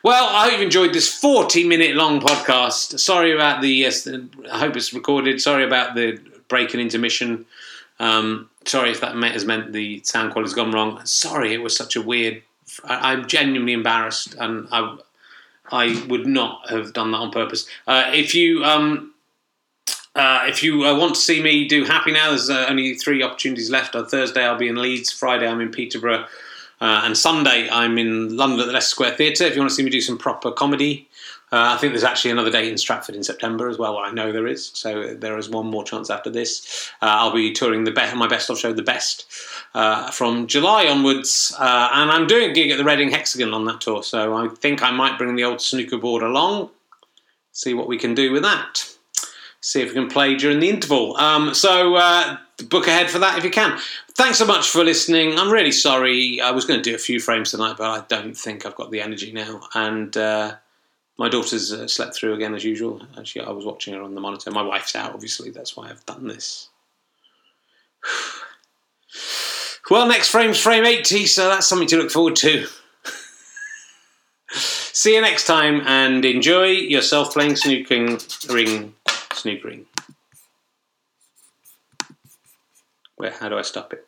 Well, 0.03 0.28
I 0.28 0.45
hope 0.45 0.53
you've 0.53 0.61
enjoyed 0.62 0.92
this 0.92 1.12
40 1.12 1.66
minute 1.66 1.97
long 1.97 2.20
podcast. 2.20 3.01
Sorry 3.01 3.32
about 3.32 3.62
the, 3.62 3.68
yes, 3.68 4.07
I 4.07 4.59
hope 4.59 4.76
it's 4.76 4.92
recorded. 4.92 5.40
Sorry 5.40 5.64
about 5.64 5.95
the 5.95 6.20
break 6.49 6.74
and 6.74 6.80
intermission. 6.80 7.47
Um, 7.99 8.51
sorry 8.66 8.90
if 8.90 9.01
that 9.01 9.14
has 9.16 9.45
meant 9.47 9.72
the 9.72 10.03
sound 10.05 10.32
quality's 10.32 10.55
gone 10.55 10.72
wrong. 10.72 11.05
Sorry, 11.07 11.55
it 11.55 11.62
was 11.62 11.76
such 11.76 11.97
a 11.97 12.03
weird. 12.03 12.42
I, 12.85 13.12
I'm 13.12 13.27
genuinely 13.27 13.73
embarrassed, 13.73 14.35
and 14.39 14.69
I, 14.71 14.97
I 15.71 16.05
would 16.09 16.27
not 16.27 16.71
have 16.71 16.93
done 16.93 17.12
that 17.12 17.19
on 17.19 17.31
purpose. 17.31 17.67
Uh, 17.87 18.11
if 18.12 18.35
you 18.35 18.65
um, 18.65 19.15
uh, 20.15 20.45
if 20.47 20.62
you 20.62 20.85
uh, 20.85 20.97
want 20.97 21.15
to 21.15 21.21
see 21.21 21.43
me 21.43 21.67
do 21.67 21.85
Happy 21.85 22.12
Now, 22.12 22.31
there's 22.31 22.49
uh, 22.49 22.67
only 22.69 22.95
three 22.95 23.23
opportunities 23.23 23.71
left. 23.71 23.97
On 23.97 24.07
Thursday, 24.07 24.45
I'll 24.45 24.59
be 24.59 24.69
in 24.69 24.77
Leeds. 24.77 25.11
Friday, 25.11 25.47
I'm 25.47 25.61
in 25.61 25.71
Peterborough. 25.71 26.27
Uh, 26.81 27.03
and 27.05 27.17
Sunday, 27.17 27.69
I'm 27.71 27.99
in 27.99 28.37
London 28.37 28.61
at 28.61 28.67
the 28.67 28.73
Leicester 28.73 28.91
Square 28.91 29.17
Theatre. 29.17 29.45
If 29.45 29.55
you 29.55 29.61
want 29.61 29.71
to 29.71 29.75
see 29.75 29.83
me 29.83 29.91
do 29.91 30.01
some 30.01 30.19
proper 30.19 30.53
comedy, 30.53 31.09
uh, 31.55 31.72
I 31.72 31.76
think 31.76 31.92
there's 31.92 32.02
actually 32.02 32.32
another 32.32 32.50
date 32.50 32.68
in 32.68 32.76
Stratford 32.76 33.14
in 33.14 33.22
September 33.22 33.68
as 33.68 33.78
well. 33.78 33.96
I 33.96 34.11
know 34.11 34.32
there 34.32 34.48
is, 34.48 34.72
so 34.74 35.14
there 35.14 35.38
is 35.38 35.48
one 35.48 35.66
more 35.66 35.84
chance 35.84 36.11
after 36.11 36.28
this. 36.28 36.90
Uh, 37.00 37.07
I'll 37.07 37.32
be 37.32 37.52
touring 37.52 37.84
the 37.84 37.92
be- 37.92 38.12
my 38.16 38.26
best 38.26 38.50
of 38.50 38.59
show, 38.59 38.72
the 38.72 38.82
best, 38.82 39.26
uh, 39.72 40.11
from 40.11 40.48
July 40.48 40.88
onwards, 40.88 41.55
uh, 41.57 41.90
and 41.92 42.11
I'm 42.11 42.26
doing 42.26 42.50
a 42.50 42.52
gig 42.52 42.72
at 42.72 42.78
the 42.78 42.82
Reading 42.82 43.12
Hexagon 43.12 43.55
on 43.55 43.66
that 43.66 43.80
tour. 43.80 44.02
So 44.02 44.34
I 44.34 44.48
think 44.48 44.82
I 44.82 44.90
might 44.90 45.16
bring 45.16 45.36
the 45.36 45.44
old 45.44 45.61
snooker 45.61 45.96
board 45.96 46.24
along, 46.24 46.70
see 47.52 47.72
what 47.72 47.86
we 47.86 47.98
can 47.98 48.16
do 48.16 48.32
with 48.32 48.42
that. 48.42 48.90
See 49.61 49.80
if 49.80 49.90
we 49.90 49.94
can 49.94 50.11
play 50.11 50.34
during 50.34 50.59
the 50.59 50.68
interval. 50.68 51.16
Um, 51.18 51.55
so 51.55 51.94
uh, 51.94 52.36
book 52.68 52.88
ahead 52.88 53.09
for 53.09 53.20
that 53.20 53.38
if 53.38 53.44
you 53.44 53.50
can. 53.50 53.78
Thanks 54.14 54.38
so 54.38 54.44
much 54.44 54.68
for 54.68 54.82
listening. 54.82 55.38
I'm 55.38 55.50
really 55.50 55.72
sorry. 55.72 56.40
I 56.40 56.50
was 56.50 56.64
going 56.64 56.82
to 56.82 56.90
do 56.90 56.96
a 56.96 56.98
few 56.98 57.20
frames 57.20 57.52
tonight, 57.52 57.76
but 57.78 57.88
I 57.88 58.05
don't 58.09 58.36
think 58.36 58.66
I've 58.66 58.74
got 58.74 58.90
the 58.90 59.00
energy 59.00 59.32
now. 59.32 59.61
And 59.72 60.16
uh, 60.16 60.57
my 61.19 61.29
daughter's 61.29 61.73
uh, 61.73 61.87
slept 61.87 62.17
through 62.17 62.35
again 62.35 62.55
as 62.55 62.65
usual. 62.65 63.01
Actually, 63.17 63.47
I 63.47 63.51
was 63.51 63.65
watching 63.65 63.95
her 63.95 64.03
on 64.03 64.15
the 64.15 64.21
monitor. 64.21 64.51
My 64.51 64.62
wife's 64.62 64.97
out, 64.97 65.15
obviously. 65.15 65.51
That's 65.51 65.77
why 65.77 65.89
I've 65.89 66.05
done 66.07 66.27
this. 66.27 66.69
well, 69.91 70.09
next 70.09 70.31
frame's 70.31 70.59
frame 70.59 70.85
80, 70.85 71.27
so 71.27 71.49
that's 71.49 71.67
something 71.67 71.89
to 71.89 71.99
look 71.99 72.11
forward 72.11 72.37
to. 72.37 72.67
See 74.51 75.15
you 75.15 75.21
next 75.21 75.47
time 75.47 75.83
and 75.87 76.25
enjoy 76.25 76.67
yourself 76.67 77.33
playing 77.33 77.53
snookering 77.53 78.51
ring 78.53 78.95
snookering. 79.31 79.87
Where? 83.17 83.33
How 83.33 83.49
do 83.49 83.57
I 83.57 83.62
stop 83.62 83.93
it? 83.93 84.07